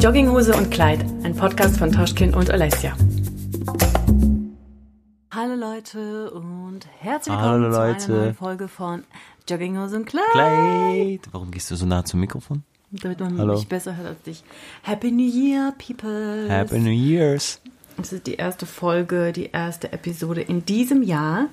Jogginghose 0.00 0.54
und 0.56 0.70
Kleid, 0.70 1.04
ein 1.22 1.34
Podcast 1.36 1.76
von 1.76 1.92
Toschkin 1.92 2.34
und 2.34 2.50
Alessia. 2.50 2.94
Hallo 5.30 5.54
Leute 5.54 6.30
und 6.30 6.86
herzlich 6.98 7.34
willkommen 7.34 7.64
Hallo 7.64 7.72
zu 7.72 7.78
Leute. 7.78 8.12
einer 8.12 8.22
neuen 8.24 8.34
Folge 8.34 8.68
von 8.68 9.04
Jogginghose 9.48 9.96
und 9.96 10.06
Kleid. 10.06 10.24
Kleid. 10.32 11.20
Warum 11.32 11.50
gehst 11.50 11.70
du 11.70 11.76
so 11.76 11.86
nah 11.86 12.04
zum 12.04 12.20
Mikrofon? 12.20 12.62
Damit 12.90 13.20
man 13.20 13.38
Hallo. 13.38 13.54
mich 13.54 13.68
besser 13.68 13.96
hört 13.96 14.08
als 14.08 14.22
dich. 14.22 14.42
Happy 14.82 15.12
New 15.12 15.28
Year, 15.30 15.72
people. 15.78 16.48
Happy 16.48 16.78
New 16.78 16.90
Year's. 16.90 17.60
Das 17.96 18.12
ist 18.12 18.26
die 18.26 18.34
erste 18.34 18.66
Folge, 18.66 19.32
die 19.32 19.50
erste 19.52 19.92
Episode 19.92 20.40
in 20.40 20.64
diesem 20.64 21.02
Jahr. 21.02 21.46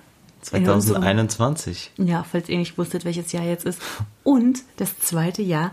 In 0.54 0.60
unserem- 0.70 1.02
2021. 1.02 1.92
Ja, 1.98 2.24
falls 2.24 2.48
ihr 2.48 2.58
nicht 2.58 2.78
wusstet, 2.78 3.04
welches 3.06 3.32
Jahr 3.34 3.44
jetzt 3.44 3.66
ist. 3.66 3.82
Und 4.24 4.60
das 4.78 4.98
zweite 5.00 5.42
Jahr 5.42 5.72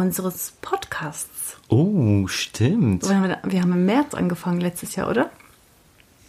unseres 0.00 0.54
Podcasts. 0.62 1.56
Oh, 1.68 2.26
stimmt. 2.26 3.08
Wir 3.08 3.62
haben, 3.62 3.72
im 3.72 3.86
März 3.86 4.14
angefangen 4.14 4.60
letztes 4.60 4.96
Jahr, 4.96 5.08
oder? 5.08 5.30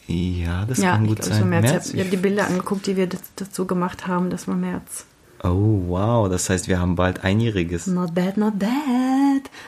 Ja, 0.08 0.66
das 0.66 0.80
ja, 0.80 0.92
kann 0.92 1.08
gut 1.08 1.20
war 1.20 1.26
sein. 1.26 1.50
März. 1.50 1.72
März? 1.72 1.94
Ich 1.94 2.00
habe 2.00 2.10
die 2.10 2.18
Bilder 2.18 2.48
angeguckt, 2.48 2.86
die 2.86 2.98
wir 2.98 3.08
dazu 3.38 3.66
gemacht 3.66 4.08
haben. 4.08 4.30
Das 4.30 4.48
war 4.48 4.56
März. 4.56 5.06
Oh, 5.44 5.86
wow. 5.88 6.30
Das 6.30 6.50
heißt, 6.50 6.68
wir 6.68 6.80
haben 6.80 6.96
bald 6.96 7.24
einjähriges. 7.24 7.88
Not 7.88 8.14
bad, 8.14 8.38
not 8.38 8.60
bad. 8.60 8.70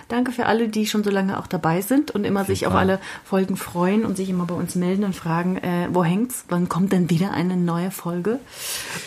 Danke 0.09 0.31
für 0.31 0.45
alle, 0.45 0.67
die 0.67 0.85
schon 0.85 1.03
so 1.03 1.09
lange 1.09 1.39
auch 1.39 1.47
dabei 1.47 1.81
sind 1.81 2.11
und 2.11 2.25
immer 2.25 2.45
sich 2.45 2.67
auf 2.67 2.75
alle 2.75 2.99
Folgen 3.23 3.55
freuen 3.55 4.05
und 4.05 4.17
sich 4.17 4.29
immer 4.29 4.45
bei 4.45 4.53
uns 4.53 4.75
melden 4.75 5.05
und 5.05 5.15
fragen, 5.15 5.57
äh, 5.57 5.87
wo 5.91 6.03
hängt's? 6.03 6.45
Wann 6.49 6.69
kommt 6.69 6.91
denn 6.91 7.09
wieder 7.09 7.31
eine 7.31 7.57
neue 7.57 7.89
Folge? 7.89 8.39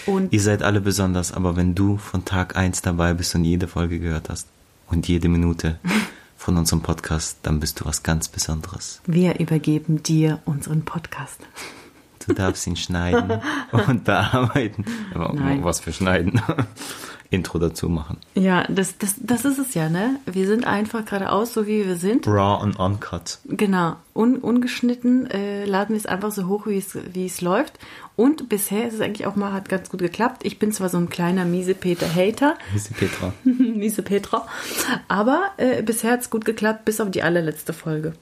Und 0.06 0.33
Ihr 0.33 0.41
seid 0.41 0.62
alle 0.62 0.80
besonders, 0.80 1.33
aber 1.33 1.55
wenn 1.55 1.77
du 1.77 1.98
von 1.98 2.24
Tag 2.24 2.56
1 2.56 2.83
dabei 2.83 3.14
bist 3.14 3.34
und 3.36 3.44
jede 3.44 3.69
Folge 3.69 4.00
gehört 4.00 4.28
hast 4.28 4.48
und 4.88 5.08
jede 5.08 5.28
Minute 5.28 5.78
von 6.36 6.56
unserem 6.56 6.82
Podcast, 6.82 7.38
dann 7.42 7.60
bist 7.60 7.80
du 7.80 7.84
was 7.84 8.02
ganz 8.02 8.28
Besonderes. 8.28 9.00
wir 9.06 9.38
übergeben 9.41 10.02
dir 10.02 10.41
unseren 10.44 10.84
Podcast. 10.84 11.41
Du 12.27 12.33
darfst 12.34 12.66
ihn 12.66 12.77
schneiden 12.77 13.41
und 13.86 14.05
bearbeiten. 14.05 14.84
Aber 15.14 15.33
Nein. 15.33 15.62
was 15.64 15.80
für 15.80 15.92
schneiden? 15.92 16.41
Intro 17.30 17.58
dazu 17.58 17.88
machen. 17.88 18.19
Ja, 18.34 18.64
das, 18.69 18.98
das, 18.98 19.16
das 19.20 19.44
ist 19.44 19.58
es 19.58 19.74
ja, 19.74 19.88
ne? 19.88 20.20
Wir 20.27 20.46
sind 20.46 20.64
einfach 20.64 21.05
geradeaus, 21.05 21.52
so 21.55 21.66
wie 21.66 21.84
wir 21.84 21.96
sind. 21.96 22.27
Raw 22.27 22.62
und 22.62 22.78
uncut. 22.78 23.39
Genau, 23.46 23.96
Un, 24.14 24.36
ungeschnitten 24.39 25.28
äh, 25.30 25.64
laden 25.64 25.91
wir 25.94 25.98
es 25.98 26.06
einfach 26.06 26.30
so 26.30 26.46
hoch, 26.46 26.66
wie 26.66 26.78
es, 26.78 26.96
wie 27.12 27.27
es 27.27 27.41
läuft. 27.41 27.78
Und 28.17 28.48
bisher 28.48 28.89
ist 28.89 28.95
es 28.95 29.00
eigentlich 29.03 29.27
auch 29.27 29.36
mal, 29.36 29.53
hat 29.53 29.69
ganz 29.69 29.91
gut 29.91 30.00
geklappt. 30.00 30.42
Ich 30.45 30.59
bin 30.59 30.72
zwar 30.72 30.89
so 30.89 30.97
ein 30.97 31.11
kleiner 31.11 31.45
Miese-Peter-Hater, 31.45 32.56
Hier 32.70 32.77
ist 32.77 32.89
die 32.89 32.95
Petra. 32.95 33.33
Miese-Petra, 33.45 34.47
aber 35.06 35.50
äh, 35.58 35.83
bisher 35.83 36.12
hat 36.12 36.20
es 36.23 36.31
gut 36.31 36.47
geklappt, 36.47 36.86
bis 36.86 37.00
auf 37.00 37.11
die 37.11 37.23
allerletzte 37.23 37.75
Folge. 37.75 38.14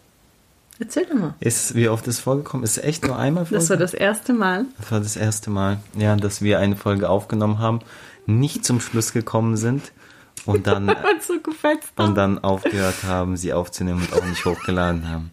Erzähl 0.81 1.07
doch 1.07 1.15
mal. 1.15 1.35
Ist, 1.39 1.77
wie 1.77 1.89
oft 1.89 2.07
ist 2.09 2.19
vorgekommen? 2.19 2.65
Ist 2.65 2.83
echt 2.83 3.07
nur 3.07 3.17
einmal 3.17 3.45
Das 3.45 3.53
war 3.53 3.61
vorgekommen? 3.61 3.81
das 3.83 3.95
erste 3.95 4.33
Mal. 4.33 4.65
Das 4.79 4.91
war 4.91 4.99
das 5.01 5.17
erste 5.17 5.51
Mal, 5.51 5.79
ja, 5.97 6.17
dass 6.17 6.43
wir 6.43 6.59
eine 6.59 6.75
Folge 6.75 7.09
aufgenommen 7.09 7.61
haben, 7.61 7.79
nicht 8.27 8.65
zum 8.65 8.81
Schluss 8.81 9.13
gekommen 9.13 9.57
sind 9.57 9.93
und 10.45 10.67
dann, 10.67 10.89
Und 10.89 10.97
so 11.23 11.35
und 12.03 12.17
dann 12.17 12.41
aufgehört 12.43 13.05
haben, 13.05 13.37
sie 13.37 13.53
aufzunehmen 13.53 14.01
und 14.01 14.13
auch 14.21 14.27
nicht 14.27 14.45
hochgeladen 14.45 15.09
haben. 15.09 15.31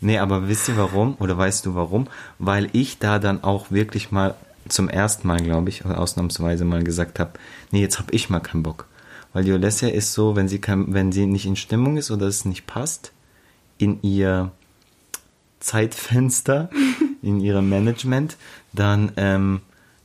Nee, 0.00 0.18
aber 0.18 0.48
wisst 0.48 0.68
ihr 0.68 0.76
warum? 0.76 1.16
Oder 1.18 1.36
weißt 1.36 1.66
du 1.66 1.74
warum? 1.74 2.08
Weil 2.38 2.68
ich 2.72 2.98
da 2.98 3.18
dann 3.18 3.42
auch 3.42 3.70
wirklich 3.70 4.10
mal 4.10 4.34
zum 4.68 4.88
ersten 4.88 5.28
Mal, 5.28 5.40
glaube 5.40 5.68
ich, 5.68 5.84
ausnahmsweise 5.84 6.64
mal 6.64 6.82
gesagt 6.82 7.18
habe, 7.18 7.32
nee, 7.70 7.80
jetzt 7.80 7.98
habe 7.98 8.12
ich 8.12 8.30
mal 8.30 8.40
keinen 8.40 8.62
Bock. 8.62 8.86
Weil 9.32 9.44
die 9.44 9.52
Olesja 9.52 9.88
ist 9.88 10.12
so, 10.12 10.36
wenn 10.36 10.48
sie, 10.48 10.60
kein, 10.60 10.92
wenn 10.92 11.12
sie 11.12 11.26
nicht 11.26 11.46
in 11.46 11.56
Stimmung 11.56 11.96
ist 11.96 12.10
oder 12.10 12.26
es 12.26 12.44
nicht 12.44 12.66
passt, 12.66 13.12
in 13.78 14.02
ihr 14.02 14.50
Zeitfenster, 15.60 16.70
in 17.22 17.40
ihrem 17.40 17.68
Management, 17.68 18.36
dann, 18.72 19.12
ähm, 19.16 19.60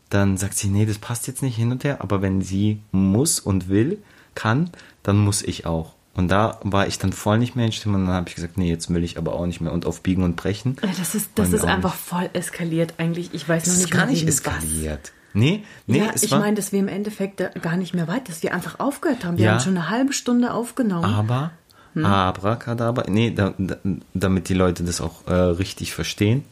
dann 0.10 0.38
sagt 0.38 0.58
sie, 0.58 0.68
nee, 0.68 0.86
das 0.86 0.98
passt 0.98 1.28
jetzt 1.28 1.44
nicht 1.44 1.56
hin 1.56 1.72
und 1.72 1.84
her. 1.84 2.02
Aber 2.02 2.22
wenn 2.22 2.42
sie 2.42 2.82
muss 2.92 3.40
und 3.40 3.70
will, 3.70 4.00
kann, 4.36 4.70
dann 5.04 5.18
muss 5.18 5.42
ich 5.42 5.66
auch. 5.66 5.94
Und 6.14 6.28
da 6.30 6.60
war 6.64 6.88
ich 6.88 6.98
dann 7.00 7.14
voll 7.14 7.38
nicht 7.38 7.56
mehr 7.56 7.66
in 7.66 7.72
Stimmung 7.72 8.02
und 8.02 8.08
dann 8.08 8.16
habe 8.16 8.28
ich 8.30 8.36
gesagt, 8.36 8.58
nee, 8.58 8.70
jetzt 8.70 8.94
will 8.94 9.04
ich 9.04 9.18
aber 9.18 9.34
auch 9.34 9.46
nicht 9.46 9.62
mehr 9.62 9.72
und 9.72 9.86
auf 9.86 10.02
Biegen 10.02 10.24
und 10.24 10.36
Brechen. 10.36 10.76
Das 10.82 11.16
ist, 11.16 11.32
das 11.36 11.54
ist 11.54 11.64
einfach 11.64 11.94
nicht. 11.94 12.04
voll 12.04 12.30
eskaliert 12.34 12.96
eigentlich. 12.98 13.30
Ich 13.34 13.48
weiß 13.48 13.66
noch 13.68 13.74
nicht 13.76 13.84
ist 13.86 13.92
gar 13.92 14.06
nicht 14.08 14.20
wegen 14.22 14.28
was. 14.28 14.36
eskaliert. 14.36 15.14
Nee, 15.34 15.64
nee, 15.88 16.00
ja, 16.00 16.12
ich 16.14 16.32
meine, 16.32 16.58
dass 16.58 16.74
wir 16.74 16.80
im 16.80 16.90
Endeffekt 16.90 17.42
gar 17.62 17.78
nicht 17.78 17.94
mehr 17.94 18.10
weit, 18.10 18.28
dass 18.28 18.44
wir 18.44 18.54
einfach 18.54 18.82
aufgehört 18.82 19.24
haben. 19.24 19.38
Wir 19.38 19.46
Ja. 19.46 19.52
haben 19.54 19.60
schon 19.62 19.78
eine 19.78 19.90
halbe 19.90 20.12
Stunde 20.12 20.54
aufgenommen. 20.54 21.06
aber, 21.06 21.52
Hm. 21.94 22.06
Abracadabra, 22.06 23.04
nee, 23.10 23.32
da, 23.32 23.54
da, 23.58 23.76
damit 24.14 24.48
die 24.50 24.54
Leute 24.54 24.84
das 24.84 25.02
auch 25.02 25.28
äh, 25.28 25.34
richtig 25.34 25.94
verstehen. 25.94 26.44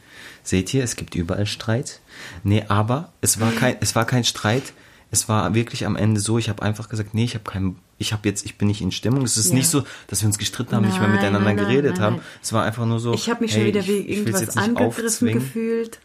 Seht 0.42 0.72
ihr, 0.74 0.82
es 0.84 0.96
gibt 0.96 1.14
überall 1.14 1.46
Streit. 1.46 2.00
Nee, 2.42 2.64
aber 2.68 3.12
es 3.22 3.40
war 3.40 3.50
kein, 3.52 3.76
es 3.80 3.94
war 3.94 4.04
kein 4.06 4.24
Streit. 4.24 4.72
Es 5.10 5.28
war 5.28 5.54
wirklich 5.54 5.84
am 5.86 5.96
Ende 5.96 6.20
so, 6.20 6.36
ich 6.38 6.48
habe 6.50 6.62
einfach 6.62 6.88
gesagt, 6.90 7.14
nee, 7.14 7.24
ich 7.24 7.34
habe 7.34 7.44
keinen, 7.44 7.78
ich 8.00 8.12
habe 8.12 8.28
jetzt, 8.28 8.44
ich 8.44 8.56
bin 8.58 8.66
nicht 8.68 8.80
in 8.80 8.90
Stimmung. 8.90 9.22
Es 9.22 9.36
ist 9.36 9.50
Ja. 9.50 9.54
nicht 9.56 9.68
so, 9.68 9.84
dass 10.08 10.22
wir 10.22 10.26
uns 10.26 10.38
gestritten 10.38 10.74
haben, 10.74 10.84
nicht 10.86 10.98
mehr 10.98 11.02
Nein, 11.06 11.12
miteinander 11.16 11.40
nein, 11.40 11.56
nein, 11.56 11.66
geredet 11.66 11.92
nein, 11.96 12.02
haben. 12.02 12.16
nein. 12.16 12.24
Es 12.42 12.52
war 12.52 12.64
einfach 12.64 12.86
nur 12.86 12.98
so. 12.98 13.12
Ich 13.14 13.28
habe 13.30 13.42
mich 13.42 13.52
hey, 13.54 13.60
schon 13.60 13.66
wieder 13.68 13.86
wegen 13.86 14.08
irgendwas 14.08 14.56
angegriffen 14.56 15.32
gefühlt. 15.32 16.00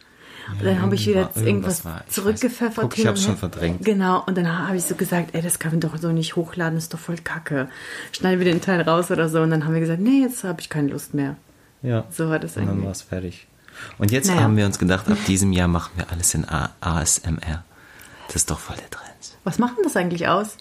Und 0.52 0.64
dann 0.64 0.80
habe 0.80 0.94
ich 0.94 1.06
wieder 1.08 1.30
irgendwas- 1.34 1.82
irgendwas 1.82 1.82
zurückgepfeffert. 2.08 2.84
Guck, 2.84 2.98
ich 2.98 3.08
und 3.08 3.18
schon 3.18 3.36
verdrängt. 3.36 3.84
Genau, 3.84 4.22
und 4.26 4.36
dann 4.38 4.46
habe 4.68 4.76
ich 4.76 4.84
so 4.84 4.94
gesagt, 4.94 5.30
ey, 5.32 5.42
das 5.42 5.58
kann 5.58 5.72
man 5.72 5.80
doch 5.80 5.96
so 5.98 6.12
nicht 6.12 6.36
hochladen, 6.36 6.78
ist 6.78 6.94
doch 6.94 7.00
voll 7.00 7.16
kacke. 7.16 7.68
Schneiden 8.12 8.38
wir 8.38 8.52
den 8.52 8.60
Teil 8.60 8.80
raus 8.82 9.10
oder 9.10 9.28
so. 9.28 9.40
Und 9.40 9.50
dann 9.50 9.64
haben 9.64 9.74
wir 9.74 9.80
gesagt, 9.80 10.00
nee, 10.00 10.20
jetzt 10.20 10.44
habe 10.44 10.60
ich 10.60 10.68
keine 10.68 10.88
Lust 10.88 11.14
mehr. 11.14 11.36
Ja. 11.82 12.04
So 12.10 12.28
war 12.28 12.38
das 12.38 12.56
Und 12.56 12.62
dann 12.66 12.70
eigentlich. 12.74 12.84
war 12.84 12.92
es 12.92 13.02
fertig. 13.02 13.48
Und 13.98 14.12
jetzt 14.12 14.28
Naja. 14.28 14.42
haben 14.42 14.56
wir 14.56 14.66
uns 14.66 14.78
gedacht, 14.78 15.08
ab 15.10 15.18
diesem 15.26 15.52
Jahr 15.52 15.66
machen 15.68 15.90
wir 15.96 16.10
alles 16.12 16.32
in 16.34 16.48
A 16.48 16.70
ASMR. 16.80 17.64
Das 18.28 18.36
ist 18.36 18.50
doch 18.50 18.58
voll 18.60 18.76
der 18.76 18.88
Trend. 18.90 19.06
Was 19.44 19.58
macht 19.58 19.76
denn 19.76 19.84
das 19.84 19.96
eigentlich 19.96 20.28
aus? 20.28 20.56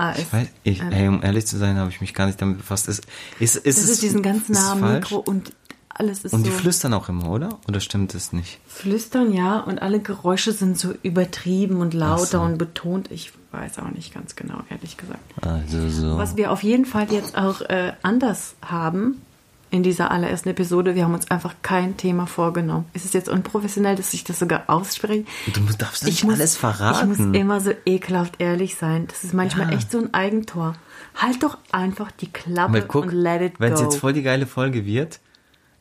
AS. 0.00 0.18
Ich 0.18 0.32
weiß, 0.32 0.48
ich, 0.64 0.82
ey, 0.82 1.08
um 1.08 1.22
ehrlich 1.22 1.46
zu 1.46 1.56
sein, 1.58 1.76
habe 1.76 1.90
ich 1.90 2.00
mich 2.00 2.14
gar 2.14 2.26
nicht 2.26 2.40
damit 2.40 2.58
befasst. 2.58 2.88
Ist, 2.88 3.06
ist, 3.38 3.56
ist, 3.56 3.78
das 3.78 3.84
es- 3.84 3.90
ist 3.90 4.02
diesen 4.02 4.22
ganz 4.22 4.42
ist 4.44 4.50
es 4.50 4.56
nahen 4.58 4.80
falsch? 4.80 5.10
Mikro 5.10 5.16
und 5.18 5.52
alles 5.88 6.24
ist 6.24 6.32
Und 6.32 6.40
so. 6.40 6.50
die 6.50 6.56
flüstern 6.56 6.94
auch 6.94 7.08
immer, 7.10 7.28
oder? 7.30 7.58
Oder 7.68 7.80
stimmt 7.80 8.14
das 8.14 8.32
nicht? 8.32 8.58
Flüstern, 8.66 9.32
ja, 9.34 9.58
und 9.60 9.82
alle 9.82 10.00
Geräusche 10.00 10.52
sind 10.52 10.78
so 10.78 10.94
übertrieben 11.02 11.76
und 11.80 11.92
lauter 11.92 12.24
so. 12.26 12.40
und 12.40 12.56
betont. 12.58 13.10
Ich 13.10 13.32
weiß 13.52 13.78
auch 13.80 13.90
nicht 13.90 14.14
ganz 14.14 14.34
genau, 14.36 14.60
ehrlich 14.70 14.96
gesagt. 14.96 15.20
Also 15.42 15.88
so. 15.90 16.16
Was 16.16 16.36
wir 16.36 16.52
auf 16.52 16.62
jeden 16.62 16.86
Fall 16.86 17.12
jetzt 17.12 17.36
auch 17.36 17.60
äh, 17.62 17.92
anders 18.02 18.54
haben 18.62 19.20
in 19.70 19.82
dieser 19.84 20.10
allerersten 20.10 20.48
Episode, 20.48 20.94
wir 20.96 21.04
haben 21.04 21.14
uns 21.14 21.30
einfach 21.30 21.54
kein 21.62 21.96
Thema 21.96 22.26
vorgenommen. 22.26 22.86
Es 22.92 23.04
ist 23.04 23.14
jetzt 23.14 23.28
unprofessionell, 23.28 23.94
dass 23.94 24.12
ich 24.14 24.24
das 24.24 24.38
sogar 24.40 24.64
ausspreche. 24.66 25.24
Du 25.52 25.60
darfst 25.78 26.04
nicht 26.04 26.24
alles 26.24 26.56
verraten. 26.56 27.12
Ich 27.12 27.18
muss 27.18 27.36
immer 27.36 27.60
so 27.60 27.72
ekelhaft 27.86 28.40
ehrlich 28.40 28.74
sein. 28.74 29.06
Das 29.06 29.22
ist 29.22 29.32
manchmal 29.32 29.70
Ja. 29.70 29.76
echt 29.76 29.92
so 29.92 29.98
ein 29.98 30.12
Eigentor. 30.12 30.74
Halt 31.14 31.42
doch 31.42 31.56
einfach 31.70 32.10
die 32.10 32.30
Klappe 32.32 32.72
Weil 32.74 32.82
guck, 32.82 33.04
und 33.04 33.12
let 33.12 33.42
it 33.42 33.60
wenn 33.60 33.72
es 33.72 33.78
go. 33.80 33.84
jetzt 33.86 33.96
voll 33.96 34.12
die 34.12 34.22
geile 34.22 34.46
Folge 34.46 34.84
wird, 34.86 35.20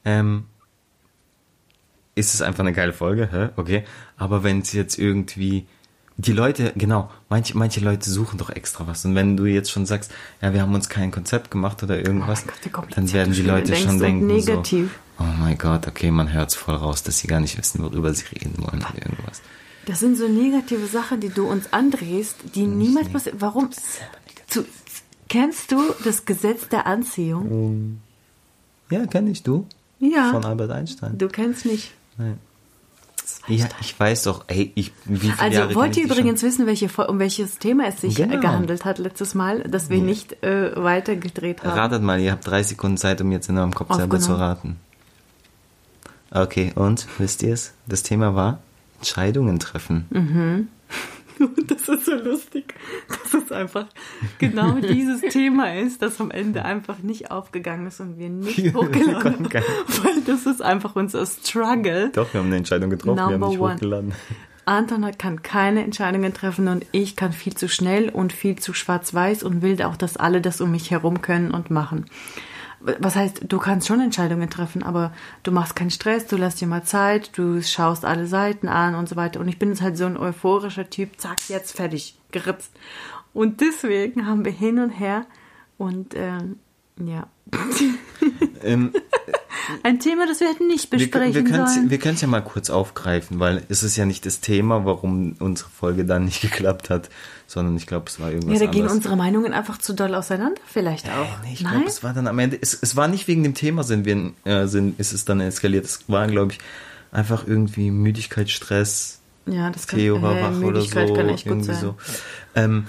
ähm, 0.06 0.45
ist 2.16 2.33
es 2.33 2.41
einfach 2.41 2.61
eine 2.61 2.73
geile 2.73 2.94
Folge, 2.94 3.29
hä? 3.31 3.50
okay. 3.56 3.83
Aber 4.17 4.44
wenn 4.44 4.59
es 4.59 4.71
jetzt 4.73 5.00
irgendwie 5.00 5.67
die 6.19 6.34
Leute, 6.34 6.74
genau, 6.75 7.09
manche, 7.30 7.57
manche 7.57 7.80
Leute 7.80 8.09
suchen 8.09 8.38
doch 8.38 8.50
extra 8.50 8.85
was. 8.85 9.06
Und 9.06 9.16
wenn 9.16 9.38
du 9.38 9.46
jetzt 9.46 9.72
schon 9.72 9.85
sagst, 9.85 10.12
ja, 10.41 10.53
wir 10.53 10.62
haben 10.62 10.75
uns 10.75 10.90
kein 10.90 11.12
Konzept 11.12 11.50
gemacht 11.50 11.81
oder 11.81 11.97
irgendwas, 11.97 12.44
Oh 12.46 12.69
Gott, 12.74 12.88
dann 12.94 13.12
werden 13.13 13.34
die 13.34 13.41
Leute 13.41 13.74
schon 13.78 14.00
denken, 14.00 14.28
negativ. 14.28 15.00
so, 15.18 15.24
oh 15.24 15.28
mein 15.40 15.57
Gott, 15.57 15.88
okay, 15.88 16.12
man 16.12 16.34
hört 16.34 16.50
es 16.50 16.56
voll 16.56 16.75
raus, 16.75 17.03
dass 17.03 17.19
sie 17.19 17.28
gar 17.28 17.40
nicht 17.40 17.57
wissen, 17.57 17.81
worüber 17.81 18.13
sie 18.13 18.25
reden 18.35 18.56
wollen 18.57 18.80
oder 18.81 19.02
irgendwas. 19.02 19.41
Das 19.85 20.02
sind 20.02 20.18
so 20.18 20.28
negative 20.28 20.88
Sachen, 20.88 21.22
die 21.22 21.30
du 21.30 21.47
uns 21.47 21.72
andrehst, 21.72 22.36
die 22.53 22.68
niemals 22.68 23.07
passieren. 23.07 23.40
Warum? 23.40 23.69
Zu, 24.47 24.66
kennst 25.30 25.72
du 25.72 25.78
das 26.03 26.25
Gesetz 26.25 26.68
der 26.68 26.86
Anziehung? 26.86 28.01
Ja, 28.89 29.06
kenne 29.06 29.30
ich 29.30 29.42
du. 29.42 29.65
Ja. 30.00 30.31
Von 30.31 30.44
Albert 30.44 30.72
Einstein. 30.72 31.18
Du 31.18 31.30
kennst 31.30 31.65
nicht. 31.65 31.94
Nein. 32.18 32.39
Ja, 33.47 33.67
ich 33.81 33.99
weiß 33.99 34.23
doch, 34.23 34.45
ey, 34.47 34.71
ich, 34.75 34.91
wie 35.05 35.17
viele 35.17 35.39
Also 35.39 35.57
Jahre 35.59 35.75
wollt 35.75 35.97
ihr 35.97 36.05
übrigens 36.05 36.43
wissen, 36.43 36.65
welche, 36.65 36.87
um 37.07 37.19
welches 37.19 37.57
Thema 37.59 37.87
es 37.87 38.01
sich 38.01 38.15
Genau. 38.15 38.35
äh, 38.35 38.39
gehandelt 38.39 38.85
hat 38.85 38.97
letztes 38.99 39.35
Mal, 39.35 39.61
dass 39.63 39.89
wir 39.89 40.01
nicht 40.01 40.43
äh, 40.43 40.71
weitergedreht 40.75 41.63
haben? 41.63 41.77
Ratet 41.77 42.01
mal, 42.03 42.19
ihr 42.19 42.31
habt 42.31 42.45
drei 42.45 42.63
Sekunden 42.63 42.97
Zeit, 42.97 43.21
um 43.21 43.31
jetzt 43.31 43.49
in 43.49 43.57
eurem 43.57 43.73
Kopf 43.73 43.93
selber 43.95 44.19
zu 44.19 44.33
raten. 44.33 44.77
Okay, 46.31 46.71
und, 46.75 47.07
wisst 47.17 47.41
ihr 47.43 47.53
es? 47.53 47.73
Das 47.87 48.03
Thema 48.03 48.35
war 48.35 48.59
Entscheidungen 48.99 49.59
treffen. 49.59 50.05
Mhm. 50.09 50.67
Das 51.68 51.88
ist 51.88 52.06
so 52.06 52.15
lustig, 52.15 52.74
dass 53.07 53.44
es 53.44 53.51
einfach 53.51 53.86
genau 54.39 54.74
dieses 54.74 55.21
Thema 55.21 55.74
ist, 55.74 56.01
das 56.01 56.19
am 56.19 56.31
Ende 56.31 56.65
einfach 56.65 57.00
nicht 57.00 57.31
aufgegangen 57.31 57.88
ist 57.88 58.00
und 58.00 58.18
wir 58.18 58.30
nicht 58.30 58.74
hochgeladen 58.75 59.45
haben. 59.45 59.50
Weil 60.03 60.21
das 60.25 60.45
ist 60.45 60.62
einfach 60.62 60.95
unser 60.95 61.25
Struggle. 61.25 62.09
Doch, 62.13 62.33
wir 62.33 62.39
haben 62.39 62.47
eine 62.47 62.57
Entscheidung 62.57 62.89
getroffen, 62.89 63.18
wir 63.18 63.24
haben 63.24 63.31
Number 63.33 63.50
nicht 63.50 63.59
one. 63.59 63.74
hochgeladen. 63.75 64.13
Anton 64.65 65.03
hat- 65.06 65.18
kann 65.18 65.41
keine 65.41 65.83
Entscheidungen 65.83 66.33
treffen 66.33 66.68
und 66.68 66.86
ich 66.91 67.15
kann 67.15 67.33
viel 67.33 67.56
zu 67.56 67.68
schnell 67.68 68.09
und 68.09 68.33
viel 68.33 68.57
zu 68.59 68.74
schwarz-weiß 68.74 69.41
und 69.44 69.62
will 69.62 69.81
auch, 69.81 69.95
dass 69.95 70.15
alle 70.18 70.41
das 70.41 70.62
um 70.62 70.71
mich 70.71 70.91
herum 70.91 71.21
können 71.21 71.51
und 71.51 71.71
machen. 71.71 72.06
Was 72.81 73.15
heißt, 73.15 73.41
du 73.47 73.57
kannst 73.57 73.87
schon 73.87 73.99
Entscheidungen 73.99 74.49
treffen, 74.49 74.83
aber 74.83 75.13
du 75.43 75.51
machst 75.51 75.75
keinen 75.75 75.91
Stress, 75.91 76.27
du 76.27 76.37
lässt 76.37 76.61
dir 76.61 76.67
mal 76.67 76.83
Zeit, 76.83 77.37
du 77.37 77.61
schaust 77.61 78.05
alle 78.05 78.27
Seiten 78.27 78.67
an 78.67 78.95
und 78.95 79.09
so 79.09 79.15
weiter. 79.15 79.39
Und 79.39 79.47
ich 79.47 79.59
bin 79.59 79.69
jetzt 79.69 79.81
halt 79.81 79.97
so 79.97 80.05
ein 80.05 80.17
euphorischer 80.17 80.89
Typ, 80.89 81.19
zack, 81.19 81.37
jetzt 81.49 81.75
fertig, 81.75 82.17
geritzt. 82.31 82.71
Und 83.33 83.61
deswegen 83.61 84.25
haben 84.25 84.45
wir 84.45 84.51
hin 84.51 84.79
und 84.79 84.91
her 84.91 85.25
und 85.77 86.13
ähm, 86.15 86.59
ja. 87.06 87.28
Ähm, 88.63 88.92
Ein 89.84 90.00
Thema, 90.00 90.25
das 90.28 90.40
wir 90.40 90.48
hätten 90.50 90.68
nicht 90.68 90.90
besprechen 90.90 91.34
wir 91.34 91.44
können 91.44 91.68
sollen. 91.68 91.90
wir 91.90 92.06
es 92.06 92.22
ja 92.22 92.28
mal 92.28 92.42
kurz 92.42 92.69
aufgreifen, 92.69 93.40
weil 93.40 93.63
es 93.69 93.84
ist 93.84 93.96
ja 93.98 94.06
nicht 94.06 94.25
das 94.25 94.40
Thema, 94.40 94.86
warum 94.86 95.36
unsere 95.40 95.69
Folge 95.69 96.06
dann 96.06 96.25
nicht 96.25 96.42
geklappt 96.42 96.90
hat, 96.90 97.10
sondern 97.48 97.75
ich 97.78 97.88
glaube, 97.88 98.06
es 98.07 98.19
war 98.19 98.31
irgendwas 98.31 98.60
ja, 98.60 98.66
da 98.66 98.72
gehen 98.72 98.81
anderes. 98.81 98.98
unsere 98.98 99.16
Meinungen 99.16 99.54
einfach 99.54 99.78
zu 99.78 99.94
doll 99.94 100.16
auseinander, 100.16 100.62
vielleicht 100.66 101.07
auch. 101.10 101.44
Nee, 101.44 101.54
ich 101.54 101.60
glaube, 101.60 101.86
es 101.86 102.04
war 102.04 102.13
dann 102.13 102.28
am 102.28 102.40
Ende, 102.40 102.57
es, 102.60 102.78
es 102.81 102.96
war 102.96 103.07
nicht 103.07 103.28
wegen 103.28 103.44
dem 103.44 103.54
Thema, 103.54 103.84
sind 103.84 104.06
wir, 104.06 104.31
äh, 104.46 104.68
sind, 104.68 105.00
ist 105.00 105.13
es 105.13 105.25
dann 105.25 105.40
eskaliert. 105.40 105.86
Es 105.86 106.06
war, 106.07 106.28
glaube 106.28 106.54
ich, 106.54 106.60
einfach 107.12 107.48
irgendwie 107.48 107.92
Müdigkeit, 107.92 108.50
Stress, 108.50 109.19
ja, 109.46 109.69
das 109.72 109.88
kann, 109.88 110.00
Theo 110.00 110.22
war 110.22 110.38
äh, 110.38 110.44
wach 110.44 110.50
oder 110.50 110.57
so, 110.57 110.66
Müdigkeit 110.66 111.16
kann 111.16 111.30
echt 111.30 111.48
gut 111.48 111.63
sein. 111.63 111.80
so. 111.80 111.96
Ähm, 112.56 112.86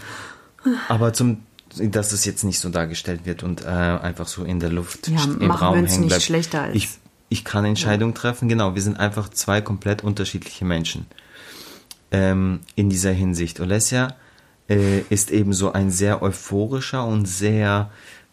aber 0.88 1.12
zum, 1.12 1.42
dass 1.78 2.12
es 2.12 2.24
jetzt 2.24 2.44
nicht 2.44 2.58
so 2.58 2.68
dargestellt 2.68 3.22
wird 3.24 3.42
und 3.42 3.62
äh, 3.64 3.68
einfach 3.68 4.26
so 4.26 4.44
in 4.44 4.60
der 4.60 4.70
Luft 4.70 5.08
Ja, 5.08 5.22
im 5.24 5.50
Raum 5.50 5.74
hängen 5.76 6.00
nicht 6.00 6.08
bleibt. 6.08 6.22
schlechter 6.22 6.62
als- 6.62 6.74
ich, 6.76 6.88
ich 7.28 7.44
kann 7.44 7.64
Entscheidungen 7.64 8.14
treffen, 8.14 8.48
genau. 8.48 8.74
Wir 8.74 8.82
sind 8.82 8.98
einfach 8.98 9.28
zwei 9.28 9.60
komplett 9.60 10.02
unterschiedliche 10.02 10.64
Menschen 10.64 11.06
ähm, 12.10 12.60
in 12.74 12.90
dieser 12.90 13.12
Hinsicht. 13.12 13.60
Olesja 13.60 14.16
äh, 14.68 15.00
ist 15.10 15.30
eben 15.30 15.52
so 15.52 15.72
ein 15.72 15.90
sehr 15.90 16.22
euphorischer 16.22 17.04
und 17.04 17.26
sehr 17.26 17.90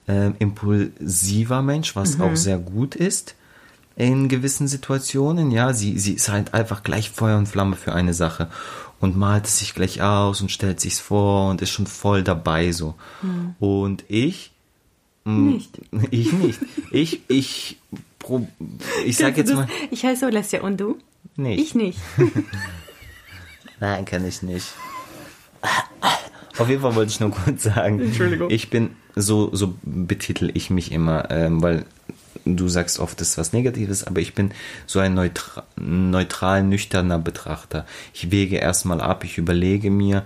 ähm, 0.07 0.35
impulsiver 0.39 1.61
Mensch, 1.61 1.95
was 1.95 2.19
auch 2.19 2.35
sehr 2.35 2.57
gut 2.57 2.95
ist 2.95 3.35
in 3.95 4.29
gewissen 4.29 4.67
Situationen. 4.67 5.51
Ja, 5.51 5.73
sie, 5.73 5.97
sie 5.99 6.13
ist 6.13 6.29
halt 6.29 6.53
einfach 6.53 6.83
gleich 6.83 7.09
Feuer 7.09 7.37
und 7.37 7.47
Flamme 7.47 7.75
für 7.75 7.93
eine 7.93 8.13
Sache 8.13 8.49
und 8.99 9.17
malt 9.17 9.45
es 9.45 9.59
sich 9.59 9.73
gleich 9.73 10.01
aus 10.01 10.41
und 10.41 10.51
stellt 10.51 10.79
sich's 10.79 10.99
vor 10.99 11.49
und 11.49 11.61
ist 11.61 11.69
schon 11.69 11.87
voll 11.87 12.23
dabei 12.23 12.71
so. 12.71 12.95
Und 13.59 14.03
ich 14.07 14.51
Nicht. 15.25 15.79
ich 16.11 16.31
nicht. 16.31 16.59
Ich, 16.91 17.21
ich, 17.27 17.77
pro, 18.19 18.47
ich 19.05 19.17
sag 19.17 19.37
jetzt 19.37 19.53
mal? 19.53 19.67
Ich 19.91 20.05
heiße 20.05 20.25
Alessia 20.25 20.61
und 20.61 20.77
du? 20.77 20.97
nicht. 21.35 21.59
Ich 21.59 21.75
nicht. 21.75 21.99
Nein, 23.79 24.05
kann 24.05 24.25
ich 24.25 24.41
nicht. 24.41 24.67
Auf 26.57 26.69
jeden 26.69 26.81
Fall 26.81 26.95
wollte 26.95 27.11
ich 27.11 27.19
nur 27.19 27.31
kurz 27.31 27.63
sagen. 27.63 27.99
Entschuldigung. 27.99 28.49
Ich 28.49 28.69
bin, 28.69 28.95
so, 29.15 29.53
so 29.53 29.75
betitel 29.83 30.49
ich 30.53 30.69
mich 30.69 30.91
immer, 30.91 31.29
ähm, 31.29 31.61
weil 31.61 31.85
du 32.55 32.67
sagst 32.69 32.99
oft, 32.99 33.19
das 33.19 33.29
ist 33.29 33.37
was 33.37 33.53
Negatives, 33.53 34.05
aber 34.05 34.21
ich 34.21 34.33
bin 34.33 34.51
so 34.85 34.99
ein 34.99 35.13
neutra 35.13 35.63
neutral, 35.75 36.63
nüchterner 36.63 37.19
Betrachter. 37.19 37.85
Ich 38.13 38.31
wege 38.31 38.57
erstmal 38.57 39.01
ab, 39.01 39.23
ich 39.23 39.37
überlege 39.37 39.91
mir, 39.91 40.23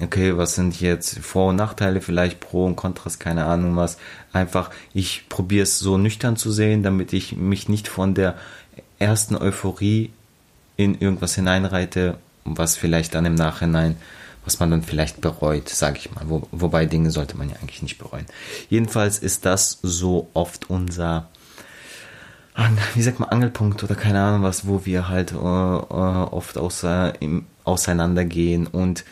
okay, 0.00 0.36
was 0.36 0.54
sind 0.54 0.80
jetzt 0.80 1.18
Vor- 1.18 1.50
und 1.50 1.56
Nachteile, 1.56 2.00
vielleicht 2.00 2.40
Pro 2.40 2.66
und 2.66 2.76
Kontras, 2.76 3.18
keine 3.18 3.46
Ahnung 3.46 3.76
was. 3.76 3.98
Einfach, 4.32 4.70
ich 4.92 5.28
probiere 5.28 5.64
es 5.64 5.78
so 5.78 5.98
nüchtern 5.98 6.36
zu 6.36 6.50
sehen, 6.50 6.82
damit 6.82 7.12
ich 7.12 7.36
mich 7.36 7.68
nicht 7.68 7.88
von 7.88 8.14
der 8.14 8.36
ersten 8.98 9.36
Euphorie 9.36 10.10
in 10.76 10.98
irgendwas 10.98 11.34
hineinreite, 11.34 12.18
was 12.44 12.76
vielleicht 12.76 13.14
dann 13.14 13.26
im 13.26 13.34
Nachhinein, 13.34 13.96
was 14.44 14.60
man 14.60 14.70
dann 14.70 14.82
vielleicht 14.82 15.20
bereut, 15.20 15.68
sage 15.68 15.98
ich 15.98 16.12
mal. 16.14 16.28
Wo, 16.28 16.46
wobei 16.50 16.86
Dinge 16.86 17.10
sollte 17.10 17.36
man 17.36 17.48
ja 17.48 17.56
eigentlich 17.56 17.82
nicht 17.82 17.98
bereuen. 17.98 18.26
Jedenfalls 18.68 19.18
ist 19.18 19.46
das 19.46 19.78
so 19.82 20.28
oft 20.34 20.68
unser, 20.68 21.28
wie 22.94 23.02
sagt 23.02 23.18
man, 23.20 23.28
Angelpunkt 23.30 23.82
oder 23.82 23.94
keine 23.94 24.22
Ahnung 24.22 24.42
was, 24.42 24.66
wo 24.66 24.84
wir 24.84 25.08
halt 25.08 25.32
äh, 25.32 25.36
äh, 25.36 25.38
oft 25.38 26.56
außer, 26.58 27.20
im, 27.20 27.46
auseinandergehen 27.64 28.66
und 28.66 29.04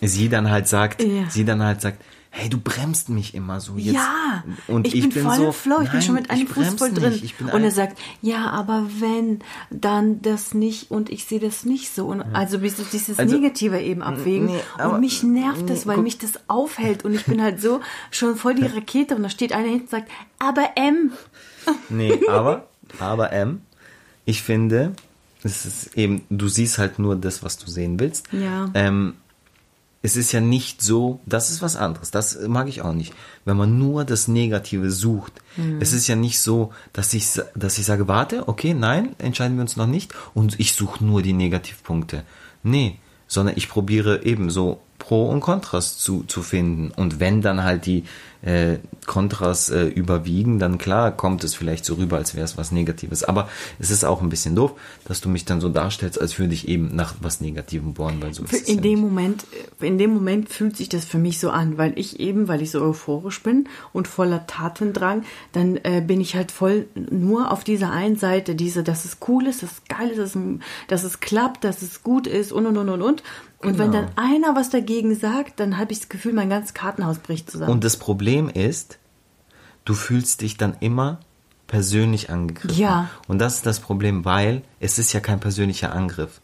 sie 0.00 0.28
dann 0.28 0.50
halt 0.50 0.68
sagt, 0.68 1.02
Ja. 1.02 1.28
sie 1.28 1.44
dann 1.44 1.62
halt 1.62 1.80
sagt, 1.80 2.02
hey, 2.30 2.50
du 2.50 2.58
bremst 2.58 3.08
mich 3.08 3.34
immer 3.34 3.60
so 3.60 3.76
jetzt. 3.78 3.94
ja, 3.94 4.44
und 4.68 4.86
ich, 4.92 5.08
bin, 5.08 5.22
voll 5.24 5.36
so, 5.36 5.46
im 5.46 5.52
Flow, 5.54 5.80
ich 5.82 5.90
bin 5.90 6.02
schon 6.02 6.14
nein, 6.16 6.22
mit 6.24 6.30
einem 6.30 6.42
ich 6.42 6.48
Fuß 6.50 6.68
voll 6.74 6.92
drin. 6.92 7.18
Ich 7.22 7.34
bin 7.36 7.48
und 7.48 7.64
er 7.64 7.70
sagt, 7.70 7.98
ja, 8.20 8.50
aber 8.50 8.86
wenn, 9.00 9.38
dann 9.70 10.20
das 10.20 10.52
nicht 10.52 10.90
und 10.90 11.08
ich 11.08 11.24
sehe 11.24 11.40
das 11.40 11.64
nicht 11.64 11.94
so. 11.94 12.06
Und 12.08 12.20
also 12.34 12.58
bis 12.58 12.76
dieses 12.90 13.18
Also, 13.18 13.34
Negative 13.36 13.80
eben 13.80 14.02
abwägen. 14.02 14.46
nee, 14.48 14.60
aber- 14.76 14.94
und 14.94 15.00
mich 15.00 15.22
nervt 15.22 15.70
das, 15.70 15.86
weil 15.86 15.94
guck- 15.96 16.04
mich 16.04 16.18
das 16.18 16.32
aufhält 16.46 17.06
und 17.06 17.14
ich 17.14 17.24
bin 17.24 17.40
halt 17.42 17.58
so 17.62 17.80
schon 18.10 18.36
voll 18.36 18.54
die 18.54 18.66
Rakete 18.66 19.16
und 19.16 19.22
da 19.22 19.30
steht 19.30 19.54
einer 19.54 19.68
hinten 19.68 19.84
und 19.84 19.90
sagt, 19.90 20.10
aber 20.38 20.72
M. 20.76 21.12
Nee, 21.88 22.20
aber, 22.28 22.68
aber 23.00 23.32
M, 23.32 23.62
ich 24.24 24.42
finde, 24.42 24.92
es 25.42 25.66
ist 25.66 25.96
eben, 25.96 26.22
du 26.30 26.48
siehst 26.48 26.78
halt 26.78 26.98
nur 26.98 27.16
das, 27.16 27.42
was 27.42 27.58
du 27.58 27.70
sehen 27.70 28.00
willst. 28.00 28.28
Ja. 28.32 28.70
Ähm, 28.74 29.14
es 30.02 30.16
ist 30.16 30.30
ja 30.30 30.40
nicht 30.40 30.82
so, 30.82 31.20
das 31.26 31.50
ist 31.50 31.62
was 31.62 31.74
anderes, 31.74 32.10
das 32.10 32.38
mag 32.46 32.68
ich 32.68 32.82
auch 32.82 32.92
nicht. 32.92 33.12
Wenn 33.44 33.56
man 33.56 33.78
nur 33.78 34.04
das 34.04 34.28
Negative 34.28 34.90
sucht. 34.90 35.32
Mhm. 35.56 35.78
Es 35.80 35.92
ist 35.92 36.06
ja 36.06 36.14
nicht 36.14 36.40
so, 36.40 36.72
dass 36.92 37.12
ich, 37.12 37.40
dass 37.54 37.78
ich 37.78 37.86
sage, 37.86 38.06
warte, 38.06 38.46
okay, 38.48 38.72
nein, 38.72 39.16
entscheiden 39.18 39.56
wir 39.56 39.62
uns 39.62 39.76
noch 39.76 39.88
nicht 39.88 40.14
und 40.32 40.60
ich 40.60 40.74
suche 40.74 41.04
nur 41.04 41.22
die 41.22 41.32
Negativpunkte. 41.32 42.22
Nee, 42.62 42.98
sondern 43.26 43.56
ich 43.56 43.68
probiere 43.68 44.24
eben 44.24 44.50
so 44.50 44.80
Pro 45.06 45.28
und 45.28 45.40
Kontras 45.40 45.98
zu, 45.98 46.24
zu 46.24 46.42
finden. 46.42 46.90
Und 46.96 47.20
wenn 47.20 47.40
dann 47.40 47.62
halt 47.62 47.86
die 47.86 48.02
äh, 48.42 48.78
Kontras 49.06 49.70
äh, 49.70 49.84
überwiegen, 49.86 50.58
dann 50.58 50.78
klar 50.78 51.10
kommt 51.12 51.44
es 51.44 51.54
vielleicht 51.54 51.84
so 51.84 51.94
rüber, 51.94 52.16
als 52.16 52.34
wäre 52.34 52.44
es 52.44 52.56
was 52.58 52.72
Negatives. 52.72 53.22
Aber 53.24 53.48
es 53.78 53.90
ist 53.90 54.04
auch 54.04 54.20
ein 54.20 54.28
bisschen 54.28 54.56
doof, 54.56 54.72
dass 55.04 55.20
du 55.20 55.28
mich 55.28 55.44
dann 55.44 55.60
so 55.60 55.68
darstellst, 55.68 56.20
als 56.20 56.38
würde 56.40 56.54
ich 56.54 56.66
eben 56.68 56.94
nach 56.94 57.14
was 57.20 57.40
Negativem 57.40 57.94
bohren, 57.94 58.20
weil 58.20 58.34
so 58.34 58.42
ist 58.44 58.50
Für- 58.50 58.56
es 58.56 58.68
In 58.68 58.82
dem. 58.82 59.00
Moment, 59.00 59.46
in 59.80 59.96
dem 59.98 60.12
Moment 60.12 60.48
fühlt 60.48 60.76
sich 60.76 60.88
das 60.88 61.04
für 61.04 61.18
mich 61.18 61.38
so 61.38 61.50
an, 61.50 61.78
weil 61.78 61.96
ich 61.96 62.18
eben, 62.18 62.48
weil 62.48 62.60
ich 62.62 62.72
so 62.72 62.80
euphorisch 62.82 63.42
bin 63.42 63.68
und 63.92 64.08
voller 64.08 64.46
Tatendrang, 64.48 65.22
dann 65.52 65.76
äh, 65.84 66.02
bin 66.04 66.20
ich 66.20 66.34
halt 66.34 66.50
voll 66.50 66.86
nur 66.94 67.52
auf 67.52 67.62
dieser 67.62 67.92
einen 67.92 68.16
Seite, 68.16 68.54
diese, 68.56 68.82
dass 68.82 69.04
es 69.04 69.18
cool 69.28 69.46
ist, 69.46 69.62
dass 69.62 69.70
es 69.72 69.82
geil 69.88 70.08
ist, 70.10 70.18
dass 70.18 70.34
es, 70.34 70.38
dass 70.88 71.04
es 71.04 71.20
klappt, 71.20 71.62
dass 71.64 71.82
es 71.82 72.02
gut 72.02 72.26
ist 72.26 72.50
und 72.52 72.66
und 72.66 72.76
und 72.76 72.88
und 72.88 73.02
und. 73.02 73.22
Und 73.60 73.78
wenn 73.78 73.90
Genau. 73.90 74.06
dann 74.06 74.10
einer 74.16 74.54
was 74.54 74.70
dagegen 74.70 75.14
sagt, 75.14 75.58
dann 75.60 75.78
habe 75.78 75.92
ich 75.92 76.00
das 76.00 76.08
Gefühl, 76.08 76.32
mein 76.32 76.50
ganzes 76.50 76.74
Kartenhaus 76.74 77.18
bricht 77.18 77.50
zusammen. 77.50 77.70
Und 77.72 77.84
das 77.84 77.96
Problem 77.96 78.48
ist, 78.48 78.98
du 79.84 79.94
fühlst 79.94 80.42
dich 80.42 80.56
dann 80.56 80.76
immer 80.80 81.18
persönlich 81.66 82.30
angegriffen. 82.30 82.78
Ja. 82.78 83.08
Und 83.28 83.38
das 83.40 83.56
ist 83.56 83.66
das 83.66 83.80
Problem, 83.80 84.24
weil 84.24 84.62
es 84.78 84.98
ist 84.98 85.12
ja 85.12 85.20
kein 85.20 85.40
persönlicher 85.40 85.92
Angriff. 85.92 86.40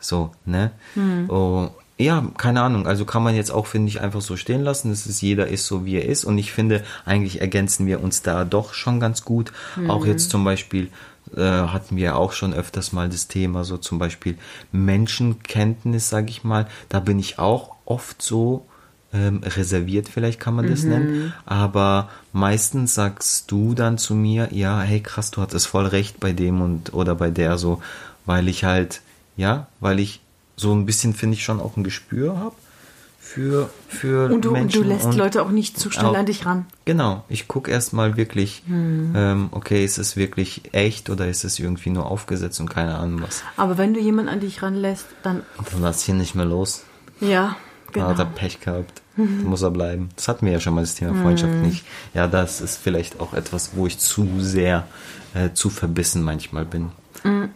So, 0.00 0.32
ne? 0.44 0.72
Hm. 0.94 1.30
Oh, 1.30 1.68
ja, 1.98 2.26
keine 2.36 2.62
Ahnung. 2.62 2.86
Also 2.86 3.04
kann 3.04 3.22
man 3.22 3.34
jetzt 3.34 3.50
auch, 3.50 3.66
finde 3.66 3.88
ich, 3.88 4.00
einfach 4.00 4.20
so 4.20 4.36
stehen 4.36 4.62
lassen. 4.62 4.90
Es 4.90 5.06
ist, 5.06 5.20
jeder 5.22 5.46
ist 5.48 5.66
so, 5.66 5.84
wie 5.84 5.96
er 5.96 6.04
ist. 6.06 6.24
Und 6.24 6.36
ich 6.38 6.52
finde, 6.52 6.82
eigentlich 7.04 7.40
ergänzen 7.40 7.86
wir 7.86 8.02
uns 8.02 8.22
da 8.22 8.44
doch 8.44 8.74
schon 8.74 8.98
ganz 9.00 9.24
gut. 9.24 9.52
Auch 9.88 10.02
Hm. 10.04 10.10
jetzt 10.10 10.30
zum 10.30 10.42
Beispiel 10.44 10.90
äh, 11.34 11.40
hatten 11.40 11.96
wir 11.96 12.16
auch 12.16 12.32
schon 12.32 12.54
öfters 12.54 12.92
mal 12.92 13.08
das 13.08 13.28
Thema, 13.28 13.64
so 13.64 13.76
zum 13.76 13.98
Beispiel 13.98 14.36
Menschenkenntnis, 14.72 16.08
sage 16.08 16.30
ich 16.30 16.44
mal. 16.44 16.66
Da 16.88 17.00
bin 17.00 17.18
ich 17.18 17.38
auch 17.38 17.74
oft 17.84 18.20
so 18.22 18.66
ähm, 19.12 19.40
reserviert, 19.44 20.08
vielleicht 20.08 20.40
kann 20.40 20.54
man 20.54 20.66
das 20.66 20.82
nennen. 20.82 21.32
Aber 21.44 22.10
meistens 22.32 22.94
sagst 22.94 23.50
du 23.50 23.74
dann 23.74 23.98
zu 23.98 24.14
mir, 24.14 24.48
ja, 24.52 24.80
hey 24.80 25.00
krass, 25.00 25.30
du 25.30 25.40
hattest 25.40 25.66
voll 25.66 25.86
recht 25.86 26.20
bei 26.20 26.32
dem 26.32 26.60
und 26.60 26.94
oder 26.94 27.14
bei 27.14 27.30
der 27.30 27.58
so, 27.58 27.82
weil 28.24 28.48
ich 28.48 28.64
halt, 28.64 29.00
ja, 29.36 29.68
weil 29.80 30.00
ich 30.00 30.20
so 30.56 30.72
ein 30.72 30.86
bisschen, 30.86 31.14
finde 31.14 31.34
ich, 31.34 31.44
schon 31.44 31.60
auch 31.60 31.76
ein 31.76 31.84
Gespür 31.84 32.38
habe 32.38 32.56
für, 33.26 33.70
für 33.88 34.32
Und 34.32 34.44
du, 34.44 34.48
und 34.50 34.54
Menschen. 34.54 34.82
du 34.82 34.88
lässt 34.88 35.04
und 35.06 35.16
Leute 35.16 35.42
auch 35.42 35.50
nicht 35.50 35.78
zu 35.78 35.90
schnell 35.90 36.06
auch- 36.06 36.16
an 36.16 36.26
dich 36.26 36.46
ran. 36.46 36.66
Genau, 36.84 37.24
ich 37.28 37.48
gucke 37.48 37.70
erstmal 37.70 38.16
wirklich, 38.16 38.62
Hm. 38.66 39.12
ähm, 39.16 39.48
okay, 39.50 39.84
ist 39.84 39.98
es 39.98 40.16
wirklich 40.16 40.62
echt 40.72 41.10
oder 41.10 41.26
ist 41.28 41.44
es 41.44 41.58
irgendwie 41.58 41.90
nur 41.90 42.06
aufgesetzt 42.06 42.60
und 42.60 42.70
keine 42.70 42.96
Ahnung 42.96 43.22
was. 43.22 43.42
Aber 43.56 43.78
wenn 43.78 43.92
du 43.94 44.00
jemanden 44.00 44.30
an 44.30 44.40
dich 44.40 44.62
ranlässt, 44.62 45.06
dann, 45.22 45.42
Dann 45.72 45.82
lass 45.82 46.02
hier 46.02 46.14
nicht 46.14 46.34
mehr 46.34 46.44
los. 46.46 46.84
ja, 47.20 47.56
Genau. 47.92 48.08
Hat 48.08 48.16
genau. 48.16 48.28
er 48.28 48.34
Pech 48.34 48.60
gehabt. 48.60 49.02
Muss 49.16 49.62
er 49.62 49.70
bleiben. 49.70 50.10
Das 50.16 50.28
hatten 50.28 50.44
wir 50.46 50.52
ja 50.52 50.60
schon 50.60 50.74
mal, 50.74 50.82
das 50.82 50.94
Thema 50.96 51.14
Freundschaft 51.22 51.54
nicht. 51.54 51.84
Ja, 52.14 52.26
das 52.28 52.60
ist 52.60 52.76
vielleicht 52.78 53.20
auch 53.20 53.32
etwas, 53.32 53.70
wo 53.74 53.86
ich 53.86 53.98
zu 53.98 54.28
sehr, 54.40 54.86
äh, 55.34 55.50
zu 55.54 55.70
verbissen 55.70 56.22
manchmal 56.22 56.64
bin. 56.66 56.90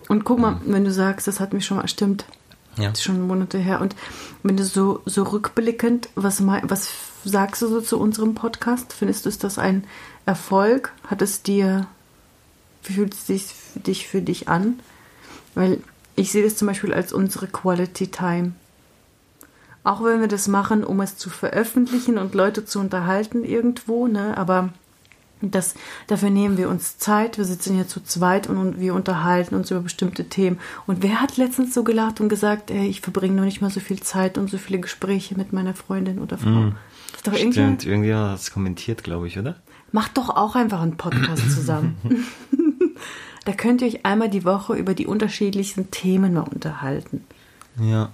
Und 0.08 0.24
guck 0.24 0.38
mal, 0.38 0.56
wenn 0.66 0.84
du 0.84 0.90
sagst, 0.92 1.28
das 1.28 1.38
hat 1.38 1.52
mich 1.52 1.64
schon 1.66 1.76
mal, 1.76 1.86
stimmt, 1.88 2.24
Ja. 2.76 2.90
Das 2.90 2.98
ist 2.98 3.04
schon 3.04 3.26
Monate 3.26 3.58
her. 3.58 3.80
Und 3.80 3.96
wenn 4.42 4.56
du 4.56 4.64
so, 4.64 5.02
so 5.04 5.22
rückblickend, 5.24 6.08
was, 6.14 6.46
was 6.46 6.90
sagst 7.24 7.62
du 7.62 7.68
so 7.68 7.80
zu 7.80 7.98
unserem 7.98 8.34
Podcast? 8.34 8.92
Findest 8.92 9.24
du 9.24 9.28
ist 9.28 9.44
das 9.44 9.58
ein 9.58 9.84
Erfolg? 10.26 10.92
Hat 11.06 11.22
es 11.22 11.42
dir, 11.42 11.86
wie 12.84 12.94
fühlt 12.94 13.14
es 13.14 13.26
sich 13.26 13.46
für 13.46 13.80
dich, 13.80 14.08
für 14.08 14.22
dich 14.22 14.48
an? 14.48 14.80
Weil 15.54 15.80
ich 16.16 16.32
sehe 16.32 16.44
das 16.44 16.56
zum 16.56 16.68
Beispiel 16.68 16.92
als 16.92 17.12
unsere 17.12 17.46
Quality 17.46 18.08
Time. 18.08 18.52
Auch 19.82 20.04
wenn 20.04 20.20
wir 20.20 20.28
das 20.28 20.46
machen, 20.48 20.84
um 20.84 21.00
es 21.00 21.16
zu 21.16 21.30
veröffentlichen 21.30 22.18
und 22.18 22.34
Leute 22.34 22.64
zu 22.66 22.78
unterhalten 22.80 23.44
irgendwo, 23.44 24.06
ne? 24.06 24.36
Aber 24.36 24.70
Das, 25.42 25.74
dafür 26.06 26.30
nehmen 26.30 26.58
wir 26.58 26.68
uns 26.68 26.98
Zeit. 26.98 27.38
Wir 27.38 27.44
sitzen 27.44 27.74
hier 27.74 27.88
zu 27.88 28.02
zweit 28.02 28.48
und, 28.48 28.78
wir 28.80 28.94
unterhalten 28.94 29.54
uns 29.54 29.70
über 29.70 29.80
bestimmte 29.80 30.28
Themen. 30.28 30.58
Und 30.86 31.02
wer 31.02 31.20
hat 31.20 31.36
letztens 31.36 31.72
so 31.72 31.82
gelacht 31.84 32.20
und 32.20 32.28
gesagt, 32.28 32.70
ey, 32.70 32.86
ich 32.86 33.00
verbringe 33.00 33.34
noch 33.34 33.44
nicht 33.44 33.60
mal 33.60 33.70
so 33.70 33.80
viel 33.80 34.00
Zeit 34.00 34.38
und 34.38 34.50
so 34.50 34.58
viele 34.58 34.80
Gespräche 34.80 35.36
mit 35.36 35.52
meiner 35.52 35.74
Freundin 35.74 36.18
oder 36.18 36.38
Frau? 36.38 36.50
Mhm. 36.50 36.76
Ist 37.14 37.26
doch 37.26 37.34
Stimmt, 37.34 37.56
irgendwie, 37.56 37.88
irgendwie 37.88 38.14
hat 38.14 38.38
es 38.38 38.50
kommentiert, 38.50 39.02
glaube 39.02 39.26
ich, 39.26 39.38
oder? 39.38 39.56
macht 39.92 40.18
doch 40.18 40.30
auch 40.30 40.54
einfach 40.54 40.80
einen 40.80 40.96
Podcast 40.96 41.50
zusammen. 41.50 41.96
da 43.44 43.52
könnt 43.52 43.82
ihr 43.82 43.88
euch 43.88 44.04
einmal 44.04 44.28
die 44.28 44.44
Woche 44.44 44.74
über 44.74 44.94
die 44.94 45.06
unterschiedlichsten 45.06 45.90
Themen 45.90 46.34
mal 46.34 46.42
unterhalten. 46.42 47.24
Ja. 47.80 48.10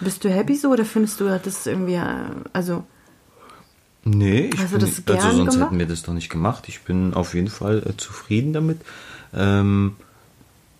Bist 0.00 0.24
du 0.24 0.30
happy 0.30 0.54
so 0.54 0.70
oder 0.70 0.84
findest 0.84 1.20
du 1.20 1.24
das 1.24 1.66
irgendwie, 1.66 1.94
äh, 1.94 2.30
also, 2.52 2.84
Nee, 4.04 4.50
ich 4.52 4.60
du 4.60 4.78
bin, 4.78 4.80
das 4.80 5.24
also 5.24 5.36
sonst 5.36 5.54
gemacht? 5.54 5.70
hätten 5.70 5.78
wir 5.78 5.86
das 5.86 6.02
doch 6.02 6.14
nicht 6.14 6.30
gemacht. 6.30 6.64
Ich 6.68 6.80
bin 6.82 7.14
auf 7.14 7.34
jeden 7.34 7.48
Fall 7.48 7.82
äh, 7.86 7.96
zufrieden 7.96 8.52
damit. 8.52 8.80
Ähm, 9.34 9.96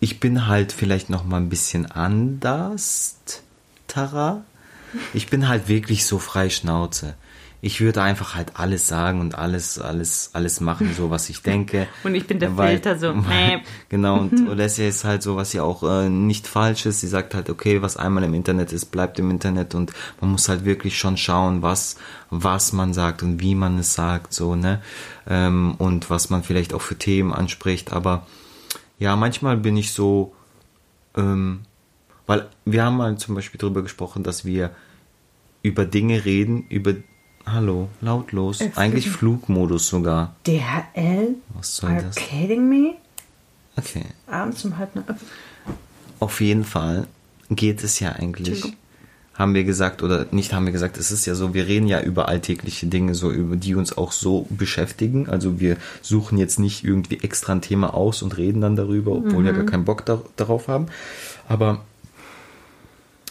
ich 0.01 0.21
bin 0.21 0.47
halt 0.47 0.73
vielleicht 0.73 1.11
noch 1.11 1.25
mal 1.25 1.39
ein 1.39 1.49
bisschen 1.49 1.91
anders, 1.91 3.19
Tara. 3.89 4.45
Ich 5.13 5.29
bin 5.29 5.49
halt 5.49 5.69
wirklich 5.69 6.07
so 6.07 6.19
frei 6.19 6.49
Schnauze. 6.49 7.15
Ich 7.61 7.81
würde 7.81 8.03
einfach 8.03 8.37
halt 8.37 8.53
alles 8.55 8.87
sagen 8.87 9.21
und 9.21 9.35
alles, 9.37 9.81
alles, 9.81 10.31
alles 10.33 10.61
machen, 10.61 10.95
so 10.97 11.11
was 11.11 11.29
ich 11.29 11.43
denke. 11.43 11.89
Und 12.05 12.15
ich 12.15 12.25
bin 12.25 12.39
der 12.39 12.57
Weil- 12.57 12.75
Filter, 12.81 12.97
so, 12.99 13.09
Weil, 13.29 13.63
genau, 13.89 14.21
und 14.21 14.49
Olesja 14.49 14.87
ist 14.87 15.03
halt 15.05 15.25
so, 15.25 15.35
was 15.35 15.53
ja 15.53 15.65
auch 15.65 15.83
äh, 15.83 16.09
nicht 16.09 16.47
falsch 16.47 16.87
ist. 16.87 17.01
Sie 17.01 17.09
sagt 17.09 17.35
halt, 17.35 17.51
okay, 17.51 17.83
was 17.83 17.97
einmal 17.97 18.23
im 18.23 18.33
Internet 18.35 18.73
ist, 18.73 18.87
bleibt 18.87 19.19
im 19.19 19.31
Internet 19.33 19.75
und 19.75 19.93
man 20.21 20.31
muss 20.31 20.49
halt 20.49 20.65
wirklich 20.65 20.97
schon 20.99 21.17
schauen, 21.17 21.61
was, 21.63 21.97
was 22.31 22.73
man 22.73 22.95
sagt 22.95 23.25
und 23.25 23.41
wie 23.41 23.57
man 23.57 23.77
es 23.81 23.93
sagt, 23.95 24.33
so, 24.33 24.55
ne? 24.55 24.81
Ähm, 25.29 25.75
und 25.79 26.11
was 26.11 26.31
man 26.31 26.45
vielleicht 26.45 26.73
auch 26.75 26.83
für 26.83 26.97
Themen 26.97 27.33
anspricht. 27.33 27.93
Aber 27.93 28.25
ja, 29.01 29.17
manchmal 29.17 29.57
bin 29.57 29.77
ich 29.77 29.93
so, 29.93 30.33
ähm, 31.17 31.63
weil 32.29 32.47
wir 32.65 32.85
haben 32.85 32.99
mal 32.99 33.19
zum 33.19 33.35
Beispiel 33.35 33.59
darüber 33.59 33.83
gesprochen, 33.83 34.23
dass 34.23 34.45
wir 34.45 34.71
über 35.63 35.85
Dinge 35.85 36.25
reden, 36.25 36.67
über 36.69 36.95
Hallo, 37.53 37.89
lautlos. 38.01 38.61
Äh, 38.61 38.71
Eigentlich 38.77 39.09
Flugmodus 39.09 39.89
sogar. 39.89 40.35
DHL? 40.47 41.35
Was 41.55 41.77
soll 41.77 41.91
Are 41.91 42.03
das? 42.03 42.17
you 42.17 42.23
kidding 42.23 42.69
me? 42.69 42.95
Okay. 43.77 44.05
Abends 44.27 44.65
um 44.65 44.77
halb 44.77 44.95
neun. 44.95 45.05
Auf 46.21 46.41
jeden 46.41 46.65
Fall 46.65 47.07
geht 47.49 47.83
es 47.85 48.01
ja 48.01 48.13
eigentlich, 48.13 48.75
haben 49.35 49.55
wir 49.55 49.63
gesagt, 49.65 50.03
oder 50.03 50.27
nicht 50.33 50.53
haben 50.53 50.67
wir 50.67 50.73
gesagt, 50.73 50.99
es 50.99 51.13
ist 51.13 51.27
ja 51.27 51.35
so, 51.37 51.55
wir 51.55 51.67
reden 51.69 51.87
ja 51.87 52.01
über 52.03 52.29
alltägliche 52.29 52.87
Dinge, 52.87 53.15
so 53.15 53.31
über 53.31 53.57
die 53.57 53.77
uns 53.77 53.97
auch 53.97 54.11
so 54.11 54.47
beschäftigen. 54.51 55.29
Also 55.29 55.61
wir 55.61 55.77
suchen 56.03 56.39
jetzt 56.39 56.59
nicht 56.59 56.85
irgendwie 56.85 57.21
extra 57.21 57.53
ein 57.53 57.63
Thema 57.63 57.95
aus 57.95 58.23
und 58.23 58.37
reden 58.37 58.61
dann 58.61 58.75
darüber, 58.75 59.13
obwohl 59.13 59.45
wir 59.45 59.53
gar 59.53 59.65
keinen 59.65 59.85
Bock 59.85 60.05
da, 60.05 60.21
darauf 60.37 60.67
haben. 60.67 60.87
Aber 61.49 61.83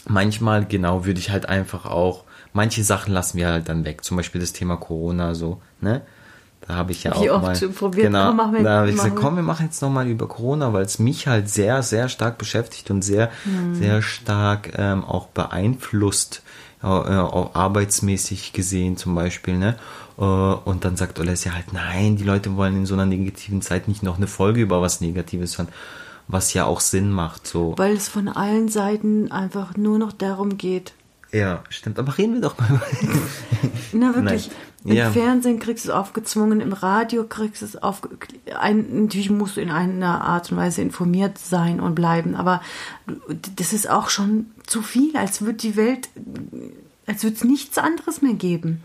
manchmal, 0.08 0.64
genau, 0.64 1.04
würde 1.04 1.20
ich 1.20 1.30
halt 1.30 1.46
einfach 1.46 1.84
auch, 1.84 2.24
manche 2.58 2.82
Sachen 2.82 3.12
lassen 3.14 3.38
wir 3.38 3.48
halt 3.48 3.68
dann 3.68 3.84
weg. 3.84 4.04
Zum 4.04 4.16
Beispiel 4.16 4.40
das 4.40 4.52
Thema 4.52 4.76
Corona, 4.76 5.34
so, 5.34 5.60
ne? 5.80 6.02
Da 6.66 6.74
habe 6.74 6.90
ich 6.92 7.04
ja 7.04 7.12
Wie 7.22 7.30
auch 7.30 7.36
oft 7.42 7.62
mal, 7.62 7.68
probiert, 7.70 8.06
genau, 8.08 8.34
komm, 8.34 8.50
mit, 8.52 8.66
da 8.66 8.78
habe 8.80 8.90
ich 8.90 8.96
gesagt, 8.96 9.16
komm, 9.16 9.36
wir 9.36 9.42
machen 9.44 9.66
jetzt 9.66 9.80
nochmal 9.80 10.06
über 10.08 10.26
Corona, 10.26 10.72
weil 10.72 10.84
es 10.84 10.98
mich 10.98 11.26
halt 11.28 11.48
sehr, 11.48 11.82
sehr 11.82 12.08
stark 12.08 12.36
beschäftigt 12.36 12.90
und 12.90 13.00
sehr, 13.02 13.30
Hm. 13.44 13.74
sehr 13.76 14.02
stark 14.02 14.72
ähm, 14.76 15.04
auch 15.04 15.28
beeinflusst, 15.28 16.42
äh, 16.82 16.86
äh, 16.86 16.90
auch 16.90 17.54
arbeitsmäßig 17.54 18.52
gesehen 18.52 18.96
zum 18.96 19.14
Beispiel, 19.14 19.56
ne? 19.56 19.76
Äh, 20.18 20.22
Und 20.24 20.84
dann 20.84 20.96
sagt 20.96 21.18
Olesja 21.20 21.52
halt, 21.54 21.72
nein, 21.72 22.16
die 22.16 22.24
Leute 22.24 22.56
wollen 22.56 22.76
in 22.76 22.86
so 22.86 22.94
einer 22.94 23.06
negativen 23.06 23.62
Zeit 23.62 23.86
nicht 23.88 24.02
noch 24.02 24.16
eine 24.16 24.26
Folge 24.26 24.60
über 24.60 24.82
was 24.82 25.00
Negatives 25.00 25.56
hören, 25.58 25.68
was 26.26 26.52
ja 26.54 26.64
auch 26.66 26.80
Sinn 26.80 27.10
macht, 27.10 27.46
so. 27.46 27.74
Weil 27.78 27.96
es 27.96 28.08
von 28.08 28.28
allen 28.28 28.68
Seiten 28.68 29.30
einfach 29.32 29.76
nur 29.76 29.98
noch 29.98 30.12
darum 30.12 30.58
geht. 30.58 30.92
Ja, 31.30 31.62
stimmt, 31.68 31.98
aber 31.98 32.16
reden 32.16 32.34
wir 32.34 32.40
doch 32.40 32.58
mal. 32.58 32.80
Na 33.92 34.14
wirklich, 34.14 34.50
Nein. 34.84 34.92
im 34.92 34.96
Ja. 34.96 35.10
Fernsehen 35.10 35.58
kriegst 35.58 35.84
du 35.84 35.90
es 35.90 35.94
aufgezwungen, 35.94 36.60
im 36.60 36.72
Radio 36.72 37.24
kriegst 37.24 37.60
du 37.60 37.66
es 37.66 37.76
aufge... 37.76 38.08
Ein, 38.58 39.02
natürlich 39.02 39.28
musst 39.28 39.56
du 39.56 39.60
in 39.60 39.70
einer 39.70 40.22
Art 40.22 40.50
und 40.50 40.56
Weise 40.56 40.80
informiert 40.80 41.36
sein 41.36 41.80
und 41.80 41.94
bleiben, 41.94 42.34
aber 42.34 42.62
das 43.56 43.74
ist 43.74 43.90
auch 43.90 44.08
schon 44.08 44.46
zu 44.66 44.80
viel, 44.80 45.16
als 45.16 45.42
würde 45.42 45.58
die 45.58 45.76
Welt, 45.76 46.08
als 47.08 47.24
würde 47.24 47.34
es 47.36 47.42
nichts 47.44 47.78
anderes 47.78 48.22
mehr 48.22 48.34
geben. 48.34 48.82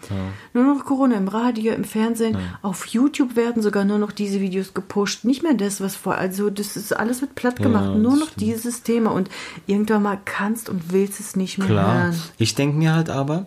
Nur 0.53 0.63
noch 0.63 0.85
Corona 0.85 1.15
im 1.15 1.27
Radio, 1.27 1.73
im 1.73 1.83
Fernsehen, 1.83 2.37
auf 2.61 2.87
YouTube 2.87 3.35
werden 3.35 3.61
sogar 3.61 3.85
nur 3.85 3.97
noch 3.99 4.11
diese 4.11 4.39
Videos 4.41 4.73
gepusht, 4.73 5.25
nicht 5.25 5.43
mehr 5.43 5.53
das, 5.53 5.81
was 5.81 5.95
vor, 5.95 6.15
also 6.15 6.49
das 6.49 6.75
ist 6.77 6.93
alles 6.97 7.21
wird 7.21 7.35
platt 7.35 7.57
gemacht, 7.57 7.85
Ja, 7.85 7.95
nur 7.95 8.15
noch 8.15 8.27
stimmt. 8.29 8.41
dieses 8.41 8.83
Thema 8.83 9.11
und 9.11 9.29
irgendwann 9.67 10.01
mal 10.03 10.17
kannst 10.25 10.69
und 10.69 10.91
willst 10.91 11.19
es 11.19 11.35
nicht 11.35 11.57
mehr 11.59 11.67
Klar. 11.67 12.03
hören. 12.05 12.15
Ich 12.37 12.55
denke 12.55 12.77
mir 12.77 12.95
halt 12.95 13.09
aber, 13.09 13.45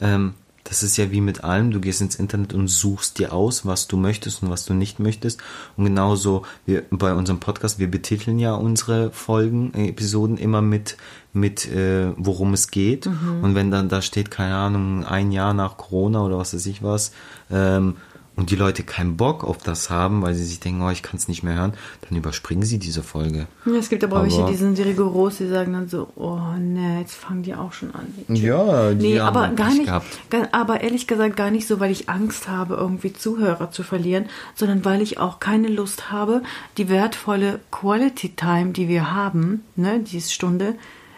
ähm, 0.00 0.34
das 0.68 0.82
ist 0.82 0.96
ja 0.96 1.10
wie 1.12 1.20
mit 1.20 1.44
allem, 1.44 1.70
du 1.70 1.80
gehst 1.80 2.00
ins 2.00 2.16
Internet 2.16 2.52
und 2.52 2.68
suchst 2.68 3.18
dir 3.18 3.32
aus, 3.32 3.64
was 3.66 3.86
du 3.86 3.96
möchtest 3.96 4.42
und 4.42 4.50
was 4.50 4.64
du 4.64 4.74
nicht 4.74 4.98
möchtest. 4.98 5.40
Und 5.76 5.84
genauso 5.84 6.42
wir 6.64 6.82
bei 6.90 7.14
unserem 7.14 7.38
Podcast, 7.38 7.78
wir 7.78 7.90
betiteln 7.90 8.38
ja 8.38 8.54
unsere 8.54 9.12
Folgen, 9.12 9.72
Episoden 9.74 10.38
immer 10.38 10.62
mit, 10.62 10.96
mit 11.32 11.66
äh, 11.66 12.12
worum 12.16 12.52
es 12.52 12.70
geht. 12.70 13.06
Und 13.06 13.54
wenn 13.54 13.70
dann 13.70 13.88
da 13.88 14.02
steht, 14.02 14.30
keine 14.30 14.56
Ahnung, 14.56 15.04
ein 15.04 15.30
Jahr 15.30 15.54
nach 15.54 15.76
Corona 15.76 16.24
oder 16.24 16.38
was 16.38 16.52
weiß 16.52 16.66
ich 16.66 16.82
was, 16.82 17.12
ähm, 17.50 17.96
und 18.36 18.50
die 18.50 18.56
Leute 18.56 18.82
keinen 18.82 19.16
Bock 19.16 19.44
auf 19.44 19.58
das 19.58 19.88
haben, 19.88 20.20
weil 20.22 20.34
sie 20.34 20.44
sich 20.44 20.60
denken, 20.60 20.82
oh, 20.82 20.90
ich 20.90 21.02
kann 21.02 21.16
es 21.16 21.26
nicht 21.26 21.42
mehr 21.42 21.54
hören, 21.54 21.72
dann 22.06 22.18
überspringen 22.18 22.64
sie 22.64 22.78
diese 22.78 23.02
Folge. 23.02 23.46
Ja, 23.64 23.72
es 23.76 23.88
gibt 23.88 24.04
aber, 24.04 24.22
welche, 24.22 24.42
Aber- 24.42 24.50
die 24.50 24.56
sind 24.56 24.78
rigoros, 24.78 25.38
die 25.38 25.48
sagen 25.48 25.72
dann 25.72 25.88
so, 25.88 26.08
oh 26.16 26.38
ne, 26.58 27.00
jetzt 27.00 27.14
fangen 27.14 27.42
die 27.42 27.54
auch 27.54 27.72
schon 27.72 27.94
an. 27.94 28.06
Ja, 28.28 28.92
die 28.92 29.12
Nee, 29.14 29.20
haben 29.20 29.36
aber 29.36 29.48
gar 29.54 29.70
nicht, 29.72 29.86
gehabt. 29.86 30.06
gar, 30.30 30.48
aber 30.52 30.82
ehrlich 30.82 31.06
gesagt 31.06 31.36
gar 31.36 31.50
nicht 31.50 31.66
so, 31.66 31.80
weil 31.80 31.90
ich 31.90 32.08
Angst 32.10 32.46
habe, 32.48 32.74
irgendwie 32.74 33.12
Zuhörer 33.14 33.70
zu 33.70 33.82
verlieren, 33.82 34.26
sondern 34.54 34.84
weil 34.84 35.00
ich 35.00 35.18
auch 35.18 35.40
keine 35.40 35.68
Lust 35.68 36.10
habe, 36.12 36.42
die 36.76 36.88
wertvolle 36.90 37.60
Quality 37.70 38.30
Time, 38.36 38.72
die 38.72 38.88
wir 38.88 39.12
haben, 39.12 39.62
ne, 39.76 40.00
diese 40.00 40.30
Stunde, 40.30 40.74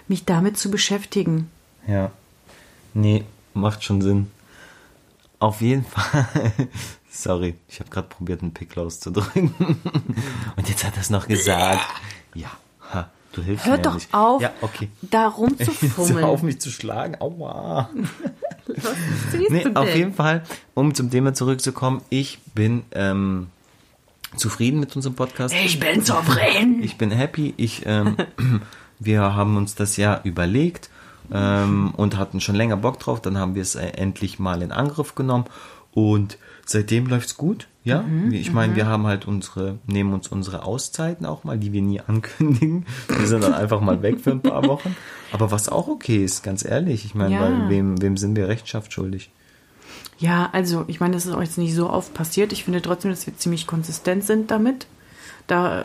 mich 0.06 0.24
damit 0.24 0.56
zu 0.56 0.70
beschäftigen. 0.70 1.50
Ja. 1.88 2.12
Nee, 2.94 3.24
macht 3.54 3.82
schon 3.82 4.00
Sinn. 4.02 4.28
Auf 5.40 5.60
jeden 5.60 5.84
Fall. 5.84 6.26
Sorry, 7.20 7.54
ich 7.68 7.80
habe 7.80 7.90
gerade 7.90 8.06
probiert, 8.06 8.42
einen 8.42 8.54
Pickel 8.54 8.84
auszudrücken. 8.84 9.52
Und 10.56 10.68
jetzt 10.68 10.84
hat 10.84 10.94
er 10.94 11.00
es 11.00 11.10
noch 11.10 11.26
gesagt. 11.26 11.80
Ja, 12.34 12.48
ha, 12.94 13.10
du 13.32 13.42
hilfst 13.42 13.66
mir 13.66 13.72
Hört 13.72 13.84
ja 13.84 13.90
doch 13.90 13.94
nicht. 13.94 14.14
auf, 14.14 14.40
Ja, 14.40 14.52
okay. 14.60 14.88
da 15.02 15.26
rumzufummeln. 15.26 16.24
auf 16.24 16.42
mich 16.44 16.60
zu 16.60 16.70
schlagen. 16.70 17.16
Aua. 17.20 17.90
Was 18.68 18.94
Nee, 19.50 19.64
du 19.64 19.74
auf 19.74 19.86
denn? 19.86 19.96
jeden 19.96 20.14
Fall, 20.14 20.44
um 20.74 20.94
zum 20.94 21.10
Thema 21.10 21.34
zurückzukommen, 21.34 22.02
ich 22.10 22.38
bin 22.54 22.84
ähm, 22.92 23.48
zufrieden 24.36 24.78
mit 24.78 24.94
unserem 24.94 25.16
Podcast. 25.16 25.54
Ich 25.54 25.80
bin 25.80 26.04
zufrieden. 26.04 26.82
Ich 26.84 26.98
bin 26.98 27.10
happy. 27.10 27.52
Ich, 27.56 27.82
ähm, 27.86 28.16
wir 29.00 29.22
haben 29.34 29.56
uns 29.56 29.74
das 29.74 29.96
ja 29.96 30.20
überlegt 30.22 30.88
ähm, 31.32 31.92
und 31.96 32.16
hatten 32.16 32.40
schon 32.40 32.54
länger 32.54 32.76
Bock 32.76 33.00
drauf. 33.00 33.20
Dann 33.22 33.38
haben 33.38 33.56
wir 33.56 33.62
es 33.62 33.74
äh, 33.74 33.86
endlich 33.88 34.38
mal 34.38 34.62
in 34.62 34.70
Angriff 34.70 35.16
genommen 35.16 35.46
und 35.92 36.38
seitdem 36.70 37.06
läuft's 37.06 37.36
gut. 37.36 37.66
Ja, 37.84 38.02
Mhm, 38.02 38.32
ich 38.32 38.52
meine, 38.52 38.76
wir 38.76 38.86
haben 38.86 39.06
halt 39.06 39.26
unsere, 39.26 39.78
nehmen 39.86 40.12
uns 40.12 40.28
unsere 40.28 40.62
Auszeiten 40.64 41.24
auch 41.26 41.42
mal, 41.44 41.56
die 41.58 41.72
wir 41.72 41.80
nie 41.82 42.00
ankündigen. 42.06 42.84
Wir 43.08 43.26
sind 43.26 43.42
dann 43.42 43.54
einfach 43.54 43.80
mal 43.80 44.02
weg 44.02 44.20
für 44.20 44.30
ein 44.32 44.42
paar 44.42 44.66
Wochen. 44.66 44.94
Aber 45.32 45.50
was 45.50 45.68
auch 45.68 45.88
okay 45.88 46.22
ist, 46.24 46.42
ganz 46.42 46.64
ehrlich. 46.64 47.04
Ich 47.06 47.14
meine, 47.14 47.34
Ja. 47.34 47.68
wem, 47.70 48.00
wem 48.02 48.16
sind 48.16 48.36
wir 48.36 48.46
Rechenschaft 48.48 48.92
schuldig? 48.92 49.30
Ja, 50.18 50.48
also 50.52 50.84
ich 50.88 51.00
meine, 51.00 51.14
das 51.14 51.26
ist 51.26 51.32
auch 51.32 51.40
jetzt 51.40 51.58
nicht 51.58 51.74
so 51.74 51.88
oft 51.88 52.12
passiert. 52.12 52.52
Ich 52.52 52.64
finde 52.64 52.82
trotzdem, 52.82 53.10
dass 53.10 53.26
wir 53.26 53.36
ziemlich 53.36 53.66
konsistent 53.66 54.24
sind 54.24 54.50
damit. 54.50 54.86
Da. 55.46 55.84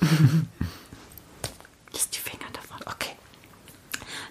Lass 1.92 2.10
die 2.10 2.18
Finger 2.18 2.44
davon. 2.52 2.78
Okay. 2.86 3.12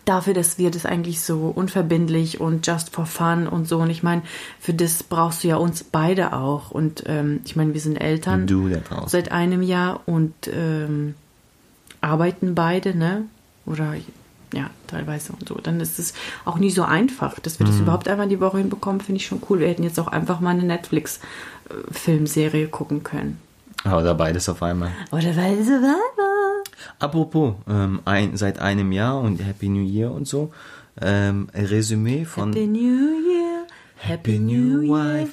Dafür, 0.05 0.33
dass 0.33 0.57
wir 0.57 0.71
das 0.71 0.85
eigentlich 0.85 1.21
so 1.21 1.51
unverbindlich 1.53 2.39
und 2.39 2.65
just 2.65 2.91
for 2.91 3.05
fun 3.05 3.47
und 3.47 3.67
so. 3.67 3.79
Und 3.79 3.89
ich 3.89 4.03
meine, 4.03 4.21
für 4.59 4.73
das 4.73 5.03
brauchst 5.03 5.43
du 5.43 5.49
ja 5.49 5.57
uns 5.57 5.83
beide 5.83 6.31
auch. 6.33 6.71
Und 6.71 7.03
ähm, 7.07 7.41
ich 7.43 7.55
meine, 7.55 7.73
wir 7.73 7.81
sind 7.81 7.97
Eltern 7.97 8.45
Du 8.45 8.69
seit 9.07 9.31
einem 9.31 9.63
Jahr 9.63 10.01
und 10.05 10.33
ähm, 10.47 11.15
arbeiten 12.01 12.53
beide, 12.55 12.95
ne? 12.95 13.25
Oder 13.65 13.95
ja, 14.53 14.69
teilweise 14.87 15.33
und 15.33 15.47
so. 15.47 15.55
Dann 15.55 15.81
ist 15.81 15.99
es 15.99 16.13
auch 16.45 16.57
nie 16.57 16.69
so 16.69 16.83
einfach, 16.83 17.39
dass 17.39 17.59
wir 17.59 17.65
das 17.65 17.79
überhaupt 17.79 18.07
einmal 18.07 18.27
die 18.27 18.39
Woche 18.39 18.59
hinbekommen, 18.59 19.01
finde 19.01 19.17
ich 19.17 19.25
schon 19.25 19.41
cool. 19.49 19.59
Wir 19.59 19.67
hätten 19.67 19.83
jetzt 19.83 19.99
auch 19.99 20.07
einfach 20.07 20.39
mal 20.39 20.51
eine 20.51 20.63
Netflix-Filmserie 20.63 22.67
gucken 22.67 23.03
können. 23.03 23.39
Oder 23.83 24.13
beides 24.15 24.47
auf 24.49 24.63
einmal. 24.63 24.91
Oder 25.11 25.35
weil 25.35 25.63
so 25.63 25.71
war. 25.71 25.97
Apropos, 26.99 27.55
ähm, 27.67 28.01
ein, 28.05 28.37
seit 28.37 28.59
einem 28.59 28.91
Jahr 28.91 29.19
und 29.19 29.43
Happy 29.43 29.69
New 29.69 29.85
Year 29.85 30.11
und 30.11 30.27
so, 30.27 30.51
ähm, 31.01 31.47
Resümee 31.53 32.25
von 32.25 32.53
Happy 32.53 32.67
New 32.67 32.79
Year, 32.79 33.67
Happy 33.97 34.39
New 34.39 34.81
Year. 34.81 35.27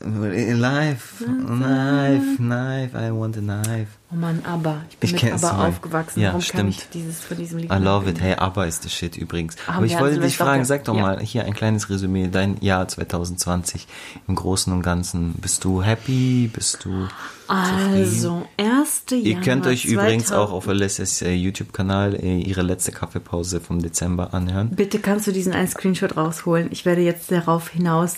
Life, 0.00 1.24
knife, 1.24 2.36
knife, 2.38 2.94
I 2.96 3.10
want 3.10 3.36
a 3.36 3.40
knife. 3.40 3.88
Oh 4.12 4.14
Mann, 4.14 4.40
aber 4.44 4.82
ich 4.88 4.98
bin 4.98 5.14
Ich 5.16 5.22
mit 5.24 5.32
aber 5.32 5.52
mal. 5.52 5.68
aufgewachsen. 5.68 6.20
Ja, 6.20 6.28
Warum 6.28 6.42
kann 6.46 6.68
ich 6.68 6.76
stimmt. 6.76 6.94
dieses 6.94 7.20
von 7.24 7.36
diesem 7.36 7.58
Lied 7.58 7.72
I 7.72 7.76
love 7.78 8.08
it. 8.08 8.20
Hey, 8.20 8.34
ABBA 8.34 8.66
ist 8.66 8.84
der 8.84 8.90
Shit 8.90 9.16
übrigens. 9.16 9.56
Ah, 9.66 9.74
Aber 9.78 9.86
ich 9.86 9.98
wollte 9.98 10.20
dich 10.20 10.36
fragen, 10.36 10.64
sag 10.64 10.84
doch 10.84 10.94
Ja. 10.94 11.02
mal 11.02 11.20
hier 11.20 11.44
ein 11.44 11.54
kleines 11.54 11.90
Resümee. 11.90 12.28
Dein 12.30 12.56
Jahr 12.60 12.86
2020 12.86 13.88
im 14.28 14.36
Großen 14.36 14.72
und 14.72 14.82
Ganzen. 14.82 15.32
Bist 15.40 15.64
du 15.64 15.82
happy? 15.82 16.48
Bist 16.52 16.84
du 16.84 17.08
Also, 17.48 18.46
erste 18.56 19.16
Jahr. 19.16 19.24
Ihr 19.26 19.40
könnt 19.40 19.66
euch 19.66 19.86
übrigens 19.86 20.26
2000 20.26 20.38
auch 20.38 20.52
auf 20.52 20.68
Alessias 20.68 21.20
äh, 21.22 21.32
YouTube-Kanal 21.32 22.14
äh, 22.14 22.38
ihre 22.38 22.62
letzte 22.62 22.92
Kaffeepause 22.92 23.60
vom 23.60 23.82
Dezember 23.82 24.34
anhören. 24.34 24.70
Bitte 24.70 25.00
kannst 25.00 25.26
du 25.26 25.32
diesen 25.32 25.52
einen 25.52 25.66
Screenshot 25.68 26.16
rausholen. 26.16 26.68
Ich 26.70 26.84
werde 26.84 27.00
jetzt 27.02 27.32
darauf 27.32 27.70
hinaus 27.70 28.14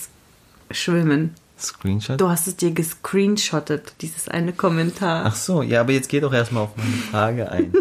schwimmen. 0.71 1.35
Screenshot? 1.59 2.21
Du 2.21 2.29
hast 2.29 2.47
es 2.47 2.57
dir 2.57 2.71
gescreenshottet, 2.73 3.95
dieses 4.01 4.29
eine 4.29 4.53
Kommentar. 4.53 5.25
Ach 5.27 5.35
so, 5.35 5.63
ja, 5.63 5.81
aber 5.81 5.93
jetzt 5.93 6.09
geh 6.09 6.21
doch 6.21 6.33
erstmal 6.33 6.65
auf 6.65 6.77
meine 6.77 6.91
Frage 6.91 7.51
ein. 7.51 7.73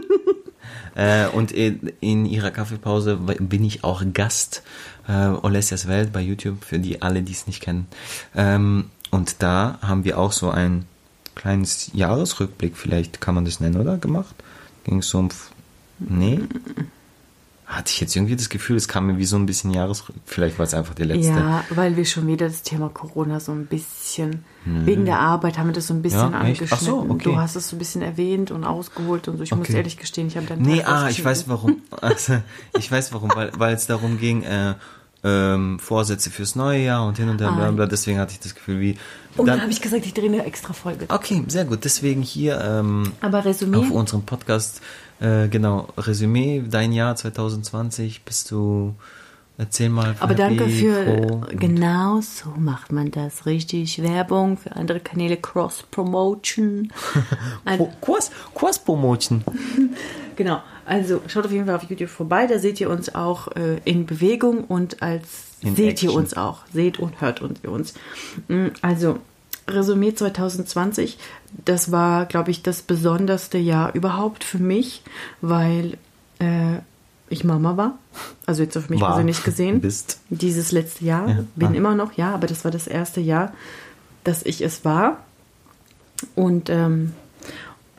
äh, 0.96 1.28
und 1.28 1.52
in, 1.52 1.92
in 2.00 2.26
ihrer 2.26 2.52
Kaffeepause 2.52 3.18
bin 3.18 3.64
ich 3.64 3.84
auch 3.84 4.04
Gast 4.14 4.64
äh, 5.08 5.28
Olesias 5.28 5.88
Welt 5.88 6.14
bei 6.14 6.22
YouTube, 6.22 6.64
für 6.64 6.80
die 6.80 7.02
alle, 7.02 7.22
die 7.22 7.34
es 7.34 7.48
nicht 7.48 7.62
kennen. 7.62 7.88
Ähm, 8.36 8.90
und 9.12 9.42
da 9.44 9.78
haben 9.82 10.04
wir 10.04 10.18
auch 10.18 10.32
so 10.32 10.50
ein 10.50 10.86
kleines 11.36 11.92
Jahresrückblick, 11.94 12.78
vielleicht 12.78 13.22
kann 13.22 13.36
man 13.36 13.46
das 13.46 13.60
nennen, 13.60 13.80
oder? 13.80 13.98
Gemacht. 13.98 14.36
Ging 14.84 15.00
es 15.00 15.10
so 15.10 15.20
um. 15.20 15.30
Nee? 16.00 16.42
Hatte 17.68 17.90
ich 17.92 18.00
jetzt 18.00 18.16
irgendwie 18.16 18.36
das 18.36 18.50
Gefühl, 18.50 18.76
es 18.76 18.88
kam 18.88 19.08
mir 19.08 19.18
wie 19.18 19.26
so 19.26 19.38
ein 19.38 19.48
bisschen 19.48 19.72
Jahresrückblick. 19.72 20.22
Vielleicht 20.28 20.60
war 20.60 20.66
es 20.68 20.76
einfach 20.76 20.94
der 20.94 21.08
letzte. 21.08 21.32
Ja, 21.32 21.64
weil 21.72 21.98
wir 21.98 22.06
schon 22.06 22.28
wieder 22.28 22.48
das 22.48 22.62
Thema 22.62 22.90
Corona 22.90 23.40
so 23.40 23.54
ein 23.54 23.66
bisschen, 23.66 24.46
wegen 24.66 25.06
der 25.06 25.20
Arbeit 25.20 25.58
haben 25.58 25.68
wir 25.68 25.74
das 25.74 25.88
so 25.88 25.96
ein 25.96 26.04
bisschen 26.04 26.26
Hm. 26.28 26.32
Ja, 26.34 26.40
angeschnitten. 26.42 26.78
Ach 26.78 26.80
so, 26.82 27.06
okay. 27.10 27.24
Du 27.24 27.38
hast 27.40 27.56
es 27.56 27.70
so 27.70 27.76
ein 27.76 27.80
bisschen 27.80 28.04
erwähnt 28.04 28.52
und 28.52 28.66
ausgeholt 28.66 29.28
und 29.28 29.38
so. 29.38 29.44
Ich 29.44 29.50
muss 29.52 29.68
Okay. 29.68 29.78
ehrlich 29.78 29.98
gestehen, 29.98 30.28
ich 30.28 30.38
habe 30.38 30.46
dann 30.46 30.62
Nee, 30.62 30.84
ah, 30.84 31.10
ich 31.10 31.26
weiß 31.26 31.50
warum. 31.50 31.82
Also, 32.02 32.38
ich 32.78 32.92
weiß 32.92 33.12
warum, 33.14 33.32
weil, 33.34 33.52
weil 33.58 33.74
es 33.74 33.88
darum 33.88 34.20
ging, 34.20 34.44
äh, 34.44 34.76
ähm, 35.24 35.80
Vorsätze 35.80 36.30
fürs 36.30 36.56
neue 36.56 36.84
Jahr 36.84 37.08
und 37.08 37.18
hin 37.18 37.30
und 37.30 37.42
her, 37.42 37.52
bla, 37.52 37.72
bla. 37.72 37.88
Deswegen 37.88 38.20
hatte 38.20 38.34
ich 38.34 38.40
das 38.42 38.54
Gefühl, 38.54 38.80
wie. 38.80 38.92
Und 39.38 39.48
dann 39.48 39.56
Dann, 39.56 39.62
habe 39.64 39.72
ich 39.72 39.82
gesagt, 39.82 40.06
ich 40.06 40.14
drehe 40.14 40.26
eine 40.30 40.46
extra 40.46 40.72
Folge. 40.74 41.08
okay, 41.10 41.44
sehr 41.48 41.66
gut. 41.66 41.84
Deswegen 41.84 42.22
hier 42.22 42.62
ähm, 42.62 43.12
Aber 43.22 43.44
Resümee. 43.44 43.78
auf 43.78 43.90
unserem 43.90 44.22
Podcast, 44.22 44.82
äh, 45.20 45.48
genau, 45.48 45.88
Resümee, 45.98 46.64
dein 46.70 46.92
Jahr 46.92 47.16
2020, 47.16 48.24
bist 48.24 48.52
du. 48.52 48.96
Erzähl 49.58 49.88
mal. 49.88 50.16
Aber 50.20 50.36
danke 50.36 50.68
für, 50.68 51.48
genau 51.52 52.20
so 52.20 52.50
macht 52.58 52.92
man 52.92 53.10
das, 53.12 53.46
richtig. 53.46 54.04
Werbung 54.04 54.58
für 54.58 54.76
andere 54.76 55.00
Kanäle, 55.00 55.38
Cross-Promotion. 55.38 56.92
Kurspromotion. 58.54 59.44
Genau, 60.36 60.62
also 60.86 61.22
schaut 61.28 61.46
auf 61.46 61.52
jeden 61.54 61.66
Fall 61.66 61.76
auf 61.76 61.84
YouTube 61.90 62.10
vorbei, 62.10 62.46
da 62.46 62.60
seht 62.60 62.82
ihr 62.82 62.90
uns 62.90 63.16
auch 63.16 63.48
äh, 63.56 63.78
in 63.86 64.06
Bewegung 64.06 64.66
und 64.66 65.02
als 65.02 65.54
In 65.62 65.78
seht 65.78 65.92
Action. 65.92 66.10
ihr 66.10 66.16
uns 66.18 66.34
auch, 66.36 66.66
seht 66.74 67.00
und 67.00 67.22
hört 67.22 67.42
uns 67.42 67.60
ihr 67.64 67.72
uns. 67.72 67.94
Mm, 68.50 68.68
Also 68.82 69.20
Resümee 69.68 70.14
2020, 70.14 71.18
das 71.66 71.92
war, 71.92 72.26
glaube 72.26 72.52
ich, 72.52 72.62
das 72.64 72.82
besonderste 72.82 73.58
Jahr 73.58 73.94
überhaupt 73.96 74.44
für 74.44 74.60
mich, 74.60 75.02
weil 75.42 75.98
äh, 76.40 76.78
ich 77.30 77.44
Mama 77.44 77.76
war, 77.76 77.98
also 78.46 78.62
jetzt 78.62 78.78
auf 78.78 78.90
mich 78.90 79.02
War. 79.02 79.10
persönlich 79.10 79.44
gesehen, 79.44 79.82
Bist. 79.82 80.20
dieses 80.30 80.72
letzte 80.72 81.06
Jahr, 81.06 81.28
Ja, 81.28 81.44
bin 81.56 81.70
war. 81.70 81.76
immer 81.76 81.96
noch, 81.96 82.14
ja, 82.14 82.34
aber 82.34 82.46
das 82.48 82.64
war 82.64 82.72
das 82.72 82.86
erste 82.88 83.20
Jahr, 83.22 83.54
dass 84.24 84.44
ich 84.44 84.62
es 84.62 84.86
war. 84.86 85.18
Und, 86.36 86.70
ähm, 86.70 87.14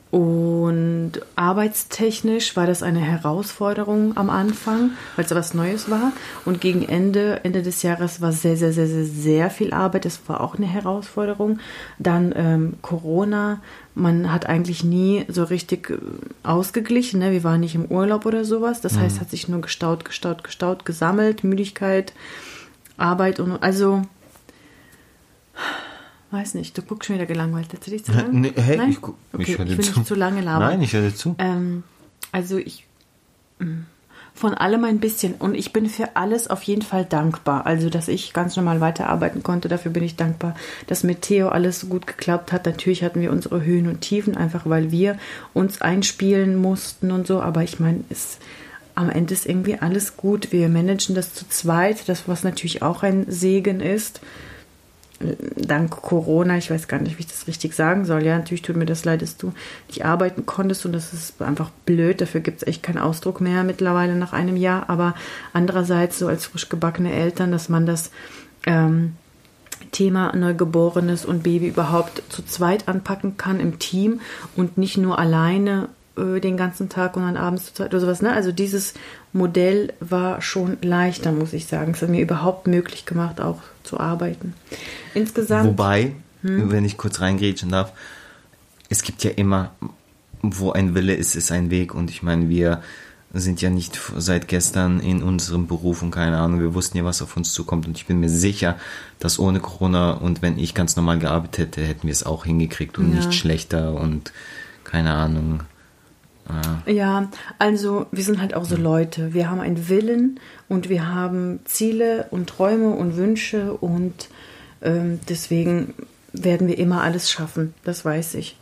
und 0.09 1.13
arbeitstechnisch 1.35 2.55
war 2.55 2.65
das 2.65 2.81
eine 2.81 3.01
Herausforderung 3.01 4.15
am 4.15 4.29
Anfang, 4.29 4.91
weil 5.17 5.25
es 5.25 5.35
was 5.35 5.53
Neues 5.53 5.91
war. 5.91 6.13
Und 6.45 6.61
gegen 6.61 6.87
Ende, 6.87 7.41
Ende 7.43 7.61
des 7.61 7.83
Jahres 7.83 8.21
war 8.21 8.31
sehr, 8.31 8.55
sehr, 8.55 8.71
sehr, 8.71 8.87
sehr, 8.87 9.03
sehr 9.03 9.49
viel 9.49 9.73
Arbeit. 9.73 10.05
Das 10.05 10.21
war 10.27 10.39
auch 10.39 10.55
eine 10.55 10.65
Herausforderung. 10.65 11.59
Dann 11.99 12.33
ähm, 12.37 12.73
Corona. 12.81 13.61
Man 13.95 14.31
hat 14.31 14.45
eigentlich 14.45 14.83
nie 14.83 15.25
so 15.27 15.43
richtig 15.43 15.89
äh, 15.89 15.97
ausgeglichen. 16.43 17.19
Ne? 17.19 17.31
Wir 17.31 17.43
waren 17.43 17.59
nicht 17.59 17.75
im 17.75 17.85
Urlaub 17.85 18.25
oder 18.25 18.45
sowas. 18.45 18.79
Das 18.79 18.97
heißt, 18.97 19.19
hat 19.19 19.29
sich 19.29 19.49
nur 19.49 19.59
gestaut, 19.59 20.05
gestaut, 20.05 20.43
gestaut, 20.43 20.85
gesammelt. 20.85 21.43
Müdigkeit, 21.43 22.13
Arbeit 22.95 23.41
und 23.41 23.61
also 23.61 24.03
Weiß 26.31 26.55
nicht, 26.55 26.77
du 26.77 26.81
guckst 26.81 27.07
schon 27.07 27.15
wieder 27.15 27.25
gelangweilt. 27.25 27.67
Erzähl 27.73 27.93
ich 27.93 28.03
zu 28.05 28.11
lange? 28.11 28.29
Nee, 28.31 28.53
hey, 28.55 28.77
Nein? 28.77 28.89
ich, 28.91 29.01
gu- 29.01 29.13
okay, 29.33 29.43
ich 29.43 29.49
ich 29.49 29.59
will 29.59 29.79
zu. 29.79 29.99
nicht 29.99 30.07
zu 30.07 30.15
lange 30.15 30.41
labern. 30.41 30.69
Nein, 30.71 30.81
ich 30.81 30.93
höre 30.93 31.15
zu. 31.15 31.35
Ähm, 31.39 31.83
also 32.33 32.57
ich 32.57 32.85
mm, 33.59 33.83
von 34.33 34.53
allem 34.53 34.83
ein 34.83 34.99
bisschen 34.99 35.35
und 35.35 35.55
ich 35.55 35.71
bin 35.73 35.87
für 35.89 36.15
alles 36.17 36.49
auf 36.49 36.61
jeden 36.63 36.81
Fall 36.81 37.05
dankbar. 37.05 37.65
Also 37.65 37.89
dass 37.89 38.07
ich 38.09 38.33
ganz 38.33 38.55
normal 38.57 38.81
weiterarbeiten 38.81 39.41
konnte, 39.41 39.69
dafür 39.69 39.91
bin 39.91 40.03
ich 40.03 40.15
dankbar. 40.17 40.55
Dass 40.87 41.03
mit 41.03 41.21
Theo 41.21 41.47
alles 41.47 41.79
so 41.79 41.87
gut 41.87 42.05
geklappt 42.07 42.51
hat. 42.51 42.65
Natürlich 42.65 43.03
hatten 43.03 43.21
wir 43.21 43.31
unsere 43.31 43.63
Höhen 43.63 43.87
und 43.87 44.01
Tiefen, 44.01 44.35
einfach 44.35 44.65
weil 44.65 44.91
wir 44.91 45.17
uns 45.53 45.81
einspielen 45.81 46.57
mussten 46.57 47.11
und 47.11 47.25
so. 47.25 47.41
Aber 47.41 47.63
ich 47.63 47.79
meine, 47.79 48.03
es 48.09 48.37
am 48.95 49.09
Ende 49.09 49.33
ist 49.33 49.45
irgendwie 49.45 49.77
alles 49.79 50.17
gut. 50.17 50.51
Wir 50.51 50.67
managen 50.69 51.15
das 51.15 51.33
zu 51.33 51.47
zweit, 51.47 52.09
das 52.09 52.27
was 52.27 52.43
natürlich 52.43 52.81
auch 52.81 53.01
ein 53.03 53.25
Segen 53.29 53.79
ist 53.79 54.19
dank 55.19 55.89
Corona, 55.89 56.57
ich 56.57 56.69
weiß 56.69 56.87
gar 56.87 56.99
nicht, 56.99 57.17
wie 57.17 57.21
ich 57.21 57.27
das 57.27 57.47
richtig 57.47 57.73
sagen 57.73 58.05
soll. 58.05 58.23
Ja, 58.23 58.37
natürlich 58.37 58.61
tut 58.61 58.75
mir 58.75 58.85
das 58.85 59.05
leid, 59.05 59.21
dass 59.21 59.37
du 59.37 59.53
nicht 59.87 60.05
arbeiten 60.05 60.45
konntest 60.45 60.85
und 60.85 60.93
das 60.93 61.13
ist 61.13 61.41
einfach 61.41 61.71
blöd. 61.85 62.21
Dafür 62.21 62.41
gibt 62.41 62.61
es 62.61 62.67
echt 62.67 62.83
keinen 62.83 62.99
Ausdruck 62.99 63.41
mehr 63.41 63.63
mittlerweile 63.63 64.15
nach 64.15 64.33
einem 64.33 64.57
Jahr. 64.57 64.89
Aber 64.89 65.15
andererseits, 65.53 66.19
so 66.19 66.27
als 66.27 66.45
frisch 66.45 66.69
gebackene 66.69 67.11
Eltern, 67.13 67.51
dass 67.51 67.69
man 67.69 67.85
das 67.85 68.11
ähm, 68.65 69.13
Thema 69.91 70.35
Neugeborenes 70.35 71.25
und 71.25 71.43
Baby 71.43 71.67
überhaupt 71.69 72.21
zu 72.29 72.43
zweit 72.45 72.87
anpacken 72.87 73.37
kann 73.37 73.59
im 73.59 73.79
Team 73.79 74.21
und 74.55 74.77
nicht 74.77 74.97
nur 74.97 75.17
alleine 75.17 75.89
äh, 76.17 76.39
den 76.39 76.57
ganzen 76.57 76.89
Tag 76.89 77.15
und 77.15 77.23
dann 77.23 77.37
abends 77.37 77.65
zu 77.67 77.73
zweit 77.75 77.87
oder 77.89 77.99
sowas. 78.01 78.21
Ne? 78.21 78.31
Also 78.31 78.51
dieses 78.51 78.93
Modell 79.33 79.93
war 79.99 80.41
schon 80.41 80.77
leichter, 80.81 81.31
muss 81.31 81.53
ich 81.53 81.67
sagen. 81.67 81.91
Es 81.93 82.01
hat 82.01 82.09
mir 82.09 82.21
überhaupt 82.21 82.67
möglich 82.67 83.05
gemacht, 83.05 83.39
auch 83.41 83.59
zu 83.83 83.99
arbeiten. 83.99 84.53
Insgesamt. 85.13 85.67
Wobei, 85.67 86.13
Hm? 86.41 86.71
wenn 86.71 86.85
ich 86.85 86.97
kurz 86.97 87.19
reingrätschen 87.21 87.69
darf, 87.71 87.91
es 88.89 89.01
gibt 89.01 89.23
ja 89.23 89.31
immer, 89.31 89.71
wo 90.41 90.71
ein 90.71 90.93
Wille 90.95 91.15
ist, 91.15 91.35
ist 91.35 91.51
ein 91.51 91.69
Weg. 91.71 91.93
Und 91.95 92.09
ich 92.11 92.21
meine, 92.23 92.47
wir 92.49 92.81
sind 93.33 93.61
ja 93.61 93.69
nicht 93.69 93.99
seit 94.15 94.47
gestern 94.47 94.99
in 94.99 95.21
unserem 95.21 95.67
Beruf 95.67 96.01
und 96.01 96.11
keine 96.11 96.37
Ahnung, 96.37 96.61
wir 96.61 96.73
wussten 96.73 96.97
ja, 96.97 97.03
was 97.03 97.21
auf 97.21 97.35
uns 97.35 97.51
zukommt. 97.53 97.85
Und 97.87 97.97
ich 97.97 98.05
bin 98.05 98.19
mir 98.19 98.29
sicher, 98.29 98.77
dass 99.19 99.37
ohne 99.39 99.59
Corona 99.59 100.11
und 100.11 100.41
wenn 100.41 100.57
ich 100.57 100.73
ganz 100.73 100.95
normal 100.95 101.19
gearbeitet 101.19 101.57
hätte, 101.75 101.81
hätten 101.81 102.03
wir 102.07 102.13
es 102.13 102.23
auch 102.25 102.45
hingekriegt 102.45 102.97
und 102.97 103.09
Ja. 103.09 103.17
nicht 103.17 103.33
schlechter 103.33 103.93
und 103.95 104.31
keine 104.83 105.13
Ahnung. 105.13 105.61
Ja, 106.85 107.29
also 107.59 108.07
wir 108.11 108.23
sind 108.23 108.39
halt 108.39 108.53
auch 108.53 108.65
so 108.65 108.75
Leute. 108.75 109.33
Wir 109.33 109.49
haben 109.49 109.59
einen 109.59 109.89
Willen 109.89 110.39
und 110.69 110.89
wir 110.89 111.07
haben 111.07 111.59
Ziele 111.65 112.27
und 112.31 112.47
Träume 112.47 112.89
und 112.89 113.17
Wünsche 113.17 113.73
und 113.73 114.29
ähm, 114.81 115.19
deswegen 115.27 115.93
werden 116.33 116.67
wir 116.67 116.77
immer 116.77 117.01
alles 117.01 117.31
schaffen, 117.31 117.73
das 117.83 118.03
weiß 118.03 118.35
ich. 118.35 118.57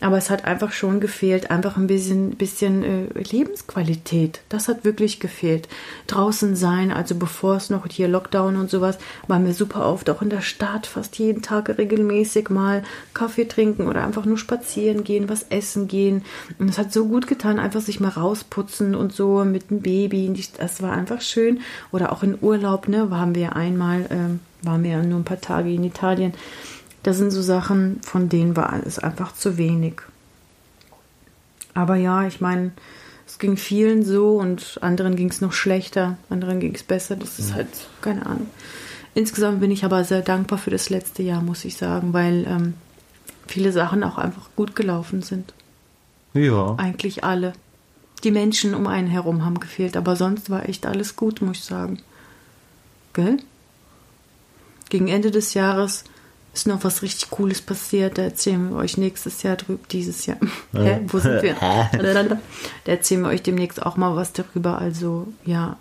Aber 0.00 0.16
es 0.16 0.30
hat 0.30 0.44
einfach 0.44 0.72
schon 0.72 1.00
gefehlt, 1.00 1.50
einfach 1.50 1.76
ein 1.76 1.88
bisschen, 1.88 2.30
bisschen 2.30 2.84
äh, 2.84 3.20
Lebensqualität. 3.20 4.40
Das 4.48 4.68
hat 4.68 4.84
wirklich 4.84 5.18
gefehlt. 5.18 5.68
Draußen 6.06 6.54
sein, 6.54 6.92
also 6.92 7.16
bevor 7.16 7.56
es 7.56 7.70
noch 7.70 7.86
hier 7.90 8.06
Lockdown 8.06 8.56
und 8.56 8.70
sowas, 8.70 8.98
waren 9.26 9.44
wir 9.44 9.54
super 9.54 9.86
oft 9.86 10.08
auch 10.10 10.22
in 10.22 10.30
der 10.30 10.40
Stadt, 10.40 10.86
fast 10.86 11.18
jeden 11.18 11.42
Tag 11.42 11.76
regelmäßig 11.76 12.50
mal 12.50 12.84
Kaffee 13.14 13.46
trinken 13.46 13.88
oder 13.88 14.04
einfach 14.04 14.24
nur 14.24 14.38
spazieren 14.38 15.02
gehen, 15.02 15.28
was 15.28 15.46
essen 15.50 15.88
gehen. 15.88 16.24
Und 16.58 16.70
es 16.70 16.78
hat 16.78 16.92
so 16.92 17.06
gut 17.06 17.26
getan, 17.26 17.58
einfach 17.58 17.80
sich 17.80 17.98
mal 17.98 18.08
rausputzen 18.08 18.94
und 18.94 19.12
so 19.12 19.44
mit 19.44 19.70
dem 19.70 19.82
Baby. 19.82 20.32
Das 20.58 20.82
war 20.82 20.92
einfach 20.92 21.20
schön. 21.20 21.60
Oder 21.90 22.12
auch 22.12 22.22
in 22.22 22.38
Urlaub, 22.40 22.88
ne, 22.88 23.10
waren 23.10 23.34
wir 23.34 23.56
einmal, 23.56 24.06
ähm, 24.10 24.40
waren 24.62 24.84
wir 24.84 24.92
ja 24.92 25.02
nur 25.02 25.18
ein 25.18 25.24
paar 25.24 25.40
Tage 25.40 25.72
in 25.72 25.84
Italien. 25.84 26.32
Das 27.02 27.16
sind 27.16 27.30
so 27.30 27.42
Sachen, 27.42 28.00
von 28.02 28.28
denen 28.28 28.56
war 28.56 28.80
es 28.84 28.98
einfach 28.98 29.32
zu 29.32 29.56
wenig. 29.56 30.02
Aber 31.74 31.96
ja, 31.96 32.26
ich 32.26 32.40
meine, 32.40 32.72
es 33.26 33.38
ging 33.38 33.56
vielen 33.56 34.04
so 34.04 34.36
und 34.36 34.78
anderen 34.80 35.14
ging 35.14 35.28
es 35.28 35.40
noch 35.40 35.52
schlechter, 35.52 36.18
anderen 36.28 36.60
ging 36.60 36.74
es 36.74 36.82
besser. 36.82 37.14
Das 37.14 37.38
ist 37.38 37.54
halt, 37.54 37.68
keine 38.00 38.26
Ahnung. 38.26 38.48
Insgesamt 39.14 39.60
bin 39.60 39.70
ich 39.70 39.84
aber 39.84 40.04
sehr 40.04 40.22
dankbar 40.22 40.58
für 40.58 40.70
das 40.70 40.90
letzte 40.90 41.22
Jahr, 41.22 41.42
muss 41.42 41.64
ich 41.64 41.76
sagen, 41.76 42.12
weil 42.12 42.46
ähm, 42.48 42.74
viele 43.46 43.72
Sachen 43.72 44.02
auch 44.02 44.18
einfach 44.18 44.48
gut 44.56 44.74
gelaufen 44.76 45.22
sind. 45.22 45.54
Ja. 46.34 46.74
Eigentlich 46.78 47.24
alle. 47.24 47.52
Die 48.24 48.30
Menschen 48.30 48.74
um 48.74 48.86
einen 48.86 49.08
herum 49.08 49.44
haben 49.44 49.60
gefehlt, 49.60 49.96
aber 49.96 50.16
sonst 50.16 50.50
war 50.50 50.68
echt 50.68 50.86
alles 50.86 51.16
gut, 51.16 51.40
muss 51.40 51.58
ich 51.58 51.64
sagen. 51.64 52.00
Gell? 53.12 53.38
Gegen 54.88 55.08
Ende 55.08 55.30
des 55.30 55.54
Jahres 55.54 56.04
ist 56.58 56.66
noch 56.66 56.84
was 56.84 57.02
richtig 57.02 57.30
Cooles 57.30 57.62
passiert. 57.62 58.18
Da 58.18 58.22
erzählen 58.22 58.70
wir 58.70 58.76
euch 58.76 58.96
nächstes 58.96 59.42
Jahr 59.42 59.56
drüber, 59.56 59.80
dieses 59.90 60.26
Jahr. 60.26 60.38
Hä? 60.72 61.00
Wo 61.06 61.18
sind 61.18 61.42
wir? 61.42 61.54
da 61.54 62.38
erzählen 62.92 63.22
wir 63.22 63.28
euch 63.28 63.42
demnächst 63.42 63.84
auch 63.84 63.96
mal 63.96 64.16
was 64.16 64.32
darüber. 64.32 64.78
Also, 64.78 65.28
ja, 65.44 65.76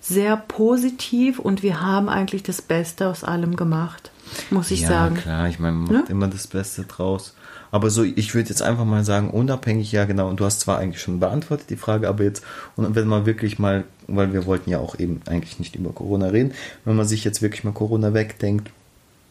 sehr 0.00 0.36
positiv 0.36 1.38
und 1.38 1.62
wir 1.62 1.80
haben 1.80 2.08
eigentlich 2.08 2.42
das 2.42 2.62
Beste 2.62 3.08
aus 3.08 3.24
allem 3.24 3.56
gemacht, 3.56 4.10
muss 4.50 4.70
ich 4.70 4.82
ja, 4.82 4.88
sagen. 4.88 5.16
Ja, 5.16 5.22
klar, 5.22 5.48
ich 5.48 5.58
meine, 5.58 5.76
man 5.76 5.92
macht 5.92 6.08
ja? 6.08 6.12
immer 6.12 6.28
das 6.28 6.46
Beste 6.46 6.84
draus. 6.84 7.34
Aber 7.70 7.90
so, 7.90 8.02
ich 8.02 8.34
würde 8.34 8.48
jetzt 8.48 8.62
einfach 8.62 8.86
mal 8.86 9.04
sagen, 9.04 9.28
unabhängig, 9.28 9.92
ja 9.92 10.06
genau, 10.06 10.28
und 10.28 10.40
du 10.40 10.46
hast 10.46 10.60
zwar 10.60 10.78
eigentlich 10.78 11.02
schon 11.02 11.20
beantwortet 11.20 11.68
die 11.68 11.76
Frage, 11.76 12.08
aber 12.08 12.24
jetzt, 12.24 12.42
und 12.76 12.94
wenn 12.94 13.06
man 13.06 13.26
wirklich 13.26 13.58
mal, 13.58 13.84
weil 14.06 14.32
wir 14.32 14.46
wollten 14.46 14.70
ja 14.70 14.78
auch 14.78 14.98
eben 14.98 15.20
eigentlich 15.26 15.58
nicht 15.58 15.76
über 15.76 15.90
Corona 15.90 16.28
reden, 16.28 16.54
wenn 16.86 16.96
man 16.96 17.06
sich 17.06 17.24
jetzt 17.24 17.42
wirklich 17.42 17.64
mal 17.64 17.72
Corona 17.72 18.14
wegdenkt, 18.14 18.70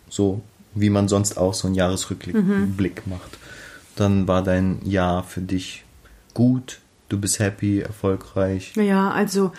so 0.09 0.41
wie 0.79 0.89
man 0.89 1.07
sonst 1.07 1.37
auch 1.37 1.53
so 1.53 1.67
einen 1.67 1.75
Jahresrückblick 1.75 2.35
mhm. 2.35 3.11
macht, 3.11 3.37
dann 3.95 4.27
war 4.27 4.43
dein 4.43 4.79
Jahr 4.83 5.23
für 5.23 5.41
dich 5.41 5.83
gut, 6.33 6.79
du 7.09 7.19
bist 7.19 7.39
happy, 7.39 7.79
erfolgreich. 7.79 8.73
Ja, 8.75 9.11
also 9.11 9.51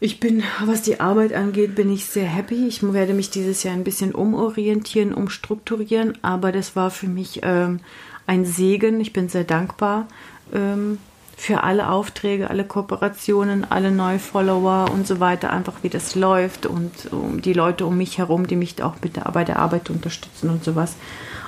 ich 0.00 0.20
bin, 0.20 0.44
was 0.64 0.82
die 0.82 1.00
Arbeit 1.00 1.32
angeht, 1.32 1.74
bin 1.74 1.90
ich 1.90 2.06
sehr 2.06 2.26
happy. 2.26 2.66
Ich 2.68 2.82
werde 2.82 3.14
mich 3.14 3.30
dieses 3.30 3.62
Jahr 3.62 3.74
ein 3.74 3.84
bisschen 3.84 4.14
umorientieren, 4.14 5.12
umstrukturieren, 5.12 6.18
aber 6.22 6.52
das 6.52 6.76
war 6.76 6.90
für 6.90 7.08
mich 7.08 7.40
ähm, 7.42 7.80
ein 8.26 8.44
Segen. 8.44 9.00
Ich 9.00 9.12
bin 9.12 9.28
sehr 9.28 9.44
dankbar 9.44 10.06
ähm, 10.52 10.98
für 11.38 11.62
alle 11.62 11.88
Aufträge, 11.88 12.50
alle 12.50 12.64
Kooperationen, 12.64 13.64
alle 13.70 13.92
neue 13.92 14.18
Follower 14.18 14.90
und 14.92 15.06
so 15.06 15.20
weiter, 15.20 15.50
einfach 15.50 15.74
wie 15.82 15.88
das 15.88 16.16
läuft 16.16 16.66
und 16.66 16.90
um 17.12 17.40
die 17.40 17.52
Leute 17.52 17.86
um 17.86 17.96
mich 17.96 18.18
herum, 18.18 18.48
die 18.48 18.56
mich 18.56 18.82
auch 18.82 18.96
mit 19.02 19.14
der, 19.14 19.22
bei 19.32 19.44
der 19.44 19.60
Arbeit 19.60 19.88
unterstützen 19.88 20.50
und 20.50 20.64
sowas. 20.64 20.96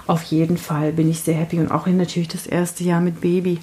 Auf 0.06 0.22
jeden 0.22 0.58
Fall 0.58 0.92
bin 0.92 1.10
ich 1.10 1.20
sehr 1.20 1.34
happy 1.34 1.58
und 1.58 1.72
auch 1.72 1.88
natürlich 1.88 2.28
das 2.28 2.46
erste 2.46 2.84
Jahr 2.84 3.00
mit 3.00 3.20
Baby. 3.20 3.58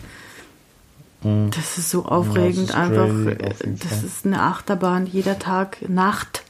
Mhm. 1.24 1.50
Das 1.52 1.78
ist 1.78 1.90
so 1.90 2.04
aufregend, 2.04 2.58
ja, 2.58 2.64
ist 2.64 2.76
einfach. 2.76 3.08
Das 3.64 4.04
ist 4.04 4.26
eine 4.26 4.42
Achterbahn. 4.42 5.08
Jeder 5.08 5.40
Tag, 5.40 5.78
Nacht 5.88 6.44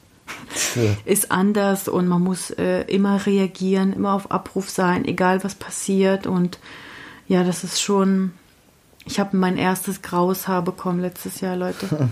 ist 1.06 1.32
anders 1.32 1.88
und 1.88 2.08
man 2.08 2.24
muss 2.24 2.50
äh, 2.50 2.82
immer 2.88 3.28
reagieren, 3.28 3.94
immer 3.94 4.14
auf 4.14 4.32
Abruf 4.32 4.72
sein, 4.72 5.06
egal 5.06 5.44
was 5.44 5.54
passiert. 5.54 6.26
Und 6.26 6.58
ja, 7.28 7.44
das 7.44 7.64
ist 7.64 7.80
schon. 7.80 8.32
Ich 9.08 9.20
habe 9.20 9.38
mein 9.38 9.58
erstes 9.58 10.02
graues 10.02 10.48
Haar 10.48 10.62
bekommen 10.62 11.00
letztes 11.00 11.40
Jahr, 11.40 11.56
Leute. 11.56 12.10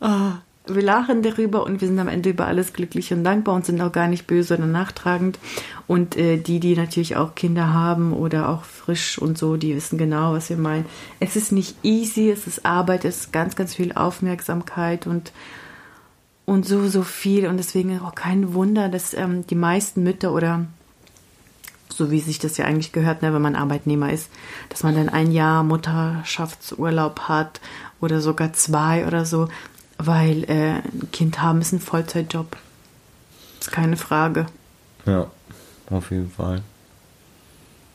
oh 0.00 0.32
wir 0.66 0.82
lachen 0.82 1.22
darüber 1.22 1.64
und 1.66 1.80
wir 1.80 1.88
sind 1.88 1.98
am 1.98 2.06
Ende 2.06 2.30
über 2.30 2.46
alles 2.46 2.72
glücklich 2.72 3.12
und 3.12 3.24
dankbar 3.24 3.56
und 3.56 3.66
sind 3.66 3.80
auch 3.80 3.90
gar 3.90 4.06
nicht 4.06 4.28
böse, 4.28 4.48
sondern 4.48 4.70
nachtragend. 4.70 5.40
Und 5.88 6.16
äh, 6.16 6.36
die, 6.36 6.60
die 6.60 6.76
natürlich 6.76 7.16
auch 7.16 7.34
Kinder 7.34 7.74
haben 7.74 8.12
oder 8.12 8.48
auch 8.48 8.62
frisch 8.62 9.18
und 9.18 9.36
so, 9.36 9.56
die 9.56 9.74
wissen 9.74 9.98
genau, 9.98 10.34
was 10.34 10.50
wir 10.50 10.56
meinen. 10.56 10.86
Es 11.18 11.34
ist 11.34 11.50
nicht 11.50 11.76
easy, 11.82 12.30
es 12.30 12.46
ist 12.46 12.64
Arbeit, 12.64 13.04
es 13.04 13.22
ist 13.22 13.32
ganz, 13.32 13.56
ganz 13.56 13.74
viel 13.74 13.92
Aufmerksamkeit 13.92 15.08
und, 15.08 15.32
und 16.46 16.64
so, 16.64 16.86
so 16.86 17.02
viel. 17.02 17.48
Und 17.48 17.56
deswegen 17.56 17.98
auch 18.00 18.14
kein 18.14 18.54
Wunder, 18.54 18.88
dass 18.88 19.14
ähm, 19.14 19.44
die 19.48 19.56
meisten 19.56 20.04
Mütter 20.04 20.32
oder 20.32 20.66
so 21.96 22.10
wie 22.10 22.20
sich 22.20 22.38
das 22.38 22.56
ja 22.56 22.64
eigentlich 22.64 22.92
gehört, 22.92 23.22
ne, 23.22 23.32
wenn 23.32 23.42
man 23.42 23.56
Arbeitnehmer 23.56 24.12
ist, 24.12 24.30
dass 24.68 24.82
man 24.82 24.94
dann 24.94 25.08
ein 25.08 25.32
Jahr 25.32 25.62
Mutterschaftsurlaub 25.62 27.20
hat 27.28 27.60
oder 28.00 28.20
sogar 28.20 28.52
zwei 28.52 29.06
oder 29.06 29.24
so 29.24 29.48
weil 30.06 30.44
äh, 30.44 30.80
ein 30.80 31.08
Kind 31.12 31.40
haben 31.42 31.60
ist 31.60 31.72
ein 31.72 31.80
Vollzeitjob. 31.80 32.56
Ist 33.60 33.72
keine 33.72 33.96
Frage. 33.96 34.46
Ja, 35.06 35.30
auf 35.90 36.10
jeden 36.10 36.30
Fall. 36.30 36.62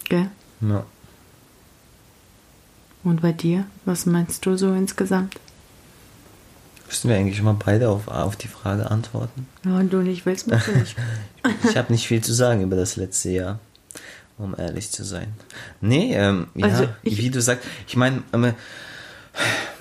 Gell? 0.06 0.30
Ja. 0.62 0.86
Und 3.04 3.22
bei 3.22 3.32
dir? 3.32 3.66
Was 3.86 4.06
meinst 4.06 4.46
du 4.46 4.58
so 4.58 4.74
insgesamt? 4.74 5.36
Müssen 6.88 7.10
wir 7.10 7.18
eigentlich 7.18 7.42
mal 7.42 7.58
beide 7.66 7.90
auf, 7.90 8.08
auf 8.08 8.38
die 8.38 8.48
Frage 8.48 8.90
antworten? 8.90 9.48
Ja, 9.66 9.78
und 9.78 9.92
du 9.92 9.98
nicht 9.98 10.26
willst, 10.26 10.48
du 10.48 10.56
nicht. 10.56 10.96
ich 11.70 11.76
habe 11.76 11.92
nicht 11.92 12.08
viel 12.08 12.24
zu 12.24 12.34
sagen 12.34 12.62
über 12.62 12.78
das 12.78 12.96
letzte 12.96 13.30
Jahr, 13.30 13.60
um 14.38 14.56
ehrlich 14.58 14.92
zu 14.92 15.04
sein. 15.04 15.34
Nee, 15.82 16.14
ähm, 16.16 16.48
also 16.62 16.84
ja, 16.84 16.96
ich, 17.04 17.18
wie 17.18 17.30
du 17.30 17.42
sagst, 17.42 17.66
ich 17.88 17.96
meine, 17.96 18.24
ähm, 18.34 18.54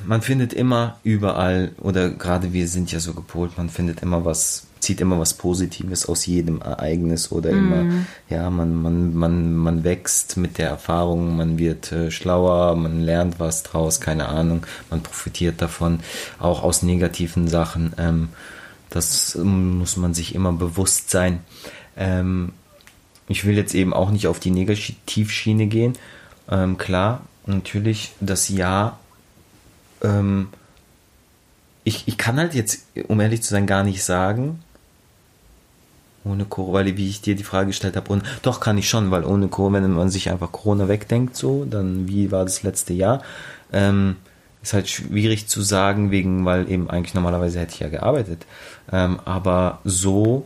man 0.06 0.22
findet 0.22 0.52
immer 0.52 0.98
überall, 1.02 1.72
oder 1.80 2.10
gerade 2.10 2.52
wir 2.52 2.68
sind 2.68 2.92
ja 2.92 3.00
so 3.00 3.14
gepolt, 3.14 3.56
man 3.56 3.70
findet 3.70 4.02
immer 4.02 4.24
was, 4.24 4.66
zieht 4.80 5.00
immer 5.00 5.18
was 5.18 5.34
Positives 5.34 6.06
aus 6.06 6.26
jedem 6.26 6.60
Ereignis 6.60 7.32
oder 7.32 7.52
mm. 7.52 7.58
immer, 7.58 8.04
ja, 8.28 8.50
man, 8.50 8.74
man, 8.74 9.14
man, 9.14 9.54
man 9.54 9.84
wächst 9.84 10.36
mit 10.36 10.58
der 10.58 10.68
Erfahrung, 10.68 11.36
man 11.36 11.58
wird 11.58 11.92
äh, 11.92 12.10
schlauer, 12.10 12.76
man 12.76 13.02
lernt 13.02 13.40
was 13.40 13.62
draus, 13.62 14.00
keine 14.00 14.28
Ahnung, 14.28 14.66
man 14.90 15.02
profitiert 15.02 15.60
davon, 15.62 16.00
auch 16.38 16.62
aus 16.62 16.82
negativen 16.82 17.48
Sachen. 17.48 17.92
Ähm, 17.98 18.28
das 18.90 19.34
muss 19.36 19.96
man 19.96 20.14
sich 20.14 20.34
immer 20.34 20.52
bewusst 20.52 21.10
sein. 21.10 21.40
Ähm, 21.96 22.52
ich 23.28 23.44
will 23.44 23.56
jetzt 23.56 23.74
eben 23.74 23.92
auch 23.92 24.10
nicht 24.10 24.26
auf 24.26 24.40
die 24.40 24.50
Negativschiene 24.50 25.66
gehen. 25.66 25.94
Ähm, 26.50 26.78
klar, 26.78 27.22
natürlich, 27.46 28.12
das 28.20 28.48
Jahr 28.48 28.98
ähm, 30.02 30.48
ich, 31.84 32.08
ich 32.08 32.18
kann 32.18 32.36
halt 32.38 32.54
jetzt, 32.54 32.86
um 33.08 33.20
ehrlich 33.20 33.42
zu 33.42 33.50
sein, 33.50 33.66
gar 33.66 33.84
nicht 33.84 34.02
sagen, 34.02 34.60
ohne 36.24 36.44
Corona, 36.44 36.78
weil 36.78 36.96
wie 36.96 37.08
ich 37.08 37.20
dir 37.20 37.36
die 37.36 37.44
Frage 37.44 37.68
gestellt 37.68 37.96
habe, 37.96 38.12
und 38.12 38.24
doch 38.42 38.58
kann 38.58 38.76
ich 38.76 38.88
schon, 38.88 39.12
weil 39.12 39.24
ohne 39.24 39.46
Corona, 39.48 39.82
wenn 39.82 39.92
man 39.92 40.10
sich 40.10 40.30
einfach 40.30 40.50
Corona 40.50 40.88
wegdenkt, 40.88 41.36
so, 41.36 41.64
dann 41.64 42.08
wie 42.08 42.32
war 42.32 42.44
das 42.44 42.64
letzte 42.64 42.92
Jahr, 42.92 43.22
ähm, 43.72 44.16
ist 44.62 44.72
halt 44.72 44.88
schwierig 44.88 45.46
zu 45.46 45.62
sagen, 45.62 46.10
wegen, 46.10 46.44
weil 46.44 46.68
eben 46.68 46.90
eigentlich 46.90 47.14
normalerweise 47.14 47.60
hätte 47.60 47.74
ich 47.74 47.80
ja 47.80 47.88
gearbeitet. 47.88 48.46
Ähm, 48.90 49.20
aber 49.24 49.78
so, 49.84 50.44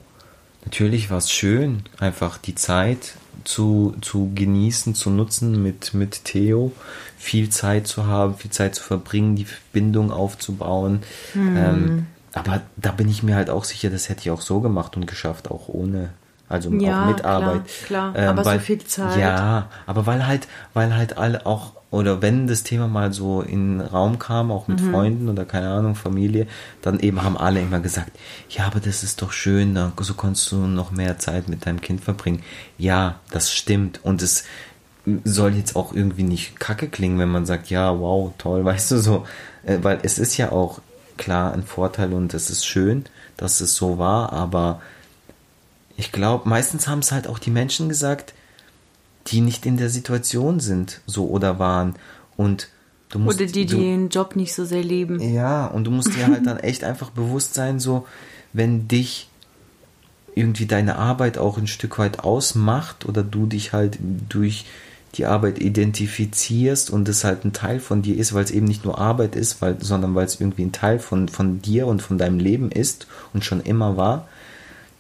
natürlich 0.65 1.11
war 1.11 1.19
es 1.19 1.31
schön, 1.31 1.83
einfach 1.99 2.39
die 2.39 2.55
Zeit 2.55 3.15
zu, 3.45 3.95
zu 4.01 4.33
genießen, 4.35 4.95
zu 4.95 5.11
nutzen 5.11 5.63
mit, 5.63 5.95
mit 5.95 6.25
Theo, 6.25 6.73
viel 7.17 7.49
Zeit 7.49 7.87
zu 7.87 8.07
haben, 8.07 8.37
viel 8.37 8.51
Zeit 8.51 8.75
zu 8.75 8.83
verbringen, 8.83 9.37
die 9.37 9.47
Bindung 9.73 10.11
aufzubauen. 10.11 11.01
Mhm. 11.35 11.57
Ähm, 11.57 12.07
aber 12.33 12.63
da 12.77 12.93
bin 12.93 13.09
ich 13.09 13.23
mir 13.23 13.37
halt 13.37 13.51
auch 13.51 13.65
sicher, 13.65 13.91
das 13.91 14.09
hätte 14.09 14.21
ich 14.21 14.31
auch 14.31 14.41
so 14.41 14.61
gemacht 14.61 14.97
und 14.97 15.07
geschafft, 15.07 15.51
auch 15.51 15.69
ohne 15.69 16.11
also 16.51 16.69
ja, 16.73 17.05
auch 17.05 17.07
mit 17.07 17.21
klar. 17.21 17.65
Klar, 17.87 18.13
ähm, 18.17 18.29
aber 18.31 18.45
weil, 18.45 18.59
so 18.59 18.65
viel 18.65 18.85
Zeit. 18.85 19.21
Ja, 19.21 19.69
aber 19.87 20.05
weil 20.07 20.27
halt, 20.27 20.49
weil 20.75 20.97
halt 20.97 21.17
alle 21.17 21.47
auch, 21.47 21.75
oder 21.93 22.23
wenn 22.23 22.49
das 22.49 22.65
Thema 22.65 22.89
mal 22.89 23.13
so 23.13 23.41
in 23.41 23.79
den 23.79 23.87
Raum 23.87 24.19
kam, 24.19 24.51
auch 24.51 24.67
mit 24.67 24.81
mhm. 24.83 24.91
Freunden 24.91 25.29
oder 25.29 25.45
keine 25.45 25.71
Ahnung, 25.71 25.95
Familie, 25.95 26.49
dann 26.83 26.99
eben 26.99 27.23
haben 27.23 27.37
alle 27.37 27.61
immer 27.61 27.79
gesagt, 27.79 28.11
ja, 28.49 28.67
aber 28.67 28.81
das 28.81 29.05
ist 29.05 29.23
doch 29.23 29.31
schön, 29.31 29.79
so 30.01 30.15
kannst 30.15 30.51
du 30.51 30.57
noch 30.57 30.91
mehr 30.91 31.19
Zeit 31.19 31.49
mit 31.49 31.67
deinem 31.67 31.81
Kind 31.81 32.03
verbringen. 32.03 32.43
Ja, 32.79 33.21
das 33.31 33.53
stimmt 33.53 34.01
und 34.03 34.21
es 34.21 34.43
soll 35.23 35.55
jetzt 35.55 35.77
auch 35.77 35.95
irgendwie 35.95 36.25
nicht 36.25 36.59
kacke 36.59 36.89
klingen, 36.89 37.21
wenn 37.21 37.31
man 37.31 37.47
sagt, 37.47 37.71
ja, 37.71 37.97
wow, 37.97 38.33
toll, 38.39 38.65
weißt 38.65 38.91
du 38.91 38.99
so, 38.99 39.25
äh, 39.65 39.79
weil 39.83 40.01
es 40.03 40.19
ist 40.19 40.37
ja 40.37 40.51
auch 40.51 40.81
klar 41.17 41.53
ein 41.53 41.63
Vorteil 41.63 42.13
und 42.13 42.35
es 42.35 42.51
ist 42.51 42.67
schön, 42.67 43.05
dass 43.37 43.61
es 43.61 43.77
so 43.77 43.99
war, 43.99 44.33
aber 44.33 44.81
ich 46.01 46.13
glaube, 46.13 46.49
meistens 46.49 46.89
haben 46.89 47.01
es 47.01 47.13
halt 47.13 47.29
auch 47.29 47.39
die 47.39 47.51
Menschen 47.51 47.91
gesagt, 47.91 48.33
die 49.27 49.43
nicht 49.43 49.67
in 49.67 49.77
der 49.77 49.91
Situation 49.91 50.59
sind, 50.59 51.03
so 51.05 51.29
oder 51.29 51.59
waren. 51.59 51.95
Und 52.39 52.69
du 53.11 53.19
musst. 53.19 53.39
Oder 53.39 53.47
die, 53.47 53.67
die 53.67 53.67
du, 53.67 53.77
den 53.77 54.09
Job 54.09 54.35
nicht 54.35 54.55
so 54.55 54.65
sehr 54.65 54.83
lieben. 54.83 55.21
Ja, 55.21 55.67
und 55.67 55.85
du 55.85 55.91
musst 55.91 56.17
dir 56.17 56.27
halt 56.27 56.47
dann 56.47 56.57
echt 56.71 56.85
einfach 56.85 57.11
bewusst 57.11 57.53
sein, 57.53 57.79
so, 57.79 58.07
wenn 58.55 58.89
dich 58.89 59.29
irgendwie 60.35 60.65
deine 60.65 60.97
Arbeit 60.97 61.37
auch 61.37 61.59
ein 61.59 61.67
Stück 61.67 61.99
weit 61.99 62.21
ausmacht 62.21 63.05
oder 63.05 63.23
du 63.23 63.45
dich 63.45 63.75
halt 63.75 63.99
durch 64.31 64.65
die 65.17 65.27
Arbeit 65.27 65.61
identifizierst 65.61 66.89
und 66.89 67.11
es 67.11 67.25
halt 67.25 67.45
ein 67.45 67.53
Teil 67.53 67.79
von 67.79 68.01
dir 68.01 68.17
ist, 68.17 68.33
weil 68.33 68.45
es 68.45 68.53
eben 68.53 68.65
nicht 68.65 68.87
nur 68.87 68.99
Arbeit 68.99 69.37
ist, 69.37 69.61
weil, 69.61 69.77
sondern 69.85 70.15
weil 70.15 70.25
es 70.25 70.41
irgendwie 70.41 70.63
ein 70.63 70.73
Teil 70.73 70.99
von, 70.99 71.29
von 71.29 71.61
dir 71.61 71.87
und 71.89 72.01
von 72.01 72.17
deinem 72.17 72.39
Leben 72.39 72.73
ist 72.73 73.07
und 73.35 73.45
schon 73.45 73.61
immer 73.61 73.99
war, 73.99 74.29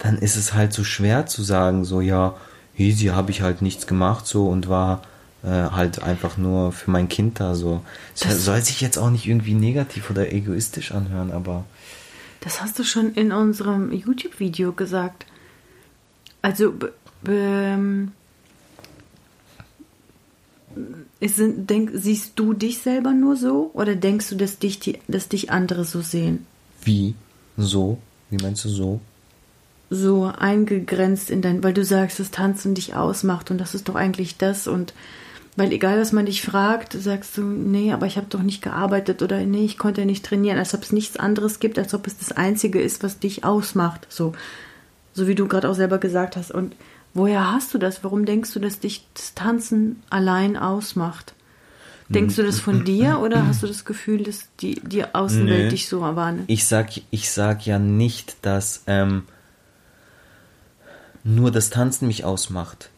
dann 0.00 0.18
ist 0.18 0.36
es 0.36 0.54
halt 0.54 0.72
so 0.72 0.82
schwer 0.82 1.26
zu 1.26 1.42
sagen, 1.42 1.84
so 1.84 2.00
ja, 2.00 2.34
easy 2.76 3.06
habe 3.06 3.30
ich 3.30 3.42
halt 3.42 3.62
nichts 3.62 3.86
gemacht 3.86 4.26
so 4.26 4.48
und 4.48 4.68
war 4.68 5.02
äh, 5.44 5.48
halt 5.48 6.02
einfach 6.02 6.36
nur 6.36 6.72
für 6.72 6.90
mein 6.90 7.08
Kind 7.08 7.38
da 7.38 7.54
so. 7.54 7.82
Das 8.18 8.44
soll 8.44 8.60
sich 8.62 8.80
jetzt 8.80 8.98
auch 8.98 9.10
nicht 9.10 9.26
irgendwie 9.26 9.54
negativ 9.54 10.10
oder 10.10 10.32
egoistisch 10.32 10.92
anhören, 10.92 11.30
aber. 11.30 11.64
Das 12.40 12.62
hast 12.62 12.78
du 12.78 12.84
schon 12.84 13.12
in 13.12 13.32
unserem 13.32 13.92
YouTube-Video 13.92 14.72
gesagt. 14.72 15.26
Also, 16.42 16.72
ähm, 17.28 18.12
ist, 21.20 21.38
denk, 21.38 21.90
siehst 21.94 22.32
du 22.36 22.54
dich 22.54 22.78
selber 22.78 23.12
nur 23.12 23.36
so 23.36 23.70
oder 23.74 23.96
denkst 23.96 24.30
du, 24.30 24.36
dass 24.36 24.58
dich, 24.58 24.80
die, 24.80 24.98
dass 25.08 25.28
dich 25.28 25.50
andere 25.50 25.84
so 25.84 26.00
sehen? 26.00 26.46
Wie? 26.82 27.14
So? 27.58 27.98
Wie 28.30 28.42
meinst 28.42 28.64
du 28.64 28.70
so? 28.70 29.00
So 29.90 30.26
eingegrenzt 30.26 31.30
in 31.30 31.42
dein, 31.42 31.64
weil 31.64 31.74
du 31.74 31.84
sagst, 31.84 32.20
dass 32.20 32.30
Tanzen 32.30 32.74
dich 32.74 32.94
ausmacht 32.94 33.50
und 33.50 33.58
das 33.58 33.74
ist 33.74 33.88
doch 33.88 33.96
eigentlich 33.96 34.38
das 34.38 34.68
und 34.68 34.94
weil 35.56 35.72
egal, 35.72 36.00
was 36.00 36.12
man 36.12 36.26
dich 36.26 36.42
fragt, 36.42 36.92
sagst 36.92 37.36
du, 37.36 37.42
nee, 37.42 37.92
aber 37.92 38.06
ich 38.06 38.16
habe 38.16 38.28
doch 38.30 38.42
nicht 38.42 38.62
gearbeitet 38.62 39.20
oder 39.20 39.40
nee, 39.40 39.64
ich 39.64 39.78
konnte 39.78 40.06
nicht 40.06 40.24
trainieren, 40.24 40.58
als 40.58 40.74
ob 40.74 40.82
es 40.82 40.92
nichts 40.92 41.16
anderes 41.16 41.58
gibt, 41.58 41.78
als 41.78 41.92
ob 41.92 42.06
es 42.06 42.16
das 42.16 42.32
Einzige 42.32 42.80
ist, 42.80 43.02
was 43.02 43.18
dich 43.18 43.44
ausmacht. 43.44 44.06
So, 44.08 44.32
so 45.12 45.26
wie 45.26 45.34
du 45.34 45.48
gerade 45.48 45.68
auch 45.68 45.74
selber 45.74 45.98
gesagt 45.98 46.36
hast. 46.36 46.52
Und 46.52 46.76
woher 47.14 47.52
hast 47.52 47.74
du 47.74 47.78
das? 47.78 48.04
Warum 48.04 48.24
denkst 48.24 48.52
du, 48.52 48.60
dass 48.60 48.78
dich 48.78 49.06
das 49.14 49.34
Tanzen 49.34 50.02
allein 50.08 50.56
ausmacht? 50.56 51.34
Denkst 52.08 52.36
du 52.36 52.42
das 52.42 52.60
von 52.60 52.84
dir 52.86 53.18
oder 53.20 53.46
hast 53.46 53.62
du 53.62 53.66
das 53.66 53.84
Gefühl, 53.84 54.22
dass 54.22 54.48
die, 54.60 54.80
die 54.80 55.04
Außenwelt 55.14 55.64
Nö. 55.64 55.68
dich 55.68 55.88
so 55.88 56.02
erwartet? 56.02 56.44
Ich 56.46 56.64
sag, 56.64 56.90
ich 57.10 57.30
sag 57.30 57.66
ja 57.66 57.78
nicht, 57.78 58.36
dass 58.42 58.84
ähm, 58.86 59.24
nur 61.24 61.50
das 61.50 61.70
Tanzen 61.70 62.06
mich 62.06 62.24
ausmacht. 62.24 62.90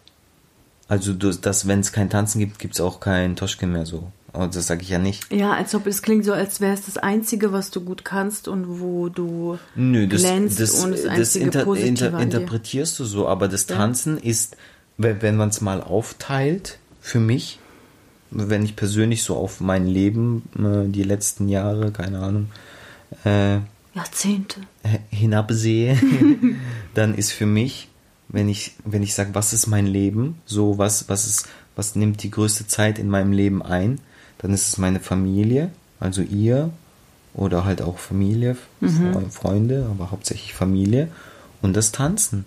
Also, 0.89 1.13
dass, 1.15 1.67
wenn 1.67 1.81
es 1.81 1.93
kein 1.93 2.11
Tanzen 2.11 2.39
gibt, 2.39 2.59
gibt 2.59 2.75
es 2.75 2.81
auch 2.81 3.01
kein 3.01 3.37
Toschken 3.37 3.73
mehr 3.73 3.87
so. 3.87 4.11
Und 4.33 4.57
das 4.57 4.67
sage 4.67 4.83
ich 4.83 4.89
ja 4.89 4.99
nicht. 4.99 5.31
Ja, 5.33 5.53
als 5.53 5.75
ob 5.75 5.87
es 5.87 6.01
klingt 6.01 6.25
so, 6.25 6.33
als 6.33 6.61
wäre 6.61 6.73
es 6.73 6.87
das 6.87 6.97
Einzige, 6.97 7.53
was 7.53 7.71
du 7.71 7.83
gut 7.83 8.05
kannst 8.05 8.49
und 8.49 8.81
wo 8.81 9.09
du 9.09 9.59
Nö, 9.75 10.07
das, 10.07 10.23
glänzt 10.23 10.59
das, 10.59 10.83
und 10.83 10.93
das 10.93 11.03
das 11.03 11.37
inter, 11.37 11.67
inter, 11.77 12.19
interpretierst 12.19 12.99
du 12.99 13.05
so, 13.05 13.29
aber 13.29 13.49
das 13.49 13.69
Ja. 13.69 13.77
Tanzen 13.77 14.17
ist, 14.19 14.57
wenn, 14.97 15.21
wenn 15.21 15.37
man 15.37 15.51
es 15.51 15.61
mal 15.61 15.83
aufteilt, 15.83 16.79
für 17.01 17.21
mich, 17.21 17.59
wenn 18.31 18.65
ich 18.65 18.75
persönlich 18.75 19.23
so 19.23 19.37
auf 19.37 19.61
mein 19.61 19.87
Leben, 19.87 20.49
äh, 20.59 20.91
die 20.91 21.03
letzten 21.03 21.49
Jahre, 21.49 21.91
keine 21.91 22.21
Ahnung, 22.21 22.49
äh, 23.25 23.59
Jahrzehnte. 23.95 24.61
hinabsehe, 25.11 25.99
dann 26.95 27.15
ist 27.15 27.33
für 27.33 27.45
mich, 27.47 27.89
wenn 28.33 28.49
ich, 28.49 28.73
wenn 28.85 29.03
ich 29.03 29.15
sage, 29.15 29.35
was 29.35 29.53
ist 29.53 29.67
mein 29.67 29.87
Leben, 29.87 30.39
so 30.47 30.79
was, 30.79 31.09
was 31.09 31.27
ist, 31.27 31.47
was 31.77 31.95
nimmt 31.97 32.23
die 32.23 32.31
größte 32.31 32.67
Zeit 32.67 32.99
in 32.99 33.09
meinem 33.09 33.33
Leben 33.33 33.63
ein, 33.63 34.01
dann 34.39 34.53
ist 34.53 34.69
es 34.69 34.79
meine 34.79 35.01
Familie, 35.01 35.71
also 36.01 36.23
ihr 36.23 36.71
oder 37.35 37.65
halt 37.65 37.81
auch 37.83 37.99
Familie, 37.99 38.57
Fre- 38.83 39.31
Freunde, 39.31 39.87
aber 39.91 40.11
hauptsächlich 40.11 40.55
Familie 40.55 41.09
und 41.63 41.75
das 41.77 41.93
Tanzen. 41.93 42.45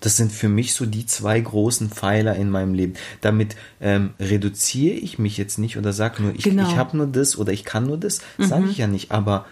Das 0.00 0.16
sind 0.16 0.30
für 0.30 0.48
mich 0.48 0.74
so 0.74 0.86
die 0.86 1.06
zwei 1.06 1.40
großen 1.40 1.90
Pfeiler 1.90 2.36
in 2.36 2.50
meinem 2.50 2.74
Leben. 2.74 2.94
Damit 3.22 3.56
ähm, 3.80 4.10
reduziere 4.20 4.94
ich 4.94 5.18
mich 5.18 5.36
jetzt 5.36 5.58
nicht 5.58 5.78
oder 5.78 5.92
sage 5.92 6.22
nur, 6.22 6.34
ich, 6.34 6.44
Genau. 6.44 6.68
ich 6.68 6.76
habe 6.76 6.96
nur 6.96 7.06
das 7.06 7.36
oder 7.38 7.52
ich 7.52 7.64
kann 7.64 7.86
nur 7.86 7.96
das. 7.98 8.20
Sage 8.38 8.66
ich 8.70 8.78
ja 8.78 8.86
nicht. 8.86 9.10
Aber 9.10 9.46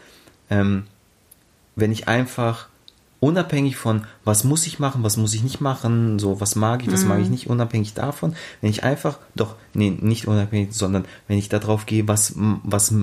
ähm, 0.51 0.85
wenn 1.77 1.91
ich 1.93 2.09
einfach 2.09 2.69
unabhängig 3.25 3.77
von, 3.77 4.03
was 4.25 4.45
muss 4.45 4.67
ich 4.67 4.79
machen, 4.79 5.03
was 5.03 5.17
muss 5.17 5.33
ich 5.33 5.43
nicht 5.43 5.61
machen, 5.61 6.19
so, 6.19 6.41
was 6.41 6.57
mag 6.57 6.83
ich, 6.83 6.93
was 6.93 7.05
mag 7.05 7.21
ich 7.21 7.31
nicht, 7.31 7.49
unabhängig 7.49 7.95
davon, 7.95 8.35
wenn 8.61 8.69
ich 8.69 8.85
einfach, 8.85 9.19
doch, 9.35 9.57
nee, 9.73 9.91
nicht 9.91 10.29
unabhängig, 10.29 10.75
sondern 10.75 11.07
wenn 11.27 11.39
ich 11.39 11.49
darauf 11.49 11.87
gehe, 11.87 12.07
was, 12.07 12.35
was, 12.37 12.95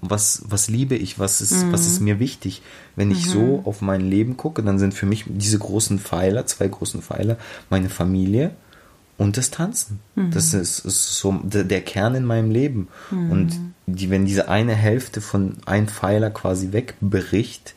was, 0.00 0.42
was 0.48 0.68
liebe 0.68 0.94
ich, 0.94 1.18
was 1.18 1.40
ist, 1.42 1.70
was 1.72 1.86
ist 1.86 2.00
mir 2.00 2.18
wichtig, 2.18 2.62
wenn 2.96 3.10
ich 3.10 3.26
so 3.30 3.62
auf 3.64 3.82
mein 3.82 4.00
Leben 4.00 4.38
gucke, 4.38 4.62
dann 4.62 4.78
sind 4.78 4.94
für 4.94 5.06
mich 5.06 5.24
diese 5.28 5.58
großen 5.58 5.98
Pfeiler, 5.98 6.46
zwei 6.46 6.68
großen 6.68 7.02
Pfeiler, 7.02 7.36
meine 7.68 7.90
Familie 7.90 8.52
und 9.18 9.36
das 9.36 9.50
Tanzen. 9.50 10.00
Das 10.30 10.54
ist, 10.54 10.80
ist 10.80 11.18
so 11.18 11.32
der, 11.42 11.64
der 11.64 11.82
Kern 11.82 12.14
in 12.14 12.24
meinem 12.24 12.50
Leben. 12.50 12.88
Und 13.30 13.52
die, 13.86 14.10
wenn 14.10 14.24
diese 14.24 14.48
eine 14.48 14.74
Hälfte 14.74 15.20
von 15.20 15.58
ein 15.64 15.86
Pfeiler 15.88 16.30
quasi 16.30 16.72
wegbricht, 16.72 17.74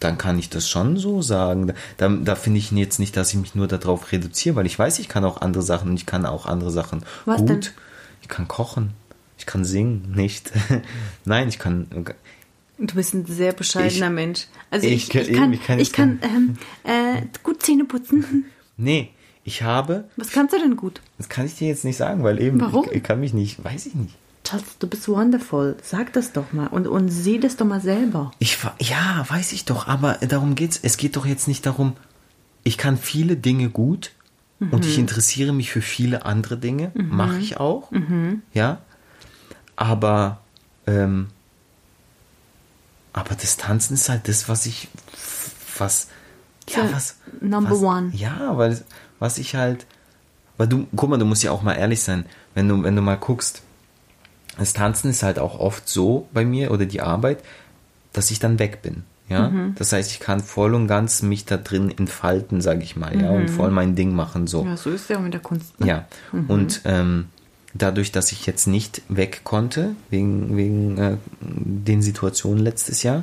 dann 0.00 0.18
kann 0.18 0.38
ich 0.38 0.48
das 0.50 0.68
schon 0.68 0.96
so 0.96 1.22
sagen. 1.22 1.72
Da, 1.98 2.08
da, 2.08 2.34
finde 2.34 2.58
ich 2.58 2.70
jetzt 2.72 2.98
nicht, 2.98 3.16
dass 3.16 3.30
ich 3.30 3.36
mich 3.38 3.54
nur 3.54 3.68
darauf 3.68 4.10
reduziere, 4.12 4.56
weil 4.56 4.66
ich 4.66 4.78
weiß, 4.78 4.98
ich 4.98 5.08
kann 5.08 5.24
auch 5.24 5.40
andere 5.40 5.62
Sachen 5.62 5.90
und 5.90 5.96
ich 5.96 6.06
kann 6.06 6.26
auch 6.26 6.46
andere 6.46 6.70
Sachen 6.70 7.04
Was 7.26 7.38
gut. 7.40 7.48
denn? 7.48 7.60
Ich 8.22 8.28
kann 8.28 8.48
kochen. 8.48 8.90
Ich 9.38 9.46
kann 9.46 9.64
singen, 9.64 10.12
nicht. 10.14 10.50
Nein, 11.24 11.48
ich 11.48 11.58
kann. 11.58 11.86
Du 12.78 12.94
bist 12.94 13.14
ein 13.14 13.26
sehr 13.26 13.52
bescheidener 13.52 14.06
Ich- 14.08 14.12
Mensch. 14.12 14.46
Also 14.70 14.86
ich 14.86 14.94
ich, 15.04 15.08
kann- 15.10 15.22
ich 15.22 15.32
kann, 15.36 15.52
ich 15.52 15.62
kann 15.62 15.78
ich 15.78 15.92
kann 15.92 16.18
ähm, 16.22 16.56
äh, 16.84 17.22
gut 17.42 17.62
Zähne 17.62 17.84
putzen. 17.84 18.44
Nee, 18.82 19.10
ich 19.44 19.62
habe. 19.62 20.04
Was 20.16 20.30
kannst 20.30 20.54
du 20.54 20.58
denn 20.58 20.74
gut? 20.76 21.02
Das 21.18 21.28
kann 21.28 21.44
ich 21.44 21.54
dir 21.56 21.68
jetzt 21.68 21.84
nicht 21.84 21.98
sagen, 21.98 22.22
weil 22.22 22.40
eben. 22.40 22.58
Warum? 22.62 22.86
Ich, 22.86 22.92
ich 22.96 23.02
kann 23.02 23.20
mich 23.20 23.34
nicht. 23.34 23.62
Weiß 23.62 23.84
ich 23.84 23.94
nicht. 23.94 24.14
Schatz, 24.50 24.78
du 24.78 24.88
bist 24.88 25.08
wonderful. 25.08 25.76
Sag 25.82 26.12
das 26.12 26.32
doch 26.32 26.52
mal 26.52 26.66
und, 26.66 26.86
und 26.86 27.08
sieh 27.08 27.38
das 27.38 27.56
doch 27.56 27.66
mal 27.66 27.80
selber. 27.80 28.32
Ich 28.40 28.58
ja, 28.80 29.24
weiß 29.28 29.52
ich 29.52 29.64
doch, 29.64 29.86
aber 29.86 30.14
darum 30.14 30.56
geht's. 30.56 30.80
Es 30.82 30.96
geht 30.96 31.16
doch 31.16 31.24
jetzt 31.24 31.46
nicht 31.46 31.66
darum, 31.66 31.96
ich 32.64 32.76
kann 32.76 32.96
viele 32.96 33.36
Dinge 33.36 33.70
gut 33.70 34.12
und 34.58 34.84
ich 34.84 34.98
interessiere 34.98 35.52
mich 35.52 35.70
für 35.70 35.80
viele 35.80 36.26
andere 36.26 36.58
Dinge, 36.58 36.90
mache 36.94 37.38
ich 37.38 37.58
auch, 37.58 37.90
ja. 38.52 38.78
Aber 39.76 40.40
ähm, 40.86 41.28
aber 43.12 43.34
das 43.34 43.56
Tanzen 43.56 43.94
ist 43.94 44.08
halt 44.08 44.28
das, 44.28 44.48
was 44.48 44.66
ich 44.66 44.88
was 45.78 46.08
ja 46.68 46.92
was 46.92 47.16
number 47.40 47.70
was, 47.70 47.82
one. 47.82 48.10
Ja, 48.14 48.58
weil 48.58 48.82
was 49.18 49.38
ich 49.38 49.54
halt, 49.54 49.86
weil 50.58 50.68
du 50.68 50.86
guck 50.94 51.08
mal, 51.08 51.18
du 51.18 51.24
musst 51.24 51.42
ja 51.42 51.52
auch 51.52 51.62
mal 51.62 51.74
ehrlich 51.74 52.02
sein, 52.02 52.26
wenn 52.54 52.68
du 52.68 52.82
wenn 52.82 52.94
du 52.94 53.02
mal 53.02 53.16
guckst, 53.16 53.62
das 54.60 54.72
Tanzen 54.74 55.10
ist 55.10 55.24
halt 55.24 55.40
auch 55.40 55.58
oft 55.58 55.88
so 55.88 56.28
bei 56.32 56.44
mir 56.44 56.70
oder 56.70 56.86
die 56.86 57.00
Arbeit, 57.00 57.42
dass 58.12 58.30
ich 58.30 58.38
dann 58.38 58.58
weg 58.60 58.82
bin. 58.82 59.02
Ja, 59.28 59.48
Mhm. 59.48 59.74
das 59.78 59.92
heißt, 59.92 60.10
ich 60.10 60.18
kann 60.20 60.40
voll 60.40 60.74
und 60.74 60.86
ganz 60.88 61.22
mich 61.22 61.44
da 61.44 61.56
drin 61.56 61.92
entfalten, 61.96 62.60
sage 62.60 62.82
ich 62.82 62.96
mal, 62.96 63.20
ja, 63.20 63.30
und 63.30 63.48
voll 63.48 63.70
mein 63.70 63.94
Ding 63.94 64.14
machen 64.14 64.46
so. 64.48 64.62
Mhm. 64.64 64.70
Ja, 64.70 64.76
so 64.76 64.90
ist 64.90 65.08
ja 65.08 65.18
mit 65.20 65.32
der 65.32 65.40
Kunst. 65.40 65.78
ne? 65.80 65.86
Ja, 65.86 66.04
und 66.48 66.80
ähm, 66.84 67.26
dadurch, 67.72 68.10
dass 68.10 68.32
ich 68.32 68.46
jetzt 68.46 68.66
nicht 68.66 69.02
weg 69.08 69.42
konnte, 69.44 69.94
wegen, 70.10 70.56
wegen 70.56 70.98
äh, 70.98 71.16
den 71.40 72.02
Situationen 72.02 72.58
letztes 72.62 73.02
Jahr, 73.04 73.22